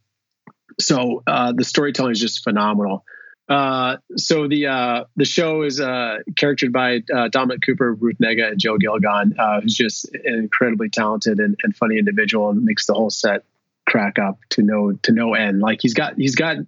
so 0.81 1.22
uh, 1.26 1.53
the 1.53 1.64
storytelling 1.64 2.12
is 2.12 2.20
just 2.20 2.43
phenomenal. 2.43 3.05
Uh, 3.49 3.97
so 4.16 4.47
the 4.47 4.68
uh, 4.68 5.05
the 5.16 5.24
show 5.24 5.62
is 5.62 5.81
uh, 5.81 6.18
charactered 6.37 6.72
by 6.72 7.01
uh, 7.12 7.28
Dominic 7.28 7.62
Cooper, 7.66 7.95
Ruth 7.95 8.18
Negga, 8.22 8.53
and 8.53 8.61
Joe 8.61 8.78
Gilgun, 8.78 9.37
uh, 9.37 9.61
who's 9.61 9.74
just 9.74 10.09
an 10.14 10.35
incredibly 10.35 10.89
talented 10.89 11.41
and, 11.41 11.59
and, 11.64 11.74
funny 11.74 11.99
individual, 11.99 12.51
and 12.51 12.62
makes 12.62 12.87
the 12.87 12.95
whole 12.95 13.11
set 13.11 13.43
crack 13.89 14.20
up 14.20 14.39
to 14.51 14.62
no 14.62 14.93
to 15.03 15.12
no 15.12 15.35
end. 15.35 15.61
Like 15.61 15.81
he's 15.83 15.95
got 15.95 16.16
he's 16.16 16.37
got 16.37 16.59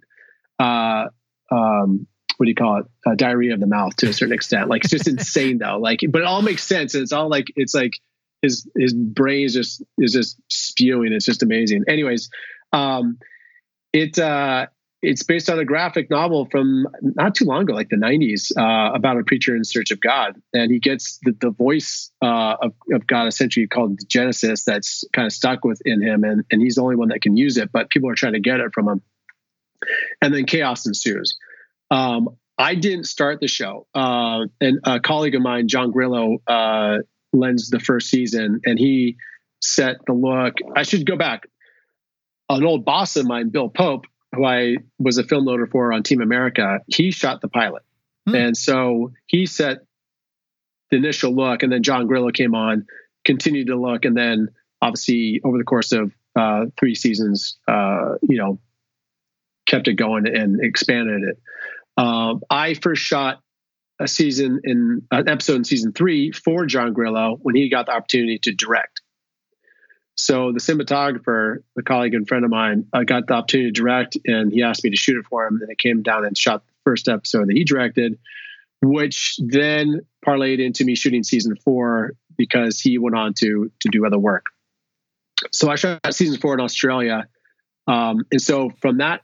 uh, 0.59 1.07
um, 1.49 2.05
what 2.35 2.45
do 2.45 2.49
you 2.49 2.55
call 2.55 2.81
it? 2.81 3.17
diarrhea 3.17 3.53
of 3.53 3.61
the 3.61 3.67
mouth 3.67 3.95
to 3.97 4.09
a 4.09 4.13
certain 4.13 4.33
extent. 4.33 4.67
Like 4.67 4.83
it's 4.83 4.91
just 4.91 5.07
insane 5.07 5.59
though. 5.59 5.77
Like, 5.77 6.01
but 6.09 6.21
it 6.21 6.25
all 6.25 6.41
makes 6.41 6.65
sense. 6.65 6.95
And 6.95 7.03
it's 7.03 7.13
all 7.13 7.29
like 7.29 7.47
it's 7.55 7.73
like 7.73 7.93
his 8.43 8.69
his 8.77 8.93
brain 8.93 9.45
is 9.45 9.53
just 9.53 9.81
is 9.97 10.13
just 10.13 10.37
spewing. 10.49 11.13
It's 11.13 11.25
just 11.25 11.41
amazing. 11.41 11.85
Anyways, 11.87 12.29
um, 12.71 13.17
it 13.93 14.19
uh, 14.19 14.67
it's 15.01 15.23
based 15.23 15.49
on 15.49 15.59
a 15.59 15.65
graphic 15.65 16.09
novel 16.09 16.47
from 16.49 16.87
not 17.01 17.35
too 17.35 17.45
long 17.45 17.63
ago, 17.63 17.73
like 17.73 17.89
the 17.89 17.97
90s, 17.97 18.51
uh, 18.57 18.93
about 18.93 19.17
a 19.17 19.23
preacher 19.23 19.53
in 19.53 19.63
search 19.65 19.91
of 19.91 19.99
God. 19.99 20.41
And 20.53 20.71
he 20.71 20.79
gets 20.79 21.19
the, 21.23 21.35
the 21.39 21.49
voice 21.49 22.09
uh, 22.21 22.55
of, 22.61 22.73
of, 22.91 23.05
God 23.05 23.27
essentially 23.27 23.67
called 23.67 23.99
Genesis 24.07 24.63
that's 24.63 25.03
kind 25.11 25.25
of 25.25 25.33
stuck 25.33 25.65
within 25.65 26.01
him. 26.01 26.23
And, 26.23 26.45
and 26.49 26.61
he's 26.61 26.75
the 26.75 26.83
only 26.83 26.95
one 26.95 27.09
that 27.09 27.21
can 27.21 27.35
use 27.35 27.57
it, 27.57 27.69
but 27.73 27.89
people 27.89 28.09
are 28.09 28.15
trying 28.15 28.33
to 28.33 28.39
get 28.39 28.61
it 28.61 28.71
from 28.73 28.87
him. 28.87 29.01
And 30.21 30.33
then 30.33 30.45
chaos 30.45 30.85
ensues. 30.85 31.37
Um, 31.91 32.29
I 32.57 32.75
didn't 32.75 33.05
start 33.05 33.41
the 33.41 33.47
show. 33.49 33.87
Uh, 33.93 34.45
and 34.61 34.79
a 34.85 35.01
colleague 35.01 35.35
of 35.35 35.41
mine, 35.41 35.67
John 35.67 35.91
Grillo, 35.91 36.37
uh, 36.47 36.99
lends 37.33 37.69
the 37.69 37.79
first 37.79 38.09
season 38.09 38.61
and 38.65 38.79
he 38.79 39.17
set 39.61 39.97
the 40.05 40.13
look. 40.13 40.55
I 40.75 40.83
should 40.83 41.05
go 41.05 41.17
back. 41.17 41.47
An 42.49 42.63
old 42.63 42.85
boss 42.85 43.15
of 43.15 43.25
mine, 43.25 43.49
Bill 43.49 43.69
Pope, 43.69 44.05
who 44.33 44.45
I 44.45 44.77
was 44.99 45.17
a 45.17 45.23
film 45.23 45.45
loader 45.45 45.67
for 45.67 45.93
on 45.93 46.03
Team 46.03 46.21
America, 46.21 46.79
he 46.87 47.11
shot 47.11 47.41
the 47.41 47.47
pilot. 47.47 47.83
Hmm. 48.27 48.35
And 48.35 48.57
so 48.57 49.11
he 49.27 49.45
set 49.45 49.79
the 50.91 50.97
initial 50.97 51.33
look, 51.33 51.63
and 51.63 51.71
then 51.71 51.83
John 51.83 52.07
Grillo 52.07 52.31
came 52.31 52.55
on, 52.55 52.85
continued 53.25 53.67
to 53.67 53.75
look, 53.75 54.05
and 54.05 54.15
then 54.15 54.49
obviously 54.81 55.41
over 55.43 55.57
the 55.57 55.63
course 55.63 55.91
of 55.91 56.11
uh, 56.35 56.65
three 56.77 56.95
seasons, 56.95 57.57
uh, 57.67 58.15
you 58.21 58.37
know, 58.37 58.59
kept 59.65 59.87
it 59.87 59.93
going 59.93 60.27
and 60.27 60.61
expanded 60.61 61.23
it. 61.23 61.39
Uh, 61.95 62.35
I 62.49 62.73
first 62.73 63.01
shot 63.01 63.42
a 64.03 64.07
season 64.07 64.61
in 64.63 65.07
an 65.11 65.29
episode 65.29 65.55
in 65.55 65.63
season 65.63 65.93
three 65.93 66.31
for 66.31 66.65
John 66.65 66.93
Grillo 66.93 67.37
when 67.41 67.55
he 67.55 67.69
got 67.69 67.85
the 67.85 67.93
opportunity 67.93 68.37
to 68.39 68.53
direct. 68.53 69.01
So 70.15 70.51
the 70.51 70.59
cinematographer, 70.59 71.63
a 71.77 71.81
colleague 71.81 72.13
and 72.13 72.27
friend 72.27 72.45
of 72.45 72.51
mine, 72.51 72.85
I 72.93 73.03
got 73.03 73.27
the 73.27 73.33
opportunity 73.33 73.71
to 73.71 73.81
direct, 73.81 74.17
and 74.25 74.51
he 74.51 74.61
asked 74.61 74.83
me 74.83 74.91
to 74.91 74.95
shoot 74.95 75.17
it 75.17 75.25
for 75.25 75.47
him. 75.47 75.59
And 75.61 75.71
I 75.71 75.75
came 75.75 76.03
down 76.03 76.25
and 76.25 76.37
shot 76.37 76.65
the 76.67 76.73
first 76.83 77.07
episode 77.07 77.47
that 77.47 77.55
he 77.55 77.63
directed, 77.63 78.19
which 78.81 79.37
then 79.39 80.01
parlayed 80.25 80.63
into 80.63 80.85
me 80.85 80.95
shooting 80.95 81.23
season 81.23 81.55
four 81.55 82.13
because 82.37 82.79
he 82.79 82.97
went 82.97 83.15
on 83.15 83.33
to 83.35 83.71
to 83.79 83.89
do 83.89 84.05
other 84.05 84.19
work. 84.19 84.47
So 85.51 85.69
I 85.69 85.75
shot 85.75 86.13
season 86.13 86.39
four 86.39 86.53
in 86.53 86.59
Australia, 86.59 87.27
um, 87.87 88.25
and 88.31 88.41
so 88.41 88.69
from 88.81 88.97
that 88.97 89.21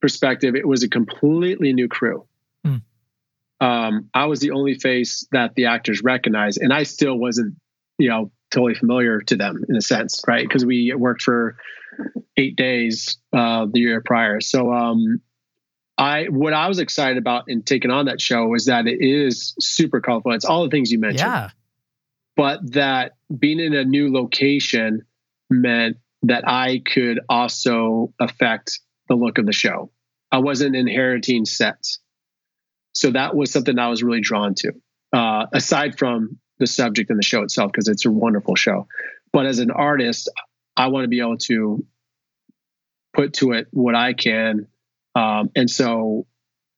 perspective, 0.00 0.54
it 0.54 0.66
was 0.66 0.84
a 0.84 0.88
completely 0.88 1.72
new 1.72 1.88
crew. 1.88 2.27
Um, 3.60 4.08
I 4.14 4.26
was 4.26 4.40
the 4.40 4.52
only 4.52 4.74
face 4.74 5.26
that 5.32 5.54
the 5.54 5.66
actors 5.66 6.02
recognized, 6.02 6.58
and 6.60 6.72
I 6.72 6.84
still 6.84 7.16
wasn't, 7.16 7.56
you 7.98 8.08
know, 8.08 8.30
totally 8.50 8.74
familiar 8.74 9.20
to 9.20 9.36
them 9.36 9.64
in 9.68 9.76
a 9.76 9.80
sense, 9.80 10.22
right? 10.26 10.46
Because 10.46 10.64
we 10.64 10.94
worked 10.94 11.22
for 11.22 11.56
eight 12.36 12.56
days 12.56 13.18
uh, 13.32 13.66
the 13.70 13.80
year 13.80 14.00
prior. 14.00 14.40
So 14.40 14.72
um, 14.72 15.20
I 15.98 16.26
what 16.26 16.52
I 16.52 16.68
was 16.68 16.78
excited 16.78 17.18
about 17.18 17.44
in 17.48 17.62
taking 17.62 17.90
on 17.90 18.06
that 18.06 18.20
show 18.20 18.46
was 18.46 18.66
that 18.66 18.86
it 18.86 18.98
is 19.00 19.54
super 19.58 20.00
colorful. 20.00 20.32
It's 20.32 20.44
all 20.44 20.62
the 20.64 20.70
things 20.70 20.92
you 20.92 21.00
mentioned. 21.00 21.20
Yeah. 21.20 21.50
But 22.36 22.72
that 22.72 23.16
being 23.36 23.58
in 23.58 23.74
a 23.74 23.84
new 23.84 24.12
location 24.12 25.02
meant 25.50 25.96
that 26.22 26.44
I 26.46 26.82
could 26.86 27.20
also 27.28 28.14
affect 28.20 28.78
the 29.08 29.16
look 29.16 29.38
of 29.38 29.46
the 29.46 29.52
show. 29.52 29.90
I 30.30 30.38
wasn't 30.38 30.76
inheriting 30.76 31.44
sets. 31.44 31.98
So 32.98 33.12
that 33.12 33.36
was 33.36 33.52
something 33.52 33.78
I 33.78 33.90
was 33.90 34.02
really 34.02 34.20
drawn 34.20 34.56
to. 34.56 34.72
Uh, 35.12 35.46
aside 35.52 35.96
from 35.96 36.40
the 36.58 36.66
subject 36.66 37.10
and 37.10 37.18
the 37.18 37.22
show 37.22 37.42
itself 37.42 37.70
because 37.70 37.86
it's 37.86 38.04
a 38.04 38.10
wonderful 38.10 38.56
show. 38.56 38.88
But 39.32 39.46
as 39.46 39.60
an 39.60 39.70
artist, 39.70 40.28
I 40.76 40.88
want 40.88 41.04
to 41.04 41.08
be 41.08 41.20
able 41.20 41.38
to 41.38 41.86
put 43.14 43.34
to 43.34 43.52
it 43.52 43.68
what 43.70 43.94
I 43.94 44.14
can. 44.14 44.66
Um, 45.14 45.50
and 45.54 45.70
so, 45.70 46.26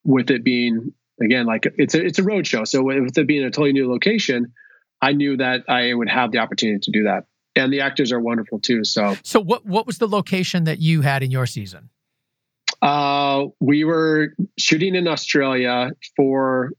with 0.04 0.30
it 0.30 0.44
being 0.44 0.92
again 1.22 1.46
like 1.46 1.66
it's 1.78 1.94
a 1.94 2.04
it's 2.04 2.18
a 2.18 2.22
road 2.22 2.46
show, 2.46 2.64
so 2.64 2.82
with 2.82 3.16
it 3.16 3.26
being 3.26 3.44
a 3.44 3.50
totally 3.50 3.72
new 3.72 3.90
location, 3.90 4.52
I 5.00 5.12
knew 5.12 5.38
that 5.38 5.64
I 5.68 5.94
would 5.94 6.10
have 6.10 6.32
the 6.32 6.38
opportunity 6.38 6.80
to 6.80 6.90
do 6.90 7.04
that. 7.04 7.24
And 7.56 7.72
the 7.72 7.80
actors 7.80 8.12
are 8.12 8.20
wonderful 8.20 8.60
too. 8.60 8.84
So, 8.84 9.16
so 9.22 9.40
what 9.40 9.64
what 9.64 9.86
was 9.86 9.96
the 9.96 10.08
location 10.08 10.64
that 10.64 10.80
you 10.80 11.00
had 11.00 11.22
in 11.22 11.30
your 11.30 11.46
season? 11.46 11.88
Uh, 12.82 13.46
we 13.60 13.84
were 13.84 14.34
shooting 14.58 14.94
in 14.94 15.06
Australia 15.06 15.90
for 16.16 16.72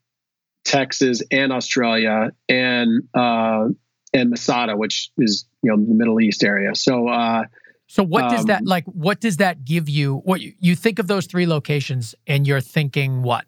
Texas 0.65 1.21
and 1.31 1.51
Australia 1.51 2.31
and 2.49 3.03
uh, 3.13 3.67
and 4.13 4.29
Masada, 4.29 4.75
which 4.75 5.11
is 5.17 5.45
you 5.61 5.71
know 5.71 5.77
the 5.77 5.93
Middle 5.93 6.19
East 6.19 6.43
area. 6.43 6.75
So 6.75 7.07
uh, 7.07 7.45
so 7.87 8.03
what 8.03 8.29
does 8.29 8.41
um, 8.41 8.45
that 8.47 8.65
like? 8.65 8.85
What 8.85 9.19
does 9.19 9.37
that 9.37 9.65
give 9.65 9.89
you? 9.89 10.17
What 10.23 10.41
you, 10.41 10.53
you 10.59 10.75
think 10.75 10.97
of 10.97 11.07
those 11.07 11.25
three 11.25 11.45
locations, 11.45 12.15
and 12.25 12.47
you're 12.47 12.61
thinking 12.61 13.21
what? 13.21 13.45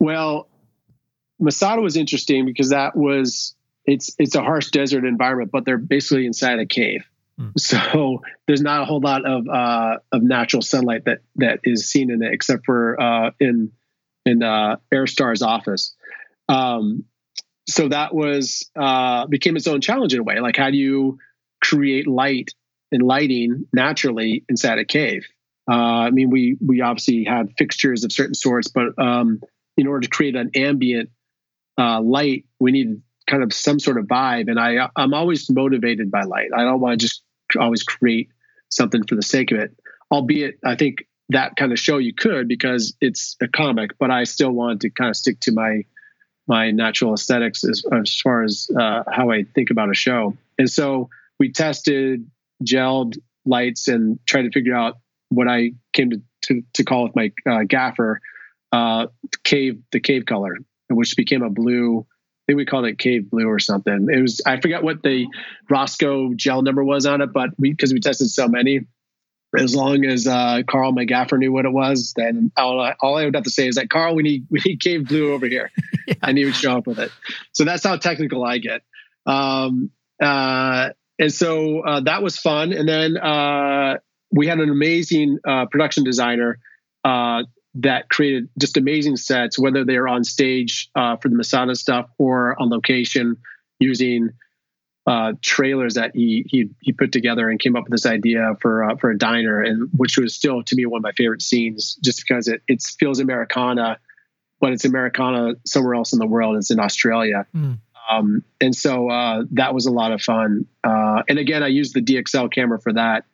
Well, 0.00 0.48
Masada 1.38 1.80
was 1.80 1.96
interesting 1.96 2.44
because 2.44 2.70
that 2.70 2.94
was 2.94 3.54
it's 3.86 4.14
it's 4.18 4.34
a 4.34 4.42
harsh 4.42 4.70
desert 4.70 5.04
environment, 5.04 5.50
but 5.50 5.64
they're 5.64 5.78
basically 5.78 6.26
inside 6.26 6.58
a 6.58 6.66
cave. 6.66 7.04
Hmm. 7.38 7.48
So 7.56 8.22
there's 8.46 8.62
not 8.62 8.82
a 8.82 8.84
whole 8.84 9.00
lot 9.00 9.24
of 9.26 9.48
uh, 9.48 9.98
of 10.12 10.22
natural 10.22 10.62
sunlight 10.62 11.04
that 11.06 11.18
that 11.36 11.60
is 11.64 11.90
seen 11.90 12.10
in 12.10 12.22
it, 12.22 12.32
except 12.32 12.64
for 12.64 13.00
uh, 13.00 13.30
in 13.40 13.72
in 14.24 14.42
uh, 14.42 14.76
Herr 14.90 15.06
Starr's 15.06 15.42
office. 15.42 15.94
Um, 16.48 17.04
so 17.68 17.88
that 17.88 18.14
was 18.14 18.70
uh, 18.76 19.26
became 19.26 19.56
its 19.56 19.66
own 19.66 19.80
challenge 19.80 20.14
in 20.14 20.20
a 20.20 20.22
way. 20.22 20.40
Like, 20.40 20.56
how 20.56 20.70
do 20.70 20.76
you 20.76 21.18
create 21.62 22.06
light 22.06 22.52
and 22.92 23.02
lighting 23.02 23.66
naturally 23.72 24.44
inside 24.48 24.78
a 24.78 24.84
cave? 24.84 25.26
Uh, 25.70 25.74
I 25.74 26.10
mean, 26.10 26.30
we 26.30 26.56
we 26.64 26.82
obviously 26.82 27.24
had 27.24 27.54
fixtures 27.56 28.04
of 28.04 28.12
certain 28.12 28.34
sorts, 28.34 28.68
but 28.68 28.98
um, 28.98 29.40
in 29.76 29.86
order 29.86 30.00
to 30.00 30.10
create 30.10 30.36
an 30.36 30.50
ambient 30.54 31.10
uh, 31.78 32.00
light, 32.00 32.44
we 32.60 32.72
needed 32.72 33.02
kind 33.26 33.42
of 33.42 33.52
some 33.54 33.80
sort 33.80 33.98
of 33.98 34.04
vibe. 34.06 34.50
And 34.50 34.60
I 34.60 34.90
I'm 34.94 35.14
always 35.14 35.50
motivated 35.50 36.10
by 36.10 36.24
light. 36.24 36.50
I 36.54 36.62
don't 36.62 36.80
want 36.80 37.00
to 37.00 37.06
just 37.06 37.23
always 37.60 37.82
create 37.82 38.30
something 38.68 39.04
for 39.06 39.14
the 39.14 39.22
sake 39.22 39.52
of 39.52 39.58
it. 39.58 39.76
Albeit, 40.10 40.58
I 40.64 40.76
think 40.76 41.06
that 41.30 41.56
kind 41.56 41.72
of 41.72 41.78
show 41.78 41.98
you 41.98 42.12
could 42.14 42.48
because 42.48 42.94
it's 43.00 43.36
a 43.40 43.48
comic, 43.48 43.92
but 43.98 44.10
I 44.10 44.24
still 44.24 44.50
wanted 44.50 44.80
to 44.82 44.90
kind 44.90 45.10
of 45.10 45.16
stick 45.16 45.40
to 45.40 45.52
my 45.52 45.84
my 46.46 46.70
natural 46.70 47.14
aesthetics 47.14 47.64
as, 47.64 47.84
as 47.90 48.20
far 48.20 48.42
as 48.42 48.68
uh, 48.78 49.02
how 49.10 49.30
I 49.30 49.44
think 49.54 49.70
about 49.70 49.90
a 49.90 49.94
show. 49.94 50.36
And 50.58 50.68
so 50.68 51.08
we 51.38 51.50
tested 51.50 52.28
gelled 52.62 53.16
lights 53.46 53.88
and 53.88 54.18
tried 54.26 54.42
to 54.42 54.50
figure 54.50 54.74
out 54.74 54.98
what 55.30 55.48
I 55.48 55.72
came 55.94 56.10
to 56.10 56.22
to, 56.42 56.62
to 56.74 56.84
call 56.84 57.04
with 57.04 57.16
my 57.16 57.32
uh, 57.50 57.64
gaffer 57.66 58.20
uh, 58.72 59.06
cave 59.44 59.80
the 59.92 60.00
cave 60.00 60.26
color, 60.26 60.56
which 60.90 61.16
became 61.16 61.42
a 61.42 61.50
blue 61.50 62.06
think 62.46 62.56
we 62.56 62.64
called 62.64 62.86
it 62.86 62.98
cave 62.98 63.30
blue 63.30 63.48
or 63.48 63.58
something. 63.58 64.08
It 64.12 64.20
was 64.20 64.40
I 64.46 64.60
forget 64.60 64.82
what 64.82 65.02
the 65.02 65.26
Rosco 65.68 66.34
gel 66.34 66.62
number 66.62 66.84
was 66.84 67.06
on 67.06 67.20
it, 67.20 67.32
but 67.32 67.50
we 67.58 67.70
because 67.70 67.92
we 67.92 68.00
tested 68.00 68.28
so 68.28 68.48
many, 68.48 68.80
as 69.58 69.74
long 69.74 70.04
as 70.04 70.26
uh, 70.26 70.62
Carl, 70.68 70.92
my 70.92 71.04
gaffer, 71.04 71.38
knew 71.38 71.52
what 71.52 71.64
it 71.64 71.72
was, 71.72 72.12
then 72.16 72.52
all, 72.56 72.92
all, 73.00 73.16
I 73.16 73.24
would 73.24 73.34
have 73.34 73.44
to 73.44 73.50
say 73.50 73.68
is 73.68 73.76
that 73.76 73.90
Carl, 73.90 74.14
we 74.14 74.22
need 74.22 74.46
we 74.50 74.60
need 74.64 74.80
cave 74.80 75.08
blue 75.08 75.32
over 75.32 75.46
here, 75.46 75.70
yeah. 76.06 76.14
and 76.22 76.36
he 76.36 76.44
would 76.44 76.56
show 76.56 76.76
up 76.76 76.86
with 76.86 76.98
it. 76.98 77.10
So 77.52 77.64
that's 77.64 77.84
how 77.84 77.96
technical 77.96 78.44
I 78.44 78.58
get. 78.58 78.82
Um, 79.26 79.90
uh, 80.22 80.90
and 81.18 81.32
so 81.32 81.80
uh, 81.80 82.00
that 82.00 82.22
was 82.22 82.36
fun. 82.38 82.72
And 82.72 82.88
then 82.88 83.16
uh, 83.16 83.98
we 84.32 84.46
had 84.46 84.58
an 84.58 84.70
amazing 84.70 85.38
uh, 85.46 85.66
production 85.66 86.04
designer 86.04 86.58
uh, 87.04 87.44
that 87.76 88.08
created 88.08 88.48
just 88.58 88.76
amazing 88.76 89.16
sets, 89.16 89.58
whether 89.58 89.84
they're 89.84 90.08
on 90.08 90.24
stage 90.24 90.90
uh, 90.94 91.16
for 91.16 91.28
the 91.28 91.36
Masada 91.36 91.74
stuff 91.74 92.08
or 92.18 92.60
on 92.60 92.70
location 92.70 93.36
using 93.80 94.30
uh, 95.06 95.32
trailers 95.42 95.94
that 95.94 96.12
he 96.14 96.46
he 96.48 96.70
he 96.80 96.92
put 96.92 97.12
together 97.12 97.50
and 97.50 97.60
came 97.60 97.76
up 97.76 97.84
with 97.84 97.92
this 97.92 98.06
idea 98.06 98.56
for 98.60 98.84
uh, 98.84 98.96
for 98.96 99.10
a 99.10 99.18
diner, 99.18 99.60
and 99.60 99.90
which 99.94 100.16
was 100.16 100.34
still 100.34 100.62
to 100.62 100.76
me 100.76 100.86
one 100.86 100.98
of 100.98 101.02
my 101.02 101.12
favorite 101.12 101.42
scenes, 101.42 101.96
just 102.02 102.22
because 102.26 102.48
it 102.48 102.62
it 102.68 102.82
feels 102.98 103.18
Americana, 103.18 103.98
but 104.60 104.72
it's 104.72 104.84
Americana 104.84 105.54
somewhere 105.66 105.94
else 105.94 106.12
in 106.12 106.18
the 106.18 106.26
world. 106.26 106.56
It's 106.56 106.70
in 106.70 106.80
Australia. 106.80 107.46
Mm. 107.54 107.78
Um, 108.10 108.44
and 108.60 108.74
so 108.74 109.10
uh, 109.10 109.44
that 109.52 109.74
was 109.74 109.86
a 109.86 109.90
lot 109.90 110.12
of 110.12 110.20
fun. 110.20 110.66
Uh, 110.82 111.22
and 111.28 111.38
again, 111.38 111.62
I 111.62 111.68
used 111.68 111.94
the 111.94 112.02
DXL 112.02 112.52
camera 112.52 112.78
for 112.78 112.92
that. 112.92 113.24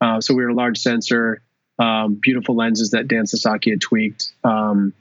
Uh, 0.00 0.20
so 0.20 0.34
we 0.34 0.42
were 0.42 0.50
a 0.50 0.54
large 0.54 0.78
sensor, 0.78 1.42
um, 1.78 2.18
beautiful 2.20 2.56
lenses 2.56 2.90
that 2.90 3.08
Dan 3.08 3.26
Sasaki 3.26 3.70
had 3.70 3.80
tweaked. 3.80 4.32
Um, 4.44 4.92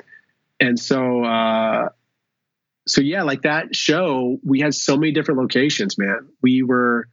and 0.60 0.80
so, 0.80 1.24
uh, 1.24 1.90
so 2.88 3.02
yeah, 3.02 3.24
like 3.24 3.44
that 3.44 3.76
show, 3.76 4.38
we 4.46 4.60
had 4.60 4.74
so 4.74 4.98
many 4.98 5.12
different 5.12 5.40
locations, 5.40 5.98
man. 5.98 6.28
We 6.42 6.64
were, 6.64 7.08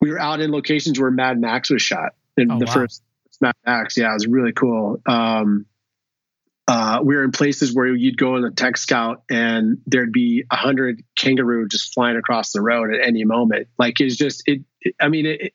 we 0.00 0.10
were 0.10 0.18
out 0.18 0.40
in 0.40 0.50
locations 0.52 0.98
where 1.00 1.10
Mad 1.10 1.40
Max 1.40 1.70
was 1.70 1.82
shot 1.82 2.14
in 2.36 2.50
oh, 2.50 2.58
the 2.58 2.66
wow. 2.66 2.72
first 2.72 3.02
Mad 3.40 3.54
Max. 3.66 3.96
Yeah, 3.96 4.10
it 4.10 4.14
was 4.14 4.26
really 4.26 4.52
cool. 4.52 5.02
Um, 5.06 5.66
uh, 6.68 7.00
we 7.02 7.16
were 7.16 7.24
in 7.24 7.32
places 7.32 7.74
where 7.74 7.88
you'd 7.88 8.16
go 8.16 8.36
in 8.36 8.44
a 8.44 8.50
tech 8.50 8.76
scout 8.76 9.24
and 9.28 9.78
there'd 9.86 10.12
be 10.12 10.44
a 10.50 10.56
hundred 10.56 11.02
kangaroo 11.16 11.66
just 11.68 11.92
flying 11.92 12.16
across 12.16 12.52
the 12.52 12.60
road 12.60 12.94
at 12.94 13.06
any 13.06 13.24
moment. 13.24 13.68
Like 13.78 14.00
it's 14.00 14.16
just 14.16 14.44
it. 14.46 14.62
it 14.80 14.94
I 15.00 15.08
mean, 15.08 15.26
it, 15.26 15.52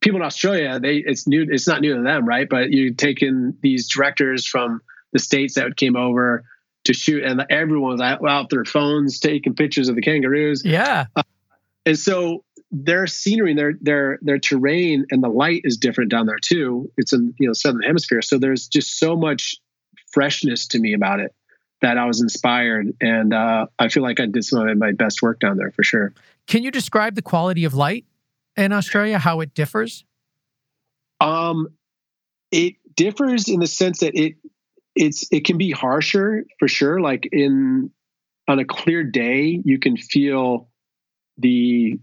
people 0.00 0.20
in 0.20 0.26
Australia, 0.26 0.78
they 0.80 0.96
it's 0.96 1.26
new. 1.26 1.46
It's 1.48 1.66
not 1.66 1.80
new 1.80 1.96
to 1.96 2.02
them, 2.02 2.26
right? 2.26 2.48
But 2.48 2.72
you 2.72 2.94
take 2.94 3.22
in 3.22 3.56
these 3.62 3.88
directors 3.88 4.46
from 4.46 4.80
the 5.12 5.18
states 5.18 5.54
that 5.54 5.76
came 5.76 5.96
over 5.96 6.44
to 6.84 6.94
shoot, 6.94 7.24
and 7.24 7.44
everyone's 7.50 8.00
out, 8.00 8.26
out 8.28 8.50
their 8.50 8.64
phones 8.64 9.18
taking 9.20 9.54
pictures 9.54 9.88
of 9.88 9.96
the 9.96 10.02
kangaroos. 10.02 10.62
Yeah, 10.64 11.06
uh, 11.16 11.22
and 11.86 11.98
so 11.98 12.44
their 12.70 13.06
scenery, 13.06 13.54
their 13.54 13.74
their 13.80 14.18
their 14.22 14.38
terrain, 14.38 15.06
and 15.10 15.22
the 15.22 15.28
light 15.28 15.62
is 15.64 15.76
different 15.76 16.10
down 16.10 16.26
there 16.26 16.38
too. 16.40 16.90
It's 16.96 17.12
in 17.12 17.34
you 17.38 17.48
know 17.48 17.52
southern 17.52 17.82
hemisphere, 17.82 18.22
so 18.22 18.38
there's 18.38 18.68
just 18.68 18.98
so 18.98 19.16
much 19.16 19.56
freshness 20.12 20.66
to 20.68 20.78
me 20.78 20.94
about 20.94 21.20
it 21.20 21.34
that 21.80 21.96
I 21.96 22.06
was 22.06 22.20
inspired, 22.20 22.92
and 23.00 23.32
uh, 23.32 23.66
I 23.78 23.88
feel 23.88 24.02
like 24.02 24.20
I 24.20 24.26
did 24.26 24.44
some 24.44 24.66
of 24.66 24.78
my 24.78 24.92
best 24.92 25.22
work 25.22 25.40
down 25.40 25.56
there 25.56 25.70
for 25.70 25.82
sure. 25.82 26.12
Can 26.46 26.62
you 26.62 26.70
describe 26.70 27.14
the 27.14 27.22
quality 27.22 27.64
of 27.64 27.74
light 27.74 28.04
in 28.58 28.72
Australia? 28.72 29.18
How 29.18 29.40
it 29.40 29.54
differs? 29.54 30.04
Um, 31.20 31.68
it 32.50 32.74
differs 32.94 33.48
in 33.48 33.60
the 33.60 33.66
sense 33.66 34.00
that 34.00 34.14
it 34.14 34.36
it's 34.94 35.26
it 35.30 35.44
can 35.44 35.56
be 35.56 35.70
harsher 35.70 36.44
for 36.58 36.68
sure. 36.68 37.00
Like 37.00 37.28
in 37.32 37.90
on 38.48 38.58
a 38.58 38.64
clear 38.64 39.04
day, 39.04 39.60
you 39.64 39.78
can 39.78 39.96
feel 39.96 40.68
the 41.38 41.98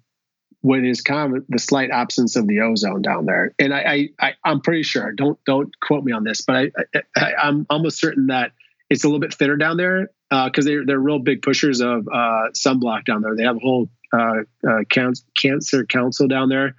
what 0.62 0.84
is 0.84 1.02
kind 1.02 1.38
of 1.38 1.44
the 1.48 1.60
slight 1.60 1.92
absence 1.92 2.36
of 2.36 2.48
the 2.48 2.62
ozone 2.62 3.04
down 3.04 3.28
there. 3.28 3.54
And 3.60 3.72
I, 3.72 4.10
I, 4.20 4.34
I 4.46 4.52
am 4.52 4.62
pretty 4.62 4.82
sure. 4.84 5.12
Don't 5.12 5.38
don't 5.46 5.70
quote 5.80 6.04
me 6.04 6.12
on 6.12 6.24
this, 6.24 6.42
but 6.42 6.56
I, 6.56 7.02
I 7.16 7.48
am 7.48 7.68
almost 7.70 8.00
certain 8.00 8.28
that 8.28 8.54
it's 8.90 9.04
a 9.04 9.08
little 9.08 9.20
bit 9.20 9.34
thinner 9.34 9.58
down 9.58 9.78
there 9.78 10.10
because 10.30 10.66
uh, 10.66 10.70
they're 10.70 10.86
they're 10.86 11.00
real 11.00 11.20
big 11.20 11.42
pushers 11.42 11.82
of 11.82 12.08
uh, 12.08 12.50
sunblock 12.54 13.06
down 13.06 13.22
there. 13.22 13.36
They 13.36 13.44
have 13.44 13.58
a 13.58 13.60
whole 13.60 13.90
uh, 14.16 14.70
uh 14.70 14.84
cancer 14.90 15.86
council 15.86 16.28
down 16.28 16.50
there, 16.50 16.76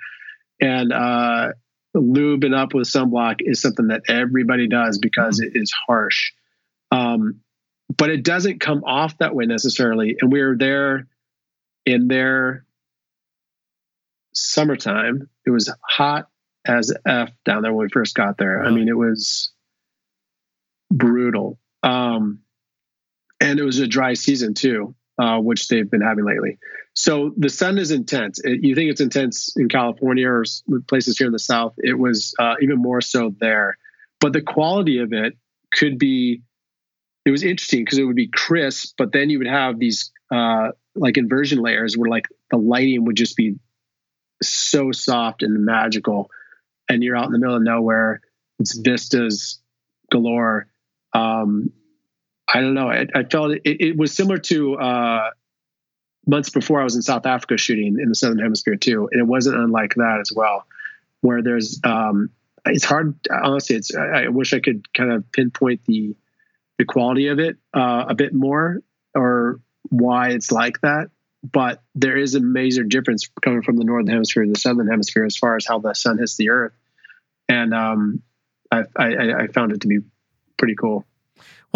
and 0.61 0.93
uh, 0.93 1.53
lubing 1.97 2.57
up 2.57 2.75
with 2.75 2.89
sunblock 2.89 3.37
is 3.41 3.61
something 3.61 3.89
that 3.89 4.03
everybody 4.09 4.69
does 4.69 4.99
because 4.99 5.41
it 5.41 5.53
is 5.55 5.73
harsh. 5.87 6.33
Um, 6.91 7.41
but 7.97 8.11
it 8.11 8.25
doesn't 8.25 8.61
come 8.61 8.85
off 8.85 9.19
that 9.19 9.35
way 9.35 9.47
necessarily. 9.47 10.17
And 10.21 10.33
we 10.33 10.41
are 10.41 10.57
there 10.57 11.07
in 11.85 12.09
their 12.09 12.65
summertime. 14.33 15.29
It 15.47 15.51
was 15.51 15.73
hot 15.83 16.29
as 16.67 16.93
F 17.07 17.31
down 17.45 17.63
there 17.63 17.73
when 17.73 17.87
we 17.87 17.91
first 17.91 18.15
got 18.15 18.39
there. 18.39 18.59
Really? 18.59 18.67
I 18.67 18.71
mean, 18.75 18.89
it 18.89 18.97
was 18.97 19.53
brutal. 20.91 21.59
Um, 21.83 22.41
and 23.41 23.59
it 23.59 23.65
was 23.65 23.79
a 23.79 23.87
dry 23.87 24.15
season 24.15 24.55
too, 24.55 24.95
uh, 25.19 25.39
which 25.39 25.69
they've 25.69 25.91
been 25.91 26.03
having 26.03 26.25
lately. 26.25 26.59
So 26.95 27.33
the 27.37 27.51
sun 27.51 27.79
is 27.79 27.91
intense. 27.91 28.41
It, 28.43 28.63
you 28.63 28.75
think 28.75 28.91
it's 28.91 29.01
intense 29.01 29.55
in 29.57 29.69
California 29.69 30.29
or 30.29 30.45
places 30.89 31.19
here 31.19 31.27
in 31.27 31.33
the 31.33 31.39
South. 31.39 31.75
It 31.79 31.99
was 31.99 32.35
uh, 32.39 32.55
even 32.61 32.79
more 32.79 33.01
so 33.01 33.35
there. 33.39 33.77
But 34.21 34.33
the 34.33 34.41
quality 34.41 34.99
of 34.99 35.13
it 35.13 35.37
could 35.73 35.99
be, 35.99 36.43
it 37.25 37.31
was 37.31 37.43
interesting 37.43 37.85
because 37.85 37.99
it 37.99 38.05
would 38.05 38.17
be 38.17 38.29
crisp, 38.29 38.95
but 38.97 39.13
then 39.13 39.31
you 39.31 39.39
would 39.39 39.47
have 39.47 39.79
these 39.79 40.11
uh, 40.31 40.69
like 40.95 41.19
inversion 41.19 41.59
layers 41.59 41.97
where 41.97 42.11
like 42.11 42.27
the 42.51 42.57
lighting 42.57 43.05
would 43.05 43.17
just 43.17 43.37
be 43.37 43.57
so 44.43 44.93
soft 44.93 45.43
and 45.43 45.65
magical. 45.65 46.31
And 46.89 47.03
you're 47.03 47.17
out 47.17 47.27
in 47.27 47.33
the 47.33 47.39
middle 47.39 47.57
of 47.57 47.63
nowhere. 47.63 48.21
It's 48.59 48.79
vistas 48.79 49.61
galore. 50.11 50.69
Um, 51.13 51.73
I 52.49 52.61
don't 52.61 52.75
know. 52.75 52.89
I, 52.89 53.07
I 53.15 53.25
felt 53.25 53.53
it, 53.53 53.63
it, 53.65 53.97
was 53.97 54.15
similar 54.15 54.39
to 54.39 54.77
uh, 54.79 55.31
months 56.27 56.51
before 56.51 56.81
I 56.81 56.85
was 56.85 56.95
in 56.95 57.03
South 57.03 57.27
Africa 57.27 57.57
shooting 57.57 57.99
in 58.01 58.09
the 58.09 58.15
Southern 58.15 58.39
Hemisphere 58.39 58.77
too, 58.77 59.09
and 59.11 59.21
it 59.21 59.27
wasn't 59.27 59.57
unlike 59.57 59.95
that 59.97 60.19
as 60.21 60.33
well. 60.35 60.65
Where 61.23 61.43
there's, 61.43 61.81
um, 61.83 62.31
it's 62.65 62.85
hard. 62.85 63.19
Honestly, 63.31 63.77
it's. 63.77 63.95
I, 63.95 64.25
I, 64.25 64.29
wish 64.29 64.53
I 64.53 64.61
could 64.61 64.93
kind 64.93 65.13
of 65.13 65.31
pinpoint 65.33 65.81
the 65.87 66.15
the 66.79 66.85
quality 66.85 67.29
of 67.29 67.39
it 67.39 67.57
uh, 67.75 68.05
a 68.09 68.15
bit 68.15 68.35
more, 68.35 68.81
or 69.15 69.61
why 69.91 70.31
it's 70.31 70.53
like 70.53 70.81
that 70.83 71.11
but 71.53 71.83
there 71.95 72.17
is 72.17 72.35
a 72.35 72.41
major 72.41 72.83
difference 72.83 73.29
coming 73.43 73.63
from 73.63 73.77
the 73.77 73.85
northern 73.85 74.13
hemisphere 74.13 74.45
to 74.45 74.51
the 74.51 74.59
southern 74.59 74.89
hemisphere 74.89 75.25
as 75.25 75.37
far 75.37 75.57
as 75.57 75.67
how 75.67 75.79
the 75.79 75.95
sun 75.95 76.19
hits 76.19 76.37
the 76.37 76.51
earth 76.51 76.73
and 77.49 77.73
um, 77.75 78.23
I, 78.71 78.83
I, 78.97 79.33
I 79.43 79.47
found 79.49 79.73
it 79.73 79.83
to 79.83 79.89
be 79.89 80.01
pretty 80.57 80.75
cool 80.75 81.05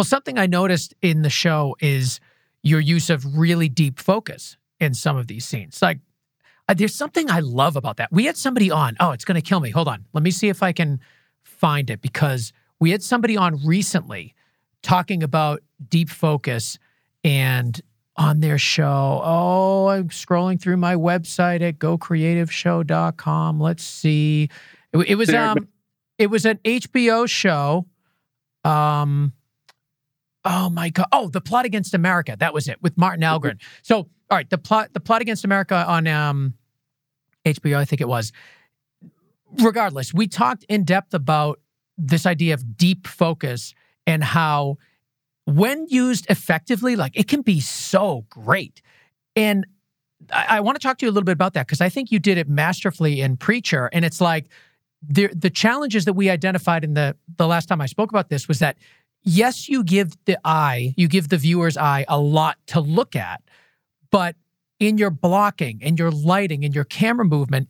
well 0.00 0.04
something 0.04 0.38
i 0.38 0.46
noticed 0.46 0.94
in 1.02 1.20
the 1.20 1.28
show 1.28 1.76
is 1.80 2.20
your 2.62 2.80
use 2.80 3.10
of 3.10 3.36
really 3.36 3.68
deep 3.68 3.98
focus 3.98 4.56
in 4.78 4.94
some 4.94 5.18
of 5.18 5.26
these 5.26 5.44
scenes 5.44 5.82
like 5.82 5.98
uh, 6.68 6.74
there's 6.74 6.94
something 6.94 7.30
i 7.30 7.40
love 7.40 7.76
about 7.76 7.98
that 7.98 8.10
we 8.10 8.24
had 8.24 8.34
somebody 8.34 8.70
on 8.70 8.96
oh 8.98 9.10
it's 9.10 9.26
going 9.26 9.34
to 9.34 9.46
kill 9.46 9.60
me 9.60 9.68
hold 9.68 9.88
on 9.88 10.06
let 10.14 10.22
me 10.22 10.30
see 10.30 10.48
if 10.48 10.62
i 10.62 10.72
can 10.72 10.98
find 11.42 11.90
it 11.90 12.00
because 12.00 12.50
we 12.78 12.90
had 12.90 13.02
somebody 13.02 13.36
on 13.36 13.60
recently 13.62 14.34
talking 14.82 15.22
about 15.22 15.60
deep 15.90 16.08
focus 16.08 16.78
and 17.22 17.82
on 18.16 18.40
their 18.40 18.58
show. 18.58 19.20
Oh, 19.22 19.88
I'm 19.88 20.08
scrolling 20.08 20.60
through 20.60 20.78
my 20.78 20.94
website 20.94 21.60
at 21.60 21.78
gocreativeshow.com. 21.78 23.60
Let's 23.60 23.82
see. 23.82 24.48
It, 24.94 24.98
it 25.10 25.14
was 25.16 25.32
um 25.34 25.68
it 26.18 26.28
was 26.28 26.46
an 26.46 26.58
HBO 26.64 27.28
show. 27.28 27.86
Um 28.64 29.34
Oh 30.44 30.70
my 30.70 30.88
god. 30.88 31.06
Oh, 31.12 31.28
The 31.28 31.40
Plot 31.40 31.64
Against 31.64 31.94
America. 31.94 32.36
That 32.38 32.54
was 32.54 32.68
it 32.68 32.80
with 32.82 32.96
Martin 32.96 33.22
Ahlgren. 33.22 33.60
So, 33.82 33.96
all 33.96 34.08
right, 34.30 34.48
the 34.48 34.58
plot 34.58 34.90
the 34.92 35.00
plot 35.00 35.22
against 35.22 35.44
America 35.44 35.84
on 35.86 36.06
um 36.06 36.54
HBO, 37.44 37.76
I 37.76 37.84
think 37.84 38.00
it 38.00 38.08
was. 38.08 38.32
Regardless, 39.60 40.14
we 40.14 40.28
talked 40.28 40.64
in 40.68 40.84
depth 40.84 41.14
about 41.14 41.60
this 41.98 42.24
idea 42.26 42.54
of 42.54 42.76
deep 42.76 43.06
focus 43.06 43.74
and 44.06 44.22
how 44.22 44.78
when 45.44 45.86
used 45.88 46.26
effectively, 46.30 46.96
like 46.96 47.18
it 47.18 47.28
can 47.28 47.42
be 47.42 47.60
so 47.60 48.24
great. 48.30 48.80
And 49.34 49.66
I, 50.32 50.46
I 50.48 50.60
want 50.60 50.80
to 50.80 50.82
talk 50.82 50.98
to 50.98 51.06
you 51.06 51.10
a 51.10 51.12
little 51.12 51.24
bit 51.24 51.32
about 51.32 51.54
that 51.54 51.66
because 51.66 51.80
I 51.80 51.88
think 51.88 52.12
you 52.12 52.18
did 52.18 52.38
it 52.38 52.48
masterfully 52.48 53.20
in 53.20 53.36
Preacher. 53.36 53.90
And 53.92 54.04
it's 54.04 54.20
like 54.20 54.48
the 55.02 55.28
the 55.34 55.50
challenges 55.50 56.04
that 56.04 56.12
we 56.12 56.30
identified 56.30 56.84
in 56.84 56.94
the 56.94 57.16
the 57.36 57.46
last 57.46 57.66
time 57.66 57.80
I 57.80 57.86
spoke 57.86 58.10
about 58.10 58.28
this 58.28 58.46
was 58.46 58.58
that 58.58 58.76
yes, 59.22 59.68
you 59.68 59.84
give 59.84 60.12
the 60.24 60.38
eye, 60.44 60.94
you 60.96 61.08
give 61.08 61.28
the 61.28 61.36
viewer's 61.36 61.76
eye 61.76 62.04
a 62.08 62.18
lot 62.18 62.56
to 62.68 62.80
look 62.80 63.16
at, 63.16 63.42
but 64.10 64.36
in 64.78 64.98
your 64.98 65.10
blocking 65.10 65.80
and 65.82 65.98
your 65.98 66.10
lighting 66.10 66.64
and 66.64 66.74
your 66.74 66.84
camera 66.84 67.24
movement, 67.24 67.68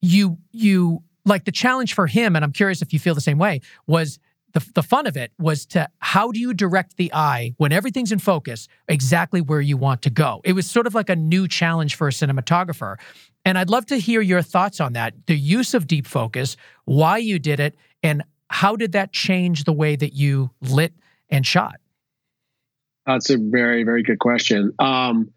you 0.00 0.38
you 0.52 1.02
like 1.24 1.44
the 1.44 1.52
challenge 1.52 1.94
for 1.94 2.06
him, 2.06 2.34
and 2.34 2.44
I'm 2.44 2.52
curious 2.52 2.82
if 2.82 2.92
you 2.92 2.98
feel 2.98 3.14
the 3.14 3.20
same 3.20 3.38
way, 3.38 3.60
was 3.86 4.18
the, 4.52 4.66
the 4.74 4.82
fun 4.82 5.06
of 5.06 5.16
it 5.16 5.32
was 5.38 5.64
to 5.66 5.88
how 5.98 6.30
do 6.30 6.38
you 6.38 6.52
direct 6.52 6.96
the 6.96 7.12
eye 7.14 7.54
when 7.56 7.72
everything's 7.72 8.12
in 8.12 8.18
focus 8.18 8.68
exactly 8.88 9.40
where 9.40 9.60
you 9.60 9.76
want 9.76 10.02
to 10.02 10.10
go? 10.10 10.40
It 10.44 10.52
was 10.52 10.70
sort 10.70 10.86
of 10.86 10.94
like 10.94 11.08
a 11.08 11.16
new 11.16 11.48
challenge 11.48 11.94
for 11.94 12.08
a 12.08 12.10
cinematographer 12.10 12.96
and 13.44 13.58
i'd 13.58 13.70
love 13.70 13.86
to 13.86 13.96
hear 13.96 14.20
your 14.20 14.42
thoughts 14.42 14.80
on 14.80 14.92
that. 14.92 15.14
The 15.26 15.36
use 15.36 15.74
of 15.74 15.86
deep 15.86 16.06
focus 16.06 16.56
why 16.84 17.18
you 17.18 17.38
did 17.38 17.60
it 17.60 17.76
and 18.02 18.22
how 18.52 18.76
did 18.76 18.92
that 18.92 19.12
change 19.12 19.64
the 19.64 19.72
way 19.72 19.96
that 19.96 20.12
you 20.12 20.50
lit 20.60 20.92
and 21.30 21.46
shot 21.46 21.76
that's 23.06 23.30
a 23.30 23.38
very 23.38 23.84
very 23.84 24.02
good 24.02 24.18
question 24.18 24.72
um, 24.78 25.30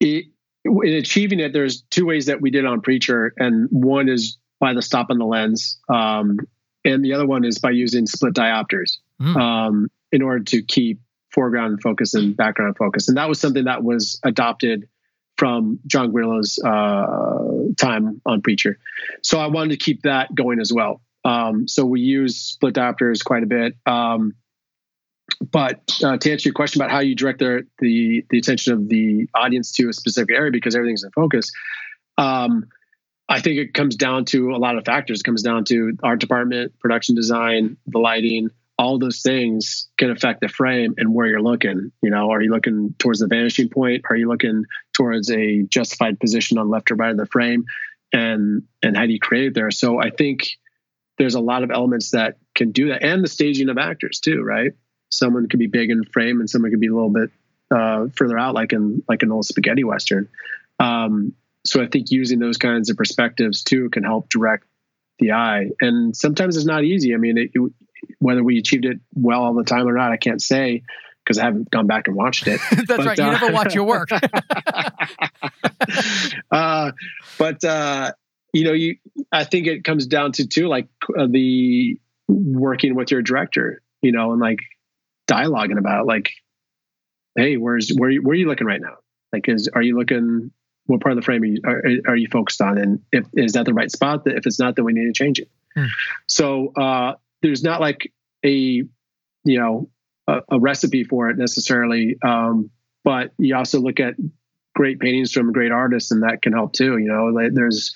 it, 0.00 0.26
in 0.64 0.94
achieving 0.94 1.40
it 1.40 1.52
there's 1.52 1.82
two 1.90 2.06
ways 2.06 2.26
that 2.26 2.40
we 2.40 2.50
did 2.50 2.64
on 2.64 2.80
preacher 2.80 3.32
and 3.36 3.68
one 3.70 4.08
is 4.08 4.38
by 4.60 4.74
the 4.74 4.82
stop 4.82 5.06
on 5.10 5.18
the 5.18 5.24
lens 5.24 5.78
um, 5.88 6.38
and 6.84 7.04
the 7.04 7.12
other 7.12 7.26
one 7.26 7.44
is 7.44 7.58
by 7.58 7.70
using 7.70 8.06
split 8.06 8.34
diopters 8.34 8.98
mm. 9.20 9.36
um, 9.36 9.88
in 10.12 10.22
order 10.22 10.44
to 10.44 10.62
keep 10.62 11.00
foreground 11.30 11.80
focus 11.82 12.14
and 12.14 12.36
background 12.36 12.76
focus. 12.76 13.08
And 13.08 13.16
that 13.16 13.28
was 13.28 13.40
something 13.40 13.64
that 13.64 13.82
was 13.82 14.20
adopted 14.24 14.88
from 15.36 15.78
John 15.86 16.12
Grillo's 16.12 16.58
uh, 16.58 17.72
time 17.78 18.20
on 18.26 18.42
Preacher. 18.42 18.78
So 19.22 19.38
I 19.38 19.46
wanted 19.46 19.70
to 19.70 19.84
keep 19.84 20.02
that 20.02 20.34
going 20.34 20.60
as 20.60 20.72
well. 20.72 21.00
Um, 21.24 21.68
so 21.68 21.84
we 21.84 22.00
use 22.00 22.36
split 22.36 22.74
diopters 22.74 23.24
quite 23.24 23.42
a 23.42 23.46
bit. 23.46 23.76
Um, 23.86 24.34
but 25.40 25.80
uh, 26.02 26.16
to 26.18 26.32
answer 26.32 26.48
your 26.48 26.54
question 26.54 26.80
about 26.80 26.90
how 26.90 27.00
you 27.00 27.14
direct 27.14 27.38
the, 27.38 27.64
the 27.78 28.26
the 28.30 28.38
attention 28.38 28.74
of 28.74 28.88
the 28.88 29.28
audience 29.34 29.72
to 29.72 29.88
a 29.88 29.92
specific 29.92 30.34
area 30.34 30.50
because 30.50 30.74
everything's 30.74 31.04
in 31.04 31.10
focus, 31.12 31.50
um, 32.18 32.66
I 33.28 33.40
think 33.40 33.58
it 33.58 33.72
comes 33.72 33.96
down 33.96 34.24
to 34.26 34.50
a 34.54 34.58
lot 34.58 34.76
of 34.76 34.84
factors. 34.84 35.20
It 35.20 35.24
comes 35.24 35.42
down 35.42 35.64
to 35.66 35.96
art 36.02 36.20
department, 36.20 36.78
production 36.78 37.14
design, 37.14 37.76
the 37.86 37.98
lighting, 37.98 38.50
all 38.80 38.98
those 38.98 39.20
things 39.20 39.88
can 39.98 40.10
affect 40.10 40.40
the 40.40 40.48
frame 40.48 40.94
and 40.96 41.14
where 41.14 41.26
you're 41.26 41.42
looking. 41.42 41.92
You 42.02 42.10
know, 42.10 42.30
are 42.30 42.40
you 42.40 42.50
looking 42.50 42.94
towards 42.98 43.20
the 43.20 43.26
vanishing 43.26 43.68
point? 43.68 44.04
Are 44.08 44.16
you 44.16 44.26
looking 44.26 44.64
towards 44.94 45.30
a 45.30 45.62
justified 45.64 46.18
position 46.18 46.56
on 46.56 46.70
left 46.70 46.90
or 46.90 46.94
right 46.94 47.10
of 47.10 47.18
the 47.18 47.26
frame? 47.26 47.66
And 48.12 48.62
and 48.82 48.96
how 48.96 49.04
do 49.04 49.12
you 49.12 49.20
create 49.20 49.48
it 49.48 49.54
there? 49.54 49.70
So 49.70 50.00
I 50.00 50.08
think 50.08 50.56
there's 51.20 51.34
a 51.34 51.40
lot 51.40 51.62
of 51.62 51.70
elements 51.70 52.12
that 52.12 52.38
can 52.54 52.72
do 52.72 52.88
that, 52.88 53.02
and 53.02 53.22
the 53.22 53.28
staging 53.28 53.68
of 53.68 53.76
actors 53.76 54.20
too, 54.20 54.42
right? 54.42 54.72
Someone 55.10 55.50
could 55.50 55.60
be 55.60 55.66
big 55.66 55.90
in 55.90 56.02
frame, 56.04 56.40
and 56.40 56.48
someone 56.48 56.70
could 56.70 56.80
be 56.80 56.86
a 56.86 56.94
little 56.94 57.10
bit 57.10 57.30
uh, 57.70 58.06
further 58.16 58.38
out, 58.38 58.54
like 58.54 58.72
in 58.72 59.04
like 59.06 59.22
an 59.22 59.30
old 59.30 59.44
spaghetti 59.44 59.84
western. 59.84 60.30
Um, 60.78 61.34
so 61.66 61.82
I 61.82 61.88
think 61.88 62.10
using 62.10 62.38
those 62.38 62.56
kinds 62.56 62.88
of 62.88 62.96
perspectives 62.96 63.62
too 63.62 63.90
can 63.90 64.02
help 64.02 64.30
direct 64.30 64.64
the 65.18 65.32
eye. 65.32 65.72
And 65.82 66.16
sometimes 66.16 66.56
it's 66.56 66.64
not 66.64 66.84
easy. 66.84 67.12
I 67.12 67.18
mean, 67.18 67.36
it, 67.36 67.50
it, 67.52 67.70
whether 68.18 68.42
we 68.42 68.58
achieved 68.58 68.86
it 68.86 69.00
well 69.14 69.42
all 69.42 69.52
the 69.52 69.64
time 69.64 69.86
or 69.86 69.92
not, 69.92 70.12
I 70.12 70.16
can't 70.16 70.40
say 70.40 70.84
because 71.22 71.38
I 71.38 71.44
haven't 71.44 71.70
gone 71.70 71.86
back 71.86 72.08
and 72.08 72.16
watched 72.16 72.46
it. 72.46 72.62
That's 72.70 72.86
but, 72.86 73.04
right. 73.04 73.18
You 73.18 73.24
uh, 73.24 73.32
never 73.32 73.52
watch 73.52 73.74
your 73.74 73.84
work. 73.84 74.08
uh, 76.50 76.92
but 77.38 77.62
uh, 77.62 78.12
you 78.52 78.64
know, 78.64 78.72
you 78.72 78.96
I 79.32 79.44
think 79.44 79.66
it 79.66 79.84
comes 79.84 80.06
down 80.06 80.32
to 80.32 80.46
too, 80.46 80.68
like 80.68 80.88
uh, 81.18 81.26
the 81.28 82.00
working 82.28 82.94
with 82.94 83.10
your 83.10 83.22
director, 83.22 83.82
you 84.02 84.12
know, 84.12 84.32
and 84.32 84.40
like 84.40 84.58
dialoguing 85.30 85.78
about 85.78 86.06
like, 86.06 86.30
hey, 87.36 87.56
where's 87.56 87.90
where 87.90 88.12
where 88.16 88.32
are 88.32 88.36
you 88.36 88.48
looking 88.48 88.66
right 88.66 88.80
now? 88.80 88.96
Like, 89.32 89.48
is 89.48 89.68
are 89.74 89.82
you 89.82 89.98
looking? 89.98 90.50
What 90.86 91.00
part 91.00 91.12
of 91.12 91.16
the 91.16 91.22
frame 91.22 91.42
are 91.42 91.46
you 91.46 91.60
are, 91.64 91.82
are 92.08 92.16
you 92.16 92.28
focused 92.28 92.60
on? 92.60 92.78
And 92.78 93.00
if 93.12 93.26
is 93.34 93.52
that 93.52 93.66
the 93.66 93.74
right 93.74 93.90
spot? 93.90 94.22
If 94.26 94.46
it's 94.46 94.58
not, 94.58 94.74
then 94.76 94.84
we 94.84 94.92
need 94.92 95.06
to 95.06 95.12
change 95.12 95.38
it. 95.38 95.48
Hmm. 95.76 95.84
So 96.26 96.72
uh, 96.76 97.14
there's 97.42 97.62
not 97.62 97.80
like 97.80 98.12
a 98.44 98.50
you 98.50 98.88
know 99.44 99.88
a, 100.26 100.40
a 100.50 100.58
recipe 100.58 101.04
for 101.04 101.30
it 101.30 101.38
necessarily, 101.38 102.16
um, 102.22 102.70
but 103.04 103.32
you 103.38 103.54
also 103.54 103.78
look 103.78 104.00
at 104.00 104.14
great 104.74 105.00
paintings 105.00 105.32
from 105.32 105.52
great 105.52 105.72
artists, 105.72 106.10
and 106.10 106.22
that 106.22 106.42
can 106.42 106.52
help 106.52 106.72
too. 106.72 106.98
You 106.98 107.08
know, 107.08 107.26
like 107.26 107.52
there's 107.52 107.94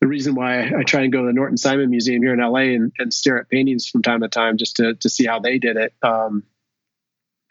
the 0.00 0.06
reason 0.06 0.34
why 0.34 0.62
I 0.64 0.82
try 0.84 1.02
and 1.02 1.12
go 1.12 1.20
to 1.20 1.26
the 1.26 1.32
Norton 1.32 1.56
Simon 1.56 1.90
Museum 1.90 2.22
here 2.22 2.32
in 2.32 2.40
LA 2.40 2.74
and, 2.74 2.92
and 2.98 3.12
stare 3.12 3.38
at 3.38 3.48
paintings 3.48 3.86
from 3.86 4.02
time 4.02 4.20
to 4.20 4.28
time 4.28 4.56
just 4.56 4.76
to 4.76 4.94
to 4.94 5.08
see 5.08 5.26
how 5.26 5.40
they 5.40 5.58
did 5.58 5.76
it. 5.76 5.92
Um, 6.02 6.44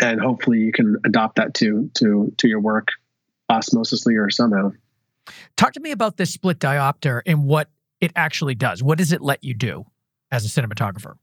and 0.01 0.19
hopefully 0.19 0.59
you 0.59 0.71
can 0.71 0.97
adopt 1.05 1.35
that 1.35 1.53
to 1.55 1.89
to 1.95 2.33
to 2.37 2.47
your 2.47 2.59
work 2.59 2.89
osmosisly 3.51 4.17
or 4.17 4.29
somehow. 4.29 4.71
Talk 5.57 5.73
to 5.73 5.79
me 5.79 5.91
about 5.91 6.17
this 6.17 6.31
split 6.31 6.59
diopter 6.59 7.21
and 7.25 7.45
what 7.45 7.69
it 8.01 8.11
actually 8.15 8.55
does. 8.55 8.81
What 8.81 8.97
does 8.97 9.11
it 9.11 9.21
let 9.21 9.43
you 9.43 9.53
do 9.53 9.85
as 10.31 10.45
a 10.45 10.61
cinematographer? 10.61 11.15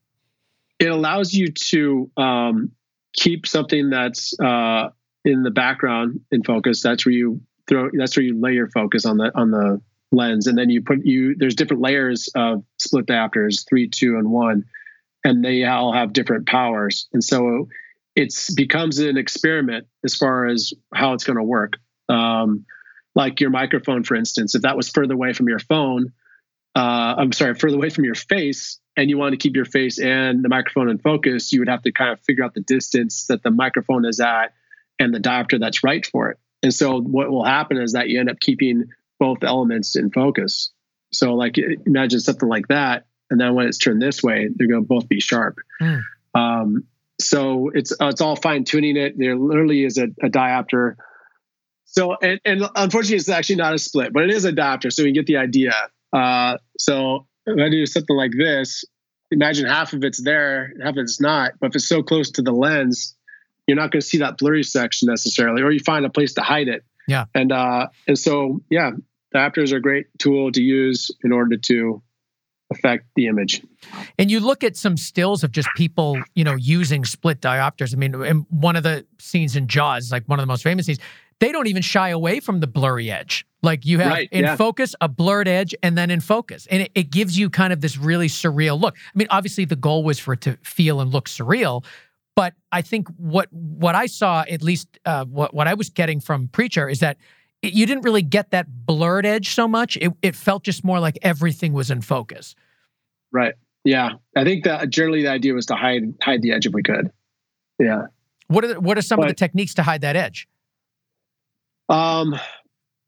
It 0.78 0.88
allows 0.88 1.32
you 1.32 1.48
to 1.48 2.10
um, 2.16 2.72
keep 3.14 3.46
something 3.46 3.90
that's 3.90 4.38
uh, 4.38 4.90
in 5.26 5.42
the 5.42 5.50
background 5.50 6.20
in 6.30 6.44
focus. 6.44 6.82
That's 6.82 7.04
where 7.04 7.12
you 7.12 7.42
throw. 7.68 7.90
That's 7.92 8.16
where 8.16 8.24
you 8.24 8.40
lay 8.40 8.52
your 8.52 8.70
focus 8.70 9.04
on 9.04 9.18
the 9.18 9.30
on 9.34 9.50
the 9.50 9.82
lens, 10.12 10.46
and 10.46 10.56
then 10.56 10.70
you 10.70 10.82
put 10.82 11.04
you. 11.04 11.34
There's 11.36 11.56
different 11.56 11.82
layers 11.82 12.28
of 12.34 12.64
split 12.78 13.06
diopters, 13.06 13.68
three, 13.68 13.88
two, 13.88 14.16
and 14.16 14.30
one, 14.30 14.64
and 15.24 15.44
they 15.44 15.64
all 15.64 15.92
have 15.92 16.12
different 16.12 16.46
powers, 16.46 17.08
and 17.12 17.22
so 17.22 17.68
it's 18.14 18.54
becomes 18.54 18.98
an 19.00 19.18
experiment 19.18 19.86
as 20.04 20.14
far 20.14 20.46
as 20.46 20.72
how 20.94 21.12
it's 21.12 21.24
going 21.24 21.36
to 21.36 21.44
work. 21.44 21.74
Um, 22.08 22.64
like 23.14 23.40
your 23.40 23.50
microphone, 23.50 24.04
for 24.04 24.14
instance, 24.14 24.54
if 24.54 24.62
that 24.62 24.76
was 24.76 24.88
further 24.88 25.14
away 25.14 25.32
from 25.32 25.48
your 25.48 25.58
phone, 25.58 26.12
uh, 26.76 27.14
I'm 27.18 27.32
sorry, 27.32 27.54
further 27.54 27.76
away 27.76 27.90
from 27.90 28.04
your 28.04 28.14
face, 28.14 28.78
and 28.96 29.10
you 29.10 29.18
want 29.18 29.32
to 29.32 29.38
keep 29.38 29.56
your 29.56 29.64
face 29.64 29.98
and 29.98 30.44
the 30.44 30.48
microphone 30.48 30.88
in 30.88 30.98
focus, 30.98 31.52
you 31.52 31.60
would 31.60 31.68
have 31.68 31.82
to 31.82 31.92
kind 31.92 32.12
of 32.12 32.20
figure 32.20 32.44
out 32.44 32.54
the 32.54 32.60
distance 32.60 33.26
that 33.26 33.42
the 33.42 33.50
microphone 33.50 34.04
is 34.04 34.20
at 34.20 34.52
and 34.98 35.14
the 35.14 35.20
diopter 35.20 35.60
that's 35.60 35.84
right 35.84 36.04
for 36.06 36.30
it. 36.30 36.38
And 36.62 36.72
so 36.72 37.00
what 37.00 37.30
will 37.30 37.44
happen 37.44 37.76
is 37.76 37.92
that 37.92 38.08
you 38.08 38.18
end 38.18 38.30
up 38.30 38.40
keeping 38.40 38.84
both 39.18 39.42
elements 39.42 39.96
in 39.96 40.10
focus. 40.10 40.72
So 41.12 41.34
like 41.34 41.56
imagine 41.86 42.20
something 42.20 42.48
like 42.48 42.68
that, 42.68 43.06
and 43.30 43.40
then 43.40 43.54
when 43.54 43.66
it's 43.66 43.78
turned 43.78 44.02
this 44.02 44.22
way, 44.22 44.48
they're 44.54 44.68
going 44.68 44.82
to 44.82 44.86
both 44.86 45.08
be 45.08 45.20
sharp. 45.20 45.56
Mm. 45.80 46.02
Um, 46.34 46.84
so 47.20 47.70
it's 47.72 47.92
uh, 47.92 48.08
it's 48.08 48.20
all 48.20 48.36
fine 48.36 48.64
tuning 48.64 48.96
it. 48.96 49.14
There 49.16 49.36
literally 49.36 49.84
is 49.84 49.98
a, 49.98 50.04
a 50.22 50.28
diopter. 50.28 50.96
So 51.84 52.16
and, 52.20 52.40
and, 52.44 52.62
unfortunately, 52.74 53.16
it's 53.16 53.28
actually 53.28 53.56
not 53.56 53.74
a 53.74 53.78
split, 53.78 54.12
but 54.12 54.24
it 54.24 54.30
is 54.30 54.44
a 54.44 54.52
diopter. 54.52 54.92
So 54.92 55.02
you 55.02 55.12
get 55.12 55.26
the 55.26 55.38
idea. 55.38 55.72
Uh, 56.12 56.58
so 56.78 57.26
if 57.46 57.58
I 57.58 57.70
do 57.70 57.86
something 57.86 58.16
like 58.16 58.32
this, 58.36 58.84
imagine 59.30 59.66
half 59.66 59.92
of 59.92 60.04
it's 60.04 60.22
there, 60.22 60.72
half 60.82 60.92
of 60.92 60.98
it's 60.98 61.20
not. 61.20 61.52
But 61.60 61.68
if 61.68 61.76
it's 61.76 61.88
so 61.88 62.02
close 62.02 62.30
to 62.32 62.42
the 62.42 62.52
lens, 62.52 63.16
you're 63.66 63.76
not 63.76 63.90
going 63.90 64.00
to 64.00 64.06
see 64.06 64.18
that 64.18 64.38
blurry 64.38 64.62
section 64.62 65.06
necessarily, 65.06 65.62
or 65.62 65.70
you 65.70 65.80
find 65.80 66.06
a 66.06 66.10
place 66.10 66.34
to 66.34 66.42
hide 66.42 66.68
it. 66.68 66.84
Yeah. 67.08 67.26
And 67.34 67.52
uh, 67.52 67.88
and 68.06 68.18
so 68.18 68.60
yeah, 68.70 68.92
diopters 69.34 69.72
are 69.72 69.76
a 69.76 69.80
great 69.80 70.06
tool 70.18 70.52
to 70.52 70.62
use 70.62 71.10
in 71.22 71.32
order 71.32 71.56
to 71.56 72.02
affect 72.70 73.06
the 73.14 73.26
image. 73.26 73.62
And 74.18 74.30
you 74.30 74.40
look 74.40 74.64
at 74.64 74.76
some 74.76 74.96
stills 74.96 75.44
of 75.44 75.52
just 75.52 75.68
people, 75.76 76.20
you 76.34 76.42
know, 76.42 76.54
using 76.54 77.04
split 77.04 77.40
diopters. 77.40 77.94
I 77.94 77.96
mean, 77.96 78.14
in 78.24 78.46
one 78.50 78.76
of 78.76 78.82
the 78.82 79.06
scenes 79.20 79.54
in 79.54 79.68
Jaws, 79.68 80.10
like 80.10 80.24
one 80.26 80.38
of 80.38 80.42
the 80.42 80.48
most 80.48 80.62
famous 80.62 80.86
scenes, 80.86 80.98
they 81.38 81.52
don't 81.52 81.66
even 81.66 81.82
shy 81.82 82.08
away 82.08 82.40
from 82.40 82.60
the 82.60 82.66
blurry 82.66 83.10
edge. 83.10 83.46
Like 83.62 83.84
you 83.84 83.98
have 83.98 84.12
right, 84.12 84.28
in 84.30 84.44
yeah. 84.44 84.56
focus 84.56 84.94
a 85.00 85.08
blurred 85.08 85.48
edge 85.48 85.74
and 85.82 85.98
then 85.98 86.10
in 86.10 86.20
focus. 86.20 86.66
And 86.70 86.82
it, 86.82 86.92
it, 86.94 87.10
gives 87.10 87.38
you 87.38 87.50
kind 87.50 87.72
of 87.72 87.80
this 87.80 87.96
really 87.96 88.28
surreal 88.28 88.80
look. 88.80 88.96
I 88.96 89.18
mean, 89.18 89.26
obviously 89.30 89.64
the 89.64 89.76
goal 89.76 90.04
was 90.04 90.18
for 90.18 90.34
it 90.34 90.40
to 90.42 90.56
feel 90.62 91.00
and 91.00 91.12
look 91.12 91.28
surreal, 91.28 91.84
but 92.36 92.54
I 92.70 92.82
think 92.82 93.08
what 93.16 93.48
what 93.50 93.94
I 93.94 94.06
saw, 94.06 94.44
at 94.48 94.62
least 94.62 95.00
uh, 95.04 95.24
what 95.24 95.52
what 95.54 95.66
I 95.66 95.74
was 95.74 95.88
getting 95.88 96.20
from 96.20 96.48
Preacher, 96.48 96.88
is 96.88 97.00
that 97.00 97.16
it, 97.62 97.72
you 97.72 97.86
didn't 97.86 98.04
really 98.04 98.22
get 98.22 98.50
that 98.50 98.66
blurred 98.86 99.26
edge 99.26 99.54
so 99.54 99.66
much. 99.66 99.96
It 99.96 100.12
it 100.22 100.36
felt 100.36 100.62
just 100.62 100.84
more 100.84 101.00
like 101.00 101.18
everything 101.22 101.72
was 101.72 101.90
in 101.90 102.02
focus. 102.02 102.54
Right. 103.32 103.54
Yeah. 103.84 104.12
I 104.36 104.44
think 104.44 104.64
that 104.64 104.90
generally 104.90 105.22
the 105.22 105.30
idea 105.30 105.54
was 105.54 105.66
to 105.66 105.74
hide 105.74 106.14
hide 106.20 106.42
the 106.42 106.52
edge 106.52 106.66
if 106.66 106.74
we 106.74 106.82
could. 106.82 107.10
Yeah. 107.78 108.06
What 108.48 108.64
are 108.64 108.68
the, 108.68 108.80
what 108.80 108.98
are 108.98 109.02
some 109.02 109.16
but, 109.16 109.24
of 109.24 109.28
the 109.30 109.34
techniques 109.34 109.74
to 109.74 109.82
hide 109.82 110.02
that 110.02 110.14
edge? 110.14 110.46
Um, 111.88 112.38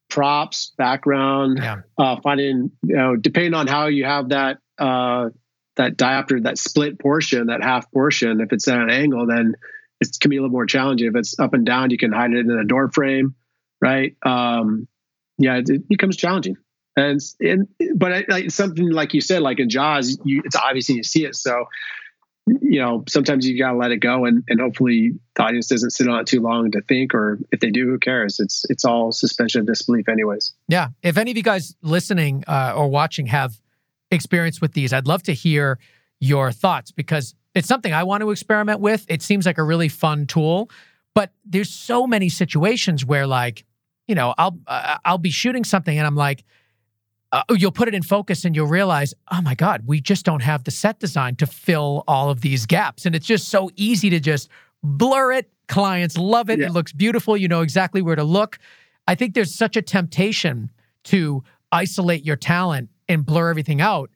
props, 0.08 0.72
background, 0.78 1.58
yeah. 1.58 1.80
uh, 1.98 2.16
finding 2.22 2.70
you 2.82 2.96
know 2.96 3.16
depending 3.16 3.54
on 3.54 3.66
how 3.66 3.86
you 3.88 4.04
have 4.04 4.30
that 4.30 4.58
uh 4.78 5.28
that 5.78 5.96
diopter, 5.96 6.42
that 6.42 6.58
split 6.58 6.98
portion, 6.98 7.46
that 7.46 7.62
half 7.62 7.90
portion, 7.90 8.40
if 8.40 8.52
it's 8.52 8.68
at 8.68 8.78
an 8.78 8.90
angle, 8.90 9.26
then 9.26 9.54
it 10.00 10.08
can 10.20 10.28
be 10.28 10.36
a 10.36 10.40
little 10.40 10.52
more 10.52 10.66
challenging. 10.66 11.08
If 11.08 11.16
it's 11.16 11.38
up 11.38 11.54
and 11.54 11.64
down, 11.64 11.90
you 11.90 11.96
can 11.96 12.12
hide 12.12 12.32
it 12.32 12.40
in 12.40 12.50
a 12.50 12.64
door 12.64 12.90
frame, 12.90 13.34
right? 13.80 14.16
Um, 14.22 14.88
yeah, 15.38 15.58
it, 15.58 15.70
it, 15.70 15.88
becomes 15.88 16.16
challenging. 16.16 16.56
And, 16.96 17.20
and 17.40 17.68
but 17.94 18.28
like, 18.28 18.50
something 18.50 18.90
like 18.90 19.14
you 19.14 19.20
said, 19.20 19.40
like 19.40 19.60
in 19.60 19.70
Jaws, 19.70 20.18
you, 20.24 20.42
it's 20.44 20.56
obvious 20.56 20.88
you 20.88 21.04
see 21.04 21.24
it. 21.24 21.36
So, 21.36 21.66
you 22.60 22.80
know, 22.80 23.04
sometimes 23.08 23.46
you 23.46 23.56
got 23.56 23.72
to 23.72 23.76
let 23.76 23.92
it 23.92 23.98
go, 23.98 24.24
and, 24.24 24.42
and 24.48 24.60
hopefully 24.60 25.12
the 25.36 25.42
audience 25.42 25.68
doesn't 25.68 25.90
sit 25.90 26.08
on 26.08 26.20
it 26.20 26.26
too 26.26 26.40
long 26.40 26.72
to 26.72 26.80
think, 26.80 27.14
or 27.14 27.38
if 27.52 27.60
they 27.60 27.70
do, 27.70 27.84
who 27.84 27.98
cares? 27.98 28.40
It's 28.40 28.64
it's 28.70 28.86
all 28.86 29.12
suspension 29.12 29.60
of 29.60 29.66
disbelief, 29.66 30.08
anyways. 30.08 30.54
Yeah. 30.66 30.88
If 31.02 31.18
any 31.18 31.30
of 31.30 31.36
you 31.36 31.42
guys 31.42 31.76
listening 31.82 32.44
uh, 32.48 32.72
or 32.74 32.88
watching 32.88 33.26
have 33.26 33.60
experience 34.10 34.60
with 34.60 34.72
these. 34.72 34.92
I'd 34.92 35.06
love 35.06 35.22
to 35.24 35.32
hear 35.32 35.78
your 36.20 36.52
thoughts 36.52 36.90
because 36.90 37.34
it's 37.54 37.68
something 37.68 37.92
I 37.92 38.02
want 38.04 38.22
to 38.22 38.30
experiment 38.30 38.80
with. 38.80 39.06
It 39.08 39.22
seems 39.22 39.46
like 39.46 39.58
a 39.58 39.62
really 39.62 39.88
fun 39.88 40.26
tool, 40.26 40.70
but 41.14 41.32
there's 41.44 41.70
so 41.70 42.06
many 42.06 42.28
situations 42.28 43.04
where 43.04 43.26
like, 43.26 43.64
you 44.06 44.14
know, 44.14 44.34
I'll 44.38 44.58
uh, 44.66 44.98
I'll 45.04 45.18
be 45.18 45.30
shooting 45.30 45.64
something 45.64 45.96
and 45.96 46.06
I'm 46.06 46.16
like 46.16 46.44
uh, 47.30 47.42
you'll 47.50 47.72
put 47.72 47.88
it 47.88 47.94
in 47.94 48.02
focus 48.02 48.44
and 48.44 48.56
you'll 48.56 48.66
realize, 48.66 49.12
"Oh 49.30 49.42
my 49.42 49.54
god, 49.54 49.82
we 49.86 50.00
just 50.00 50.24
don't 50.24 50.42
have 50.42 50.64
the 50.64 50.70
set 50.70 50.98
design 50.98 51.36
to 51.36 51.46
fill 51.46 52.04
all 52.08 52.30
of 52.30 52.40
these 52.40 52.66
gaps." 52.66 53.04
And 53.04 53.14
it's 53.14 53.26
just 53.26 53.48
so 53.48 53.70
easy 53.76 54.08
to 54.10 54.20
just 54.20 54.48
blur 54.82 55.32
it. 55.32 55.50
Clients 55.68 56.16
love 56.16 56.48
it. 56.48 56.58
Yeah. 56.58 56.66
It 56.66 56.72
looks 56.72 56.92
beautiful. 56.92 57.36
You 57.36 57.48
know 57.48 57.60
exactly 57.60 58.00
where 58.00 58.16
to 58.16 58.24
look. 58.24 58.58
I 59.06 59.14
think 59.14 59.34
there's 59.34 59.54
such 59.54 59.76
a 59.76 59.82
temptation 59.82 60.70
to 61.04 61.42
isolate 61.70 62.24
your 62.24 62.36
talent 62.36 62.88
and 63.08 63.24
blur 63.24 63.50
everything 63.50 63.80
out. 63.80 64.10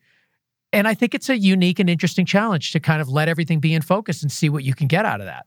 And 0.71 0.87
I 0.87 0.95
think 0.95 1.13
it's 1.13 1.29
a 1.29 1.37
unique 1.37 1.79
and 1.79 1.89
interesting 1.89 2.25
challenge 2.25 2.71
to 2.71 2.79
kind 2.79 3.01
of 3.01 3.07
let 3.07 3.29
everything 3.29 3.59
be 3.59 3.73
in 3.73 3.81
focus 3.81 4.23
and 4.23 4.31
see 4.31 4.49
what 4.49 4.63
you 4.63 4.73
can 4.73 4.87
get 4.87 5.05
out 5.05 5.19
of 5.19 5.27
that. 5.27 5.45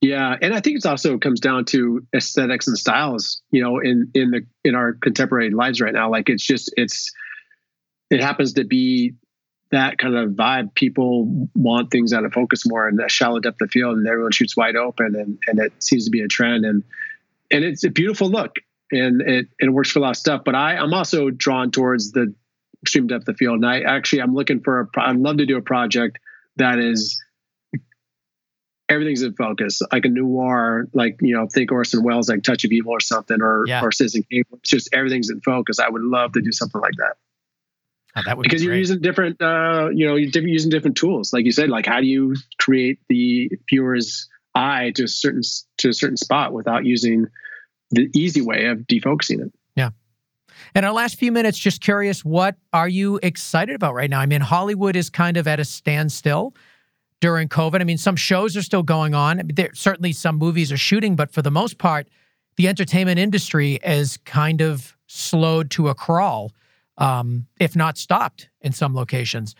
Yeah, 0.00 0.36
and 0.40 0.54
I 0.54 0.60
think 0.60 0.78
it 0.78 0.86
also 0.86 1.18
comes 1.18 1.40
down 1.40 1.64
to 1.66 2.06
aesthetics 2.14 2.68
and 2.68 2.78
styles. 2.78 3.42
You 3.50 3.62
know, 3.62 3.78
in 3.80 4.10
in 4.14 4.30
the 4.30 4.46
in 4.64 4.76
our 4.76 4.92
contemporary 4.92 5.50
lives 5.50 5.80
right 5.80 5.92
now, 5.92 6.08
like 6.08 6.28
it's 6.28 6.46
just 6.46 6.72
it's 6.76 7.12
it 8.10 8.20
happens 8.20 8.52
to 8.54 8.64
be 8.64 9.14
that 9.70 9.98
kind 9.98 10.16
of 10.16 10.30
vibe. 10.30 10.72
People 10.74 11.48
want 11.54 11.90
things 11.90 12.12
out 12.12 12.24
of 12.24 12.32
focus 12.32 12.66
more 12.66 12.86
and 12.86 13.00
a 13.00 13.08
shallow 13.08 13.40
depth 13.40 13.60
of 13.60 13.70
field, 13.72 13.98
and 13.98 14.06
everyone 14.06 14.30
shoots 14.30 14.56
wide 14.56 14.76
open, 14.76 15.16
and 15.16 15.38
and 15.48 15.58
it 15.58 15.72
seems 15.82 16.04
to 16.04 16.10
be 16.12 16.20
a 16.20 16.28
trend. 16.28 16.64
And 16.64 16.84
and 17.50 17.64
it's 17.64 17.82
a 17.82 17.90
beautiful 17.90 18.30
look, 18.30 18.56
and 18.92 19.20
it 19.20 19.48
it 19.58 19.72
works 19.72 19.90
for 19.90 19.98
a 19.98 20.02
lot 20.02 20.10
of 20.10 20.16
stuff. 20.16 20.42
But 20.44 20.54
I 20.54 20.76
I'm 20.76 20.94
also 20.94 21.30
drawn 21.30 21.72
towards 21.72 22.12
the 22.12 22.32
extreme 22.82 23.06
depth 23.06 23.28
of 23.28 23.36
field, 23.36 23.56
and 23.56 23.66
I 23.66 23.80
actually 23.80 24.22
I'm 24.22 24.34
looking 24.34 24.60
for 24.60 24.80
a. 24.80 25.00
I'd 25.00 25.16
love 25.16 25.38
to 25.38 25.46
do 25.46 25.56
a 25.56 25.62
project 25.62 26.18
that 26.56 26.78
is 26.78 27.22
everything's 28.88 29.22
in 29.22 29.34
focus, 29.34 29.82
like 29.92 30.04
a 30.04 30.08
noir, 30.08 30.86
like 30.94 31.16
you 31.20 31.34
know, 31.34 31.46
think 31.46 31.70
Orson 31.72 32.02
Welles, 32.02 32.28
like 32.28 32.42
Touch 32.42 32.64
of 32.64 32.72
Evil 32.72 32.92
or 32.92 33.00
something, 33.00 33.40
or 33.40 33.64
yeah. 33.66 33.82
or 33.82 33.92
Citizen 33.92 34.24
Kane. 34.30 34.44
It's 34.52 34.70
just 34.70 34.88
everything's 34.92 35.30
in 35.30 35.40
focus. 35.40 35.78
I 35.78 35.88
would 35.88 36.02
love 36.02 36.32
to 36.32 36.40
do 36.40 36.52
something 36.52 36.80
like 36.80 36.94
that. 36.98 37.16
Oh, 38.16 38.22
that 38.24 38.36
would 38.36 38.44
because 38.44 38.62
be 38.62 38.66
you're 38.66 38.76
using 38.76 39.00
different, 39.00 39.40
uh, 39.40 39.90
you 39.92 40.06
know, 40.06 40.16
you're 40.16 40.30
different, 40.30 40.52
using 40.52 40.70
different 40.70 40.96
tools. 40.96 41.32
Like 41.32 41.44
you 41.44 41.52
said, 41.52 41.68
like 41.68 41.86
how 41.86 42.00
do 42.00 42.06
you 42.06 42.34
create 42.58 42.98
the 43.08 43.50
viewer's 43.68 44.28
eye 44.54 44.92
to 44.96 45.04
a 45.04 45.08
certain 45.08 45.42
to 45.78 45.90
a 45.90 45.92
certain 45.92 46.16
spot 46.16 46.52
without 46.52 46.84
using 46.84 47.26
the 47.90 48.10
easy 48.14 48.40
way 48.40 48.66
of 48.66 48.78
defocusing 48.80 49.40
it? 49.40 49.52
In 50.74 50.84
our 50.84 50.92
last 50.92 51.18
few 51.18 51.32
minutes, 51.32 51.58
just 51.58 51.80
curious, 51.80 52.24
what 52.24 52.56
are 52.72 52.88
you 52.88 53.18
excited 53.22 53.74
about 53.74 53.94
right 53.94 54.10
now? 54.10 54.20
I 54.20 54.26
mean, 54.26 54.40
Hollywood 54.40 54.96
is 54.96 55.10
kind 55.10 55.36
of 55.36 55.46
at 55.46 55.60
a 55.60 55.64
standstill 55.64 56.54
during 57.20 57.48
COVID. 57.48 57.80
I 57.80 57.84
mean, 57.84 57.98
some 57.98 58.16
shows 58.16 58.56
are 58.56 58.62
still 58.62 58.82
going 58.82 59.14
on. 59.14 59.40
I 59.40 59.42
mean, 59.42 59.54
there, 59.54 59.70
certainly 59.74 60.12
some 60.12 60.36
movies 60.36 60.70
are 60.72 60.76
shooting, 60.76 61.16
but 61.16 61.32
for 61.32 61.42
the 61.42 61.50
most 61.50 61.78
part, 61.78 62.08
the 62.56 62.68
entertainment 62.68 63.18
industry 63.18 63.78
is 63.84 64.18
kind 64.24 64.60
of 64.60 64.96
slowed 65.06 65.70
to 65.72 65.88
a 65.88 65.94
crawl, 65.94 66.52
um, 66.96 67.46
if 67.60 67.76
not 67.76 67.96
stopped 67.96 68.48
in 68.60 68.72
some 68.72 68.94
locations. 68.94 69.54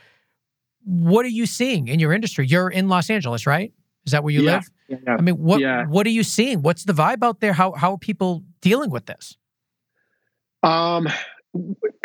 What 0.84 1.24
are 1.24 1.30
you 1.30 1.46
seeing 1.46 1.88
in 1.88 2.00
your 2.00 2.12
industry? 2.12 2.46
You're 2.46 2.70
in 2.70 2.88
Los 2.88 3.10
Angeles, 3.10 3.46
right? 3.46 3.72
Is 4.04 4.12
that 4.12 4.24
where 4.24 4.32
you 4.32 4.42
yeah, 4.42 4.52
live? 4.56 4.70
Yeah, 4.88 5.16
I 5.18 5.20
mean, 5.20 5.36
what 5.36 5.60
yeah. 5.60 5.84
what 5.84 6.06
are 6.06 6.10
you 6.10 6.22
seeing? 6.22 6.62
What's 6.62 6.84
the 6.84 6.94
vibe 6.94 7.22
out 7.22 7.40
there? 7.40 7.52
How 7.52 7.72
how 7.72 7.92
are 7.92 7.98
people 7.98 8.42
dealing 8.62 8.90
with 8.90 9.06
this? 9.06 9.36
Um, 10.62 11.08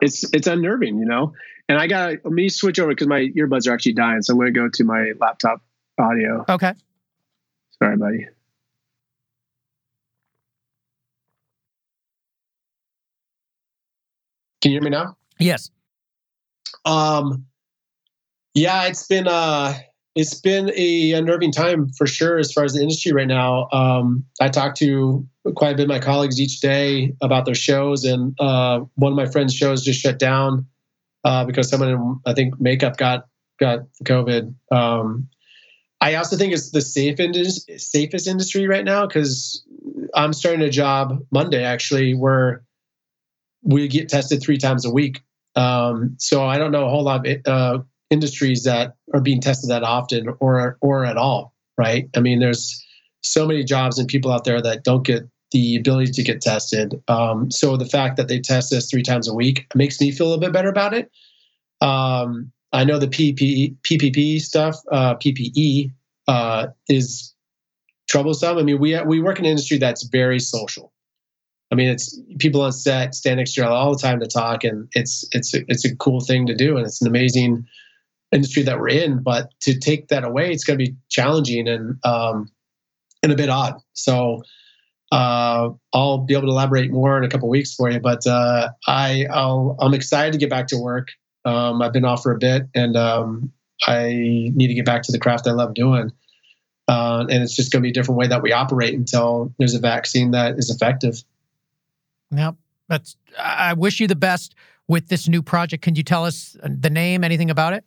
it's 0.00 0.32
it's 0.32 0.46
unnerving, 0.46 0.98
you 0.98 1.06
know. 1.06 1.34
And 1.68 1.78
I 1.78 1.86
got 1.86 2.10
let 2.24 2.32
me 2.32 2.48
switch 2.48 2.78
over 2.78 2.90
because 2.90 3.06
my 3.06 3.28
earbuds 3.36 3.68
are 3.68 3.72
actually 3.72 3.92
dying, 3.92 4.22
so 4.22 4.32
I'm 4.32 4.38
going 4.38 4.52
to 4.52 4.60
go 4.60 4.68
to 4.68 4.84
my 4.84 5.12
laptop 5.20 5.62
audio. 5.98 6.44
Okay. 6.48 6.72
Sorry, 7.78 7.96
buddy. 7.96 8.26
Can 14.60 14.72
you 14.72 14.76
hear 14.76 14.82
me 14.82 14.90
now? 14.90 15.16
Yes. 15.38 15.70
Um. 16.84 17.46
Yeah, 18.54 18.88
it's 18.88 19.06
been 19.06 19.28
uh 19.28 19.74
it's 20.14 20.34
been 20.34 20.72
a 20.74 21.12
unnerving 21.12 21.52
time 21.52 21.88
for 21.90 22.06
sure 22.06 22.38
as 22.38 22.52
far 22.52 22.64
as 22.64 22.74
the 22.74 22.82
industry 22.82 23.12
right 23.12 23.28
now. 23.28 23.68
Um, 23.72 24.24
I 24.40 24.48
talk 24.48 24.74
to 24.76 25.26
quite 25.54 25.74
a 25.74 25.76
bit 25.76 25.84
of 25.84 25.88
my 25.88 26.00
colleagues 26.00 26.40
each 26.40 26.60
day 26.60 27.14
about 27.20 27.44
their 27.44 27.54
shows, 27.54 28.04
and 28.04 28.34
uh, 28.40 28.80
one 28.96 29.12
of 29.12 29.16
my 29.16 29.26
friends' 29.26 29.54
shows 29.54 29.84
just 29.84 30.00
shut 30.00 30.18
down 30.18 30.66
uh, 31.24 31.44
because 31.44 31.68
someone 31.68 31.90
in 31.90 32.20
I 32.26 32.34
think 32.34 32.60
makeup 32.60 32.96
got 32.96 33.26
got 33.58 33.80
COVID. 34.04 34.54
Um, 34.72 35.28
I 36.00 36.14
also 36.14 36.36
think 36.36 36.52
it's 36.54 36.70
the 36.70 36.80
safe 36.80 37.20
indus- 37.20 37.66
safest 37.76 38.26
industry 38.26 38.66
right 38.66 38.84
now 38.84 39.06
because 39.06 39.64
I'm 40.14 40.32
starting 40.32 40.62
a 40.62 40.70
job 40.70 41.18
Monday 41.30 41.62
actually 41.62 42.14
where 42.14 42.64
we 43.62 43.86
get 43.86 44.08
tested 44.08 44.42
three 44.42 44.58
times 44.58 44.84
a 44.84 44.90
week. 44.90 45.20
Um, 45.56 46.16
so 46.18 46.44
I 46.44 46.58
don't 46.58 46.72
know 46.72 46.86
a 46.86 46.88
whole 46.88 47.04
lot 47.04 47.26
of 47.26 47.36
uh, 47.46 47.78
industries 48.10 48.64
that 48.64 48.94
are 49.14 49.20
being 49.20 49.40
tested 49.40 49.70
that 49.70 49.82
often 49.82 50.28
or 50.40 50.76
or 50.80 51.04
at 51.04 51.16
all. 51.16 51.54
Right? 51.78 52.08
I 52.14 52.20
mean, 52.20 52.40
there's 52.40 52.84
so 53.22 53.46
many 53.46 53.64
jobs 53.64 53.98
and 53.98 54.08
people 54.08 54.32
out 54.32 54.44
there 54.44 54.60
that 54.60 54.84
don't 54.84 55.04
get 55.04 55.28
the 55.52 55.76
ability 55.76 56.12
to 56.12 56.22
get 56.22 56.40
tested. 56.40 57.02
Um, 57.08 57.50
so 57.50 57.76
the 57.76 57.86
fact 57.86 58.16
that 58.16 58.28
they 58.28 58.38
test 58.38 58.72
us 58.72 58.88
three 58.88 59.02
times 59.02 59.28
a 59.28 59.34
week 59.34 59.66
makes 59.74 60.00
me 60.00 60.12
feel 60.12 60.26
a 60.26 60.28
little 60.28 60.40
bit 60.40 60.52
better 60.52 60.68
about 60.68 60.94
it. 60.94 61.10
Um, 61.80 62.52
I 62.72 62.84
know 62.84 62.98
the 62.98 63.08
PPE, 63.08 63.76
PPP 63.82 64.40
stuff, 64.40 64.76
uh, 64.92 65.16
PPE 65.16 65.92
uh, 66.28 66.68
is 66.88 67.34
troublesome. 68.08 68.58
I 68.58 68.62
mean, 68.62 68.78
we 68.78 69.00
we 69.02 69.20
work 69.20 69.38
in 69.38 69.44
an 69.44 69.50
industry 69.50 69.78
that's 69.78 70.04
very 70.04 70.38
social. 70.38 70.92
I 71.72 71.76
mean, 71.76 71.88
it's 71.88 72.18
people 72.38 72.62
on 72.62 72.72
set 72.72 73.14
stand 73.14 73.38
next 73.38 73.54
to 73.54 73.62
you 73.62 73.66
all 73.66 73.92
the 73.92 73.98
time 73.98 74.20
to 74.20 74.26
talk, 74.26 74.64
and 74.64 74.88
it's 74.92 75.24
it's 75.32 75.54
it's 75.54 75.84
a 75.84 75.96
cool 75.96 76.20
thing 76.20 76.46
to 76.46 76.54
do, 76.54 76.76
and 76.76 76.86
it's 76.86 77.00
an 77.00 77.08
amazing 77.08 77.66
industry 78.32 78.62
that 78.62 78.78
we're 78.78 78.88
in. 78.88 79.22
But 79.22 79.50
to 79.60 79.78
take 79.78 80.08
that 80.08 80.24
away, 80.24 80.52
it's 80.52 80.64
going 80.64 80.78
to 80.78 80.84
be 80.84 80.96
challenging 81.08 81.68
and 81.68 81.98
um, 82.04 82.50
and 83.22 83.32
a 83.32 83.36
bit 83.36 83.48
odd. 83.48 83.80
So 83.92 84.42
uh, 85.12 85.70
I'll 85.92 86.18
be 86.18 86.34
able 86.34 86.46
to 86.46 86.52
elaborate 86.52 86.90
more 86.90 87.18
in 87.18 87.24
a 87.24 87.28
couple 87.28 87.48
weeks 87.48 87.74
for 87.74 87.90
you. 87.90 88.00
But 88.00 88.26
uh, 88.26 88.70
I, 88.86 89.26
I'll, 89.30 89.76
I'm 89.80 89.94
excited 89.94 90.32
to 90.32 90.38
get 90.38 90.50
back 90.50 90.68
to 90.68 90.78
work. 90.78 91.08
Um, 91.44 91.82
I've 91.82 91.92
been 91.92 92.04
off 92.04 92.22
for 92.22 92.32
a 92.32 92.38
bit, 92.38 92.68
and 92.74 92.96
um, 92.96 93.52
I 93.86 94.12
need 94.54 94.68
to 94.68 94.74
get 94.74 94.84
back 94.84 95.02
to 95.02 95.12
the 95.12 95.18
craft 95.18 95.48
I 95.48 95.52
love 95.52 95.74
doing. 95.74 96.12
Uh, 96.86 97.24
and 97.30 97.42
it's 97.42 97.54
just 97.54 97.72
going 97.72 97.82
to 97.82 97.86
be 97.86 97.90
a 97.90 97.92
different 97.92 98.18
way 98.18 98.26
that 98.26 98.42
we 98.42 98.52
operate 98.52 98.94
until 98.94 99.52
there's 99.58 99.74
a 99.74 99.78
vaccine 99.78 100.32
that 100.32 100.58
is 100.58 100.70
effective. 100.70 101.22
Yep, 102.32 102.56
that's. 102.88 103.16
I 103.38 103.72
wish 103.74 104.00
you 104.00 104.06
the 104.06 104.16
best 104.16 104.54
with 104.86 105.08
this 105.08 105.28
new 105.28 105.40
project. 105.40 105.82
Can 105.82 105.94
you 105.94 106.02
tell 106.02 106.24
us 106.24 106.56
the 106.62 106.90
name, 106.90 107.24
anything 107.24 107.48
about 107.48 107.72
it? 107.72 107.84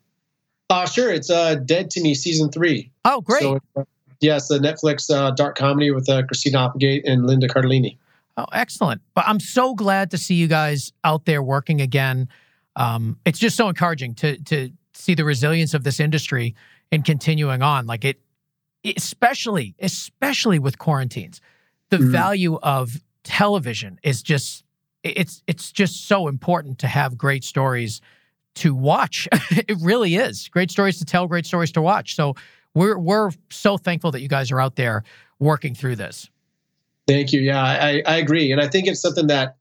Uh, 0.70 0.86
sure. 0.86 1.12
It's 1.12 1.30
uh, 1.30 1.56
Dead 1.56 1.92
to 1.92 2.02
Me 2.02 2.16
season 2.16 2.52
three. 2.52 2.92
Oh, 3.06 3.22
great. 3.22 3.42
So, 3.42 3.60
yes, 4.22 4.48
the 4.48 4.60
Netflix 4.60 5.14
uh, 5.14 5.32
dark 5.32 5.58
comedy 5.58 5.92
with 5.92 6.10
uh, 6.10 6.24
Christina 6.24 6.66
Applegate 6.66 7.06
and 7.06 7.28
Linda 7.28 7.48
Cardellini. 7.48 7.98
Oh, 8.38 8.46
excellent. 8.54 9.02
But 9.14 9.26
I'm 9.28 9.40
so 9.40 9.76
glad 9.76 10.12
to 10.12 10.18
see 10.18 10.36
you 10.36 10.48
guys 10.48 10.92
out 11.04 11.26
there 11.26 11.44
working 11.44 11.82
again. 11.82 12.28
Um, 12.76 13.20
it's 13.26 13.38
just 13.38 13.56
so 13.56 13.70
encouraging 13.70 14.16
to 14.16 14.38
to 14.44 14.72
see 14.94 15.14
the 15.14 15.26
resilience 15.26 15.74
of 15.74 15.84
this 15.84 16.00
industry 16.00 16.56
and 16.92 17.06
continuing 17.06 17.62
on. 17.62 17.86
Like 17.86 18.06
it, 18.06 18.20
especially 18.84 19.76
especially 19.80 20.58
with 20.58 20.80
quarantines, 20.80 21.42
the 21.90 21.98
mm-hmm. 21.98 22.12
value 22.12 22.60
of 22.64 23.04
television 23.24 24.00
is 24.04 24.24
just 24.24 24.64
it's 25.04 25.44
it's 25.48 25.72
just 25.72 26.08
so 26.08 26.28
important 26.28 26.80
to 26.80 26.88
have 26.88 27.18
great 27.18 27.44
stories 27.44 28.02
to 28.56 28.76
watch. 28.76 29.28
it 29.52 29.78
really 29.82 30.16
is 30.16 30.48
great 30.50 30.72
stories 30.72 31.00
to 31.00 31.06
tell, 31.06 31.28
great 31.28 31.46
stories 31.46 31.72
to 31.74 31.82
watch. 31.82 32.16
So 32.16 32.36
we're 32.74 32.98
we're 32.98 33.32
so 33.50 33.78
thankful 33.78 34.12
that 34.12 34.22
you 34.22 34.28
guys 34.28 34.52
are 34.52 34.60
out 34.60 34.76
there 34.76 35.04
working 35.40 35.76
through 35.76 35.98
this. 35.98 36.30
Thank 37.08 37.34
you. 37.34 37.42
Yeah, 37.42 37.62
I, 37.62 38.02
I 38.06 38.16
agree, 38.16 38.52
and 38.52 38.62
I 38.62 38.68
think 38.68 38.88
it's 38.88 39.02
something 39.02 39.28
that, 39.28 39.58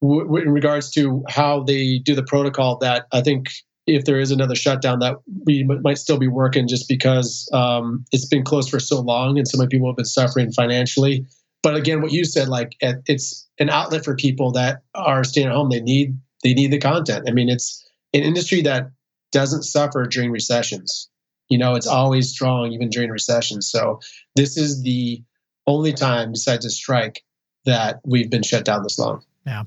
w- 0.00 0.36
in 0.36 0.50
regards 0.50 0.90
to 0.92 1.22
how 1.28 1.62
they 1.62 1.98
do 1.98 2.14
the 2.14 2.22
protocol, 2.22 2.78
that 2.78 3.06
I 3.12 3.20
think 3.20 3.48
if 3.86 4.06
there 4.06 4.18
is 4.18 4.30
another 4.30 4.54
shutdown, 4.54 5.00
that 5.00 5.16
we 5.44 5.60
m- 5.60 5.82
might 5.82 5.98
still 5.98 6.18
be 6.18 6.26
working 6.26 6.66
just 6.66 6.88
because 6.88 7.48
um, 7.52 8.04
it's 8.12 8.26
been 8.26 8.44
closed 8.44 8.70
for 8.70 8.80
so 8.80 9.00
long, 9.00 9.36
and 9.36 9.46
so 9.46 9.58
many 9.58 9.68
people 9.68 9.88
have 9.88 9.96
been 9.96 10.06
suffering 10.06 10.50
financially. 10.52 11.26
But 11.62 11.76
again, 11.76 12.00
what 12.00 12.12
you 12.12 12.24
said, 12.24 12.48
like 12.48 12.76
it's 12.80 13.46
an 13.58 13.68
outlet 13.68 14.04
for 14.04 14.14
people 14.14 14.52
that 14.52 14.82
are 14.94 15.24
staying 15.24 15.48
at 15.48 15.52
home. 15.52 15.68
They 15.70 15.80
need 15.80 16.16
they 16.42 16.54
need 16.54 16.70
the 16.70 16.78
content. 16.78 17.28
I 17.28 17.32
mean, 17.32 17.48
it's 17.48 17.85
an 18.12 18.22
industry 18.22 18.62
that 18.62 18.90
doesn't 19.32 19.64
suffer 19.64 20.06
during 20.06 20.30
recessions. 20.30 21.10
You 21.48 21.58
know, 21.58 21.74
it's 21.74 21.86
always 21.86 22.30
strong 22.30 22.72
even 22.72 22.88
during 22.88 23.10
recessions. 23.10 23.70
So 23.70 24.00
this 24.34 24.56
is 24.56 24.82
the 24.82 25.22
only 25.66 25.92
time 25.92 26.32
besides 26.32 26.64
a 26.64 26.70
strike 26.70 27.22
that 27.64 28.00
we've 28.04 28.30
been 28.30 28.42
shut 28.42 28.64
down 28.64 28.82
this 28.82 28.98
long. 28.98 29.22
Yeah. 29.46 29.64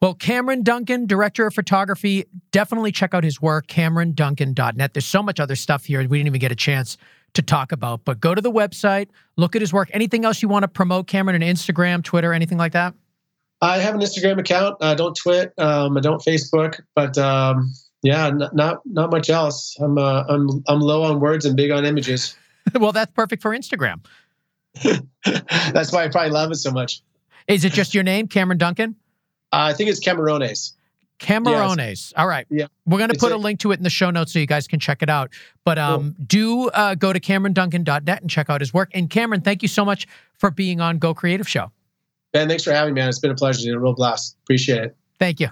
Well, 0.00 0.14
Cameron 0.14 0.64
Duncan, 0.64 1.06
director 1.06 1.46
of 1.46 1.54
photography, 1.54 2.24
definitely 2.50 2.90
check 2.90 3.14
out 3.14 3.22
his 3.22 3.40
work, 3.40 3.68
CameronDuncan.net. 3.68 4.94
There's 4.94 5.06
so 5.06 5.22
much 5.22 5.38
other 5.38 5.54
stuff 5.54 5.84
here 5.84 6.00
we 6.00 6.18
didn't 6.18 6.26
even 6.26 6.40
get 6.40 6.50
a 6.50 6.56
chance 6.56 6.96
to 7.34 7.42
talk 7.42 7.70
about, 7.70 8.04
but 8.04 8.18
go 8.20 8.34
to 8.34 8.40
the 8.40 8.50
website, 8.50 9.08
look 9.36 9.54
at 9.54 9.62
his 9.62 9.72
work. 9.72 9.90
Anything 9.92 10.24
else 10.24 10.42
you 10.42 10.48
want 10.48 10.64
to 10.64 10.68
promote, 10.68 11.06
Cameron, 11.06 11.40
on 11.40 11.48
Instagram, 11.48 12.02
Twitter, 12.02 12.32
anything 12.32 12.58
like 12.58 12.72
that? 12.72 12.94
I 13.62 13.78
have 13.78 13.94
an 13.94 14.00
Instagram 14.00 14.40
account. 14.40 14.76
I 14.80 14.94
don't 14.94 15.16
twit. 15.16 15.54
Um, 15.56 15.96
I 15.96 16.00
don't 16.00 16.20
Facebook, 16.20 16.80
but 16.96 17.16
um, 17.16 17.72
yeah, 18.02 18.26
n- 18.26 18.48
not 18.52 18.80
not 18.84 19.12
much 19.12 19.30
else. 19.30 19.76
I'm 19.80 19.96
uh, 19.96 20.24
I'm 20.28 20.64
I'm 20.66 20.80
low 20.80 21.04
on 21.04 21.20
words 21.20 21.46
and 21.46 21.56
big 21.56 21.70
on 21.70 21.84
images. 21.84 22.36
well, 22.74 22.90
that's 22.90 23.12
perfect 23.12 23.40
for 23.40 23.52
Instagram. 23.52 24.04
that's 25.72 25.92
why 25.92 26.04
I 26.04 26.08
probably 26.08 26.30
love 26.30 26.50
it 26.50 26.56
so 26.56 26.72
much. 26.72 27.02
Is 27.46 27.64
it 27.64 27.72
just 27.72 27.94
your 27.94 28.02
name, 28.02 28.26
Cameron 28.26 28.58
Duncan? 28.58 28.96
Uh, 29.52 29.70
I 29.70 29.74
think 29.74 29.90
it's 29.90 30.00
Camarones. 30.00 30.72
Camarones. 31.20 31.76
Yes. 31.76 32.12
All 32.16 32.26
right. 32.26 32.46
Yeah. 32.50 32.66
We're 32.84 32.98
going 32.98 33.10
to 33.10 33.18
put 33.18 33.30
a, 33.30 33.36
a, 33.36 33.38
link 33.38 33.60
to 33.60 33.70
it 33.70 33.76
in 33.76 33.84
the 33.84 33.90
show 33.90 34.10
notes 34.10 34.32
so 34.32 34.40
you 34.40 34.46
guys 34.46 34.66
can 34.66 34.80
check 34.80 35.02
it 35.02 35.10
out. 35.10 35.30
But 35.64 35.78
um, 35.78 36.14
cool. 36.16 36.24
do 36.26 36.68
uh, 36.70 36.94
go 36.96 37.12
to 37.12 37.20
CameronDuncan.net 37.20 38.22
and 38.22 38.30
check 38.30 38.50
out 38.50 38.60
his 38.60 38.74
work. 38.74 38.90
And 38.92 39.08
Cameron, 39.08 39.40
thank 39.40 39.62
you 39.62 39.68
so 39.68 39.84
much 39.84 40.08
for 40.34 40.50
being 40.50 40.80
on 40.80 40.98
Go 40.98 41.14
Creative 41.14 41.48
Show. 41.48 41.70
Ben, 42.32 42.48
thanks 42.48 42.64
for 42.64 42.72
having 42.72 42.94
me, 42.94 43.00
man. 43.00 43.08
It's 43.10 43.18
been 43.18 43.30
a 43.30 43.34
pleasure. 43.34 43.62
Dude. 43.62 43.76
A 43.76 43.78
real 43.78 43.92
blast. 43.94 44.36
Appreciate 44.44 44.82
it. 44.82 44.96
Thank 45.18 45.38
you. 45.38 45.48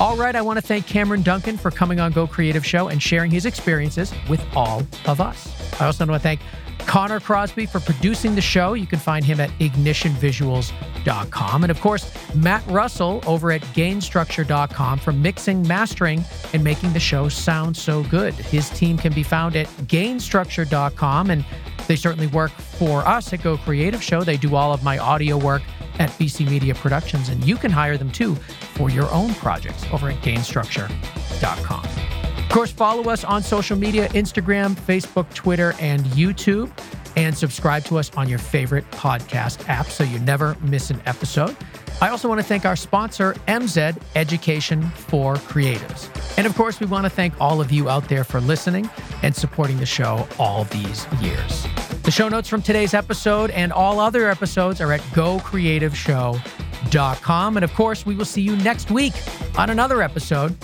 All 0.00 0.16
right, 0.16 0.34
I 0.34 0.42
want 0.42 0.58
to 0.58 0.62
thank 0.62 0.86
Cameron 0.86 1.22
Duncan 1.22 1.56
for 1.56 1.70
coming 1.70 2.00
on 2.00 2.12
Go 2.12 2.26
Creative 2.26 2.66
Show 2.66 2.88
and 2.88 3.00
sharing 3.00 3.30
his 3.30 3.46
experiences 3.46 4.12
with 4.28 4.44
all 4.54 4.82
of 5.06 5.20
us. 5.20 5.80
I 5.80 5.86
also 5.86 6.04
want 6.04 6.20
to 6.20 6.22
thank 6.22 6.40
Connor 6.86 7.20
Crosby 7.20 7.66
for 7.66 7.80
producing 7.80 8.34
the 8.34 8.40
show. 8.40 8.74
You 8.74 8.86
can 8.86 8.98
find 8.98 9.24
him 9.24 9.40
at 9.40 9.50
ignitionvisuals.com. 9.58 11.64
And 11.64 11.70
of 11.70 11.80
course, 11.80 12.34
Matt 12.34 12.66
Russell 12.66 13.22
over 13.26 13.52
at 13.52 13.62
gainstructure.com 13.62 14.98
for 14.98 15.12
mixing, 15.12 15.66
mastering, 15.66 16.24
and 16.52 16.62
making 16.62 16.92
the 16.92 17.00
show 17.00 17.28
sound 17.28 17.76
so 17.76 18.02
good. 18.04 18.34
His 18.34 18.68
team 18.70 18.98
can 18.98 19.12
be 19.12 19.22
found 19.22 19.56
at 19.56 19.66
gainstructure.com. 19.86 21.30
And 21.30 21.44
they 21.86 21.96
certainly 21.96 22.28
work 22.28 22.52
for 22.52 23.06
us 23.06 23.32
at 23.32 23.42
Go 23.42 23.56
Creative 23.56 24.02
Show. 24.02 24.22
They 24.22 24.36
do 24.36 24.56
all 24.56 24.72
of 24.72 24.82
my 24.82 24.98
audio 24.98 25.36
work 25.36 25.62
at 25.98 26.10
BC 26.10 26.48
Media 26.48 26.74
Productions, 26.74 27.28
and 27.28 27.42
you 27.44 27.56
can 27.56 27.70
hire 27.70 27.96
them 27.96 28.10
too 28.10 28.34
for 28.74 28.90
your 28.90 29.10
own 29.10 29.34
projects 29.34 29.84
over 29.92 30.08
at 30.08 30.16
gainstructure.com. 30.22 32.21
Of 32.52 32.56
course, 32.56 32.70
follow 32.70 33.04
us 33.04 33.24
on 33.24 33.42
social 33.42 33.78
media 33.78 34.10
Instagram, 34.10 34.74
Facebook, 34.74 35.32
Twitter, 35.32 35.72
and 35.80 36.02
YouTube. 36.08 36.70
And 37.16 37.34
subscribe 37.34 37.82
to 37.84 37.96
us 37.96 38.14
on 38.14 38.28
your 38.28 38.38
favorite 38.38 38.84
podcast 38.90 39.66
app 39.70 39.86
so 39.86 40.04
you 40.04 40.18
never 40.18 40.54
miss 40.60 40.90
an 40.90 41.00
episode. 41.06 41.56
I 42.02 42.10
also 42.10 42.28
want 42.28 42.42
to 42.42 42.46
thank 42.46 42.66
our 42.66 42.76
sponsor, 42.76 43.32
MZed 43.48 43.96
Education 44.16 44.82
for 44.82 45.36
Creatives. 45.36 46.10
And 46.36 46.46
of 46.46 46.54
course, 46.54 46.78
we 46.78 46.84
want 46.84 47.06
to 47.06 47.08
thank 47.08 47.32
all 47.40 47.62
of 47.62 47.72
you 47.72 47.88
out 47.88 48.06
there 48.10 48.22
for 48.22 48.38
listening 48.38 48.90
and 49.22 49.34
supporting 49.34 49.78
the 49.78 49.86
show 49.86 50.28
all 50.38 50.64
these 50.64 51.06
years. 51.22 51.66
The 52.02 52.10
show 52.10 52.28
notes 52.28 52.50
from 52.50 52.60
today's 52.60 52.92
episode 52.92 53.50
and 53.52 53.72
all 53.72 53.98
other 53.98 54.28
episodes 54.28 54.78
are 54.82 54.92
at 54.92 55.00
gocreativeshow.com. 55.14 57.56
And 57.56 57.64
of 57.64 57.72
course, 57.72 58.04
we 58.04 58.14
will 58.14 58.26
see 58.26 58.42
you 58.42 58.56
next 58.56 58.90
week 58.90 59.14
on 59.56 59.70
another 59.70 60.02
episode, 60.02 60.54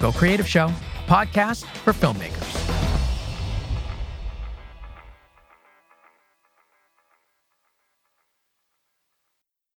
Go 0.00 0.10
Creative 0.10 0.48
Show, 0.48 0.72
podcast 1.08 1.64
for 1.64 1.92
filmmakers. 1.92 2.77